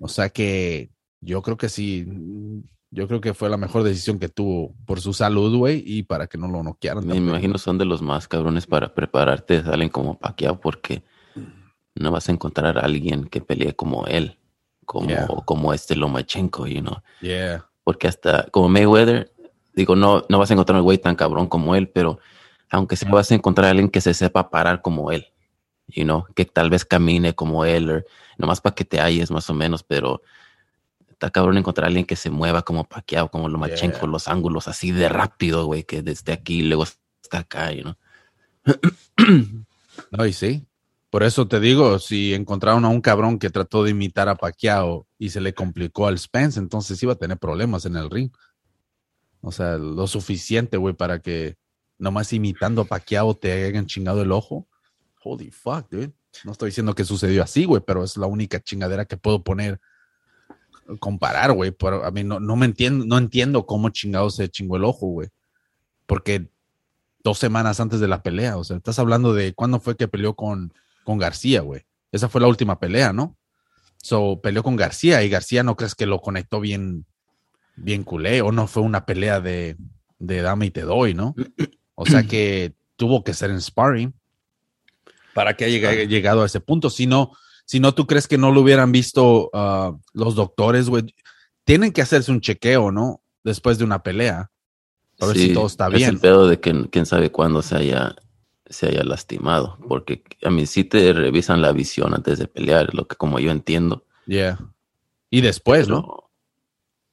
O 0.00 0.08
sea 0.08 0.28
que 0.28 0.90
yo 1.20 1.40
creo 1.42 1.56
que 1.56 1.68
sí, 1.68 2.04
yo 2.90 3.06
creo 3.08 3.20
que 3.20 3.32
fue 3.32 3.48
la 3.48 3.56
mejor 3.56 3.84
decisión 3.84 4.18
que 4.18 4.28
tuvo 4.28 4.74
por 4.86 5.00
su 5.00 5.12
salud, 5.12 5.56
güey, 5.56 5.82
y 5.86 6.02
para 6.02 6.26
que 6.26 6.36
no 6.36 6.48
lo 6.48 6.62
noquearan. 6.64 7.06
Me 7.06 7.16
imagino 7.16 7.56
son 7.58 7.78
de 7.78 7.84
los 7.84 8.02
más 8.02 8.26
cabrones 8.26 8.66
para 8.66 8.92
prepararte, 8.92 9.62
salen 9.62 9.88
como 9.88 10.18
Pacquiao 10.18 10.60
porque 10.60 11.04
no 11.94 12.10
vas 12.10 12.28
a 12.28 12.32
encontrar 12.32 12.76
a 12.78 12.80
alguien 12.82 13.26
que 13.26 13.40
pelee 13.40 13.74
como 13.74 14.06
él, 14.06 14.36
como, 14.84 15.08
Yeah. 15.08 15.28
como 15.44 15.72
este 15.72 15.94
Lomachenko, 15.94 16.66
you 16.66 16.80
know. 16.80 16.96
Yeah, 17.20 17.66
Porque 17.84 18.08
hasta 18.08 18.48
como 18.50 18.68
Mayweather, 18.68 19.32
digo, 19.74 19.94
no, 19.94 20.24
no 20.28 20.38
vas 20.40 20.50
a 20.50 20.54
encontrar 20.54 20.78
un 20.78 20.84
güey 20.84 20.98
tan 20.98 21.14
cabrón 21.14 21.46
como 21.46 21.76
él, 21.76 21.88
pero 21.88 22.18
aunque 22.74 22.96
sea 22.96 23.10
vas 23.10 23.30
a 23.30 23.34
encontrar 23.34 23.68
a 23.68 23.70
alguien 23.70 23.88
que 23.88 24.00
se 24.00 24.14
sepa 24.14 24.50
parar 24.50 24.82
como 24.82 25.12
él, 25.12 25.26
you 25.86 26.04
know, 26.04 26.24
que 26.34 26.44
tal 26.44 26.70
vez 26.70 26.84
camine 26.84 27.34
como 27.34 27.64
él, 27.64 27.90
o 27.90 28.02
nomás 28.36 28.60
para 28.60 28.74
que 28.74 28.84
te 28.84 29.00
halles 29.00 29.30
más 29.30 29.48
o 29.48 29.54
menos, 29.54 29.82
pero 29.84 30.22
está 31.08 31.30
cabrón 31.30 31.56
encontrar 31.56 31.84
a 31.84 31.88
alguien 31.88 32.04
que 32.04 32.16
se 32.16 32.30
mueva 32.30 32.62
como 32.62 32.84
Pacquiao, 32.84 33.30
como 33.30 33.48
Lomachenko, 33.48 33.98
Yeah. 34.00 34.08
los 34.08 34.28
ángulos 34.28 34.66
así 34.66 34.90
de 34.90 35.08
rápido, 35.08 35.66
güey, 35.66 35.84
que 35.84 36.02
desde 36.02 36.32
aquí 36.32 36.62
luego 36.62 36.84
está 37.22 37.38
acá, 37.38 37.72
you 37.72 37.82
know. 37.82 37.94
no, 40.10 40.26
y 40.26 40.32
sí. 40.32 40.66
Por 41.10 41.22
eso 41.22 41.46
te 41.46 41.60
digo, 41.60 42.00
si 42.00 42.34
encontraron 42.34 42.84
a 42.84 42.88
un 42.88 43.00
cabrón 43.00 43.38
que 43.38 43.50
trató 43.50 43.84
de 43.84 43.90
imitar 43.92 44.28
a 44.28 44.34
Pacquiao 44.34 45.06
y 45.16 45.30
se 45.30 45.40
le 45.40 45.54
complicó 45.54 46.08
al 46.08 46.18
Spence, 46.18 46.58
entonces 46.58 47.00
iba 47.04 47.12
a 47.12 47.16
tener 47.16 47.38
problemas 47.38 47.86
en 47.86 47.94
el 47.94 48.10
ring. 48.10 48.32
O 49.40 49.52
sea, 49.52 49.76
lo 49.78 50.08
suficiente, 50.08 50.76
güey, 50.76 50.94
para 50.94 51.20
que 51.20 51.56
nomás 51.98 52.32
imitando 52.32 52.82
a 52.82 52.84
Pacquiao 52.84 53.34
te 53.34 53.52
hayan 53.64 53.86
chingado 53.86 54.22
el 54.22 54.32
ojo. 54.32 54.66
Holy 55.22 55.50
fuck, 55.50 55.88
dude. 55.90 56.12
No 56.44 56.52
estoy 56.52 56.70
diciendo 56.70 56.94
que 56.94 57.04
sucedió 57.04 57.42
así, 57.42 57.64
güey, 57.64 57.82
pero 57.86 58.02
es 58.02 58.16
la 58.16 58.26
única 58.26 58.60
chingadera 58.60 59.04
que 59.04 59.16
puedo 59.16 59.42
poner, 59.42 59.80
comparar, 60.98 61.52
güey. 61.52 61.70
Pero 61.70 62.04
a 62.04 62.10
mí 62.10 62.24
no, 62.24 62.40
no 62.40 62.56
me 62.56 62.66
entiendo, 62.66 63.04
no 63.06 63.18
entiendo 63.18 63.66
cómo 63.66 63.90
chingado 63.90 64.30
se 64.30 64.48
chingó 64.48 64.76
el 64.76 64.84
ojo, 64.84 65.06
güey. 65.06 65.28
Porque 66.06 66.50
dos 67.22 67.38
semanas 67.38 67.80
antes 67.80 68.00
de 68.00 68.08
la 68.08 68.22
pelea, 68.22 68.58
o 68.58 68.64
sea, 68.64 68.76
estás 68.76 68.98
hablando 68.98 69.32
de 69.32 69.54
cuándo 69.54 69.80
fue 69.80 69.96
que 69.96 70.08
peleó 70.08 70.34
con, 70.34 70.72
con 71.04 71.18
García, 71.18 71.62
güey. 71.62 71.82
Esa 72.12 72.28
fue 72.28 72.40
la 72.40 72.48
última 72.48 72.78
pelea, 72.78 73.12
¿no? 73.12 73.36
So, 73.96 74.40
peleó 74.42 74.62
con 74.62 74.76
García 74.76 75.22
y 75.22 75.30
García 75.30 75.62
no 75.62 75.76
crees 75.76 75.94
que 75.94 76.04
lo 76.04 76.20
conectó 76.20 76.60
bien, 76.60 77.06
bien 77.76 78.04
culé, 78.04 78.42
o 78.42 78.52
no 78.52 78.66
fue 78.66 78.82
una 78.82 79.06
pelea 79.06 79.40
de, 79.40 79.76
de 80.18 80.42
dame 80.42 80.66
y 80.66 80.70
te 80.70 80.82
doy, 80.82 81.14
¿no? 81.14 81.34
O 81.94 82.06
sea 82.06 82.22
que 82.26 82.74
tuvo 82.96 83.24
que 83.24 83.34
ser 83.34 83.50
en 83.50 83.60
sparring 83.60 84.14
para 85.34 85.56
que 85.56 85.64
haya 85.64 85.92
lleg- 85.92 86.08
llegado 86.08 86.42
a 86.42 86.46
ese 86.46 86.60
punto. 86.60 86.90
Si 86.90 87.06
no, 87.06 87.32
si 87.64 87.80
no, 87.80 87.94
tú 87.94 88.06
crees 88.06 88.28
que 88.28 88.38
no 88.38 88.52
lo 88.52 88.60
hubieran 88.60 88.92
visto 88.92 89.50
ah, 89.52 89.96
los 90.12 90.34
doctores, 90.34 90.88
güey. 90.88 91.14
Tienen 91.64 91.92
que 91.92 92.02
hacerse 92.02 92.30
un 92.30 92.40
chequeo, 92.40 92.92
¿no? 92.92 93.22
Después 93.42 93.78
de 93.78 93.84
una 93.84 94.02
pelea. 94.02 94.50
A 95.20 95.26
ver 95.26 95.36
si 95.36 95.52
todo 95.52 95.66
está 95.66 95.86
Es 95.88 95.94
bien. 95.94 96.10
el 96.10 96.18
pedo 96.20 96.46
de 96.46 96.60
que 96.60 96.88
quién 96.90 97.06
sabe 97.06 97.30
cuándo 97.30 97.62
se 97.62 97.76
haya, 97.76 98.16
se 98.66 98.88
haya 98.88 99.02
lastimado, 99.04 99.78
porque 99.88 100.22
a 100.42 100.50
mí 100.50 100.66
sí 100.66 100.84
te 100.84 101.12
revisan 101.12 101.62
la 101.62 101.72
visión 101.72 102.14
antes 102.14 102.38
de 102.38 102.48
pelear, 102.48 102.92
lo 102.94 103.06
que 103.06 103.16
como 103.16 103.38
yo 103.38 103.50
entiendo. 103.50 104.04
Yeah. 104.26 104.58
Y 105.30 105.40
después, 105.40 105.88
¿no? 105.88 106.30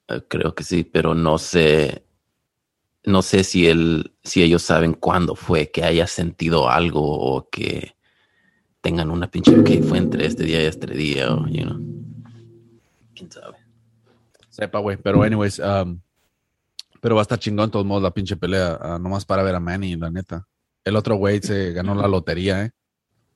Pero, 0.08 0.20
eh, 0.20 0.26
creo 0.28 0.56
que 0.56 0.64
sí, 0.64 0.84
pero 0.84 1.14
no 1.16 1.38
sé, 1.38 2.04
no 3.04 3.22
sé 3.22 3.44
si 3.44 3.68
él, 3.68 4.14
si 4.24 4.44
ellos 4.44 4.62
saben 4.62 4.94
cuándo 4.94 5.36
fue 5.36 5.72
que 5.72 5.84
haya 5.84 6.08
sentido 6.08 6.70
algo 6.70 7.02
o 7.02 7.50
que 7.50 7.96
tengan 8.82 9.10
una 9.10 9.30
pinche 9.30 9.64
que 9.64 9.82
fue 9.82 9.98
entre 9.98 10.26
este 10.26 10.44
día 10.44 10.62
y 10.64 10.66
este 10.66 10.88
día, 10.88 11.34
o 11.34 11.48
you 11.48 11.64
know. 11.64 11.80
Quién 13.16 13.32
sabe. 13.32 13.58
Sepa, 14.50 14.80
güey. 14.80 14.98
Pero, 14.98 15.24
anyways, 15.24 15.60
um, 15.60 16.00
pero 17.00 17.16
va 17.16 17.22
a 17.22 17.24
estar 17.24 17.40
chingón 17.40 17.68
de 17.68 17.72
todos 17.72 17.86
modos 17.86 18.04
la 18.04 18.12
pinche 18.12 18.36
pelea, 18.36 18.78
ah, 18.82 19.00
nomás 19.00 19.26
para 19.26 19.44
ver 19.44 19.56
a 19.56 19.60
Manny, 19.60 19.96
la 19.96 20.10
neta. 20.10 20.48
El 20.84 20.96
otro 20.96 21.16
güey 21.16 21.42
se 21.42 21.74
ganó 21.74 21.96
la 21.96 22.08
lotería, 22.08 22.66
¿eh? 22.66 22.72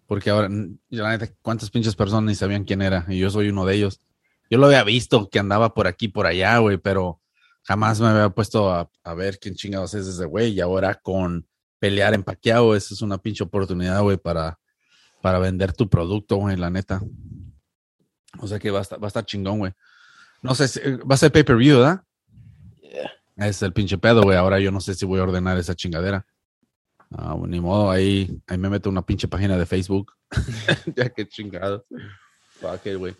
Porque 0.07 0.29
ahora, 0.29 0.49
la 0.89 1.09
neta, 1.09 1.31
¿cuántas 1.41 1.71
pinches 1.71 1.95
personas 1.95 2.25
ni 2.25 2.35
sabían 2.35 2.63
quién 2.63 2.81
era? 2.81 3.05
Y 3.07 3.19
yo 3.19 3.29
soy 3.29 3.49
uno 3.49 3.65
de 3.65 3.75
ellos. 3.75 4.01
Yo 4.49 4.59
lo 4.59 4.67
había 4.67 4.83
visto 4.83 5.29
que 5.29 5.39
andaba 5.39 5.73
por 5.73 5.87
aquí, 5.87 6.07
por 6.07 6.27
allá, 6.27 6.57
güey, 6.59 6.77
pero 6.77 7.21
jamás 7.65 7.99
me 7.99 8.07
había 8.07 8.29
puesto 8.29 8.71
a, 8.71 8.89
a 9.03 9.13
ver 9.13 9.39
quién 9.39 9.55
chingados 9.55 9.93
es 9.93 10.07
ese 10.07 10.25
güey. 10.25 10.53
Y 10.53 10.61
ahora 10.61 10.95
con 10.95 11.47
pelear 11.79 12.13
en 12.13 12.23
Paquiao, 12.23 12.75
esa 12.75 12.93
es 12.93 13.01
una 13.01 13.17
pinche 13.17 13.43
oportunidad, 13.43 14.01
güey, 14.01 14.17
para, 14.17 14.59
para 15.21 15.39
vender 15.39 15.73
tu 15.73 15.89
producto, 15.89 16.37
güey, 16.37 16.55
la 16.55 16.69
neta. 16.69 17.01
O 18.39 18.47
sea 18.47 18.59
que 18.59 18.71
va 18.71 18.79
a 18.79 18.81
estar, 18.81 19.01
va 19.01 19.07
a 19.07 19.09
estar 19.09 19.25
chingón, 19.25 19.59
güey. 19.59 19.73
No 20.41 20.53
sé, 20.55 20.67
si- 20.67 20.79
va 20.79 21.15
a 21.15 21.17
ser 21.17 21.31
pay-per-view, 21.31 21.79
¿verdad? 21.79 22.03
Yeah. 22.81 23.11
Es 23.47 23.61
el 23.61 23.73
pinche 23.73 23.97
pedo, 23.97 24.23
güey. 24.23 24.37
Ahora 24.37 24.59
yo 24.59 24.71
no 24.71 24.79
sé 24.79 24.93
si 24.93 25.05
voy 25.05 25.19
a 25.19 25.23
ordenar 25.23 25.57
esa 25.57 25.75
chingadera. 25.75 26.25
Ah, 27.11 27.35
ni 27.47 27.59
modo, 27.59 27.91
ahí, 27.91 28.41
ahí 28.47 28.57
me 28.57 28.69
meto 28.69 28.89
una 28.89 29.05
pinche 29.05 29.27
página 29.27 29.57
de 29.57 29.65
Facebook. 29.65 30.13
ya 30.95 31.09
que 31.09 31.27
chingado. 31.27 31.85
Fuck 32.59 32.85
it, 32.85 33.15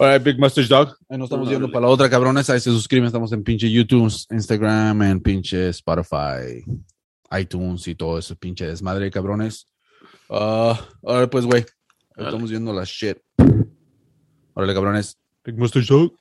güey. 0.00 0.10
Alright, 0.10 0.24
Big 0.24 0.38
Mustache 0.38 0.68
Dog. 0.68 0.96
Ahí 1.08 1.18
nos 1.18 1.26
estamos 1.26 1.48
yendo 1.48 1.70
para 1.70 1.86
la 1.86 1.92
otra, 1.92 2.08
cabrones. 2.08 2.48
Ahí 2.50 2.60
se 2.60 2.70
suscriben. 2.70 3.06
Estamos 3.06 3.32
en 3.32 3.42
pinche 3.42 3.70
YouTube, 3.70 4.12
Instagram, 4.30 5.02
en 5.02 5.20
pinche 5.20 5.68
Spotify, 5.68 6.64
iTunes 7.38 7.86
y 7.86 7.94
todo 7.94 8.18
ese 8.18 8.34
pinche 8.36 8.66
desmadre, 8.66 9.10
cabrones. 9.10 9.66
Ah, 10.28 10.78
ahora 11.02 11.28
pues, 11.28 11.44
güey. 11.44 11.64
Estamos 12.16 12.50
viendo 12.50 12.72
la 12.72 12.84
shit. 12.84 13.18
Órale, 14.54 14.74
cabrones. 14.74 15.18
Big 15.44 15.56
Mustache 15.56 15.86
Dog. 15.86 16.12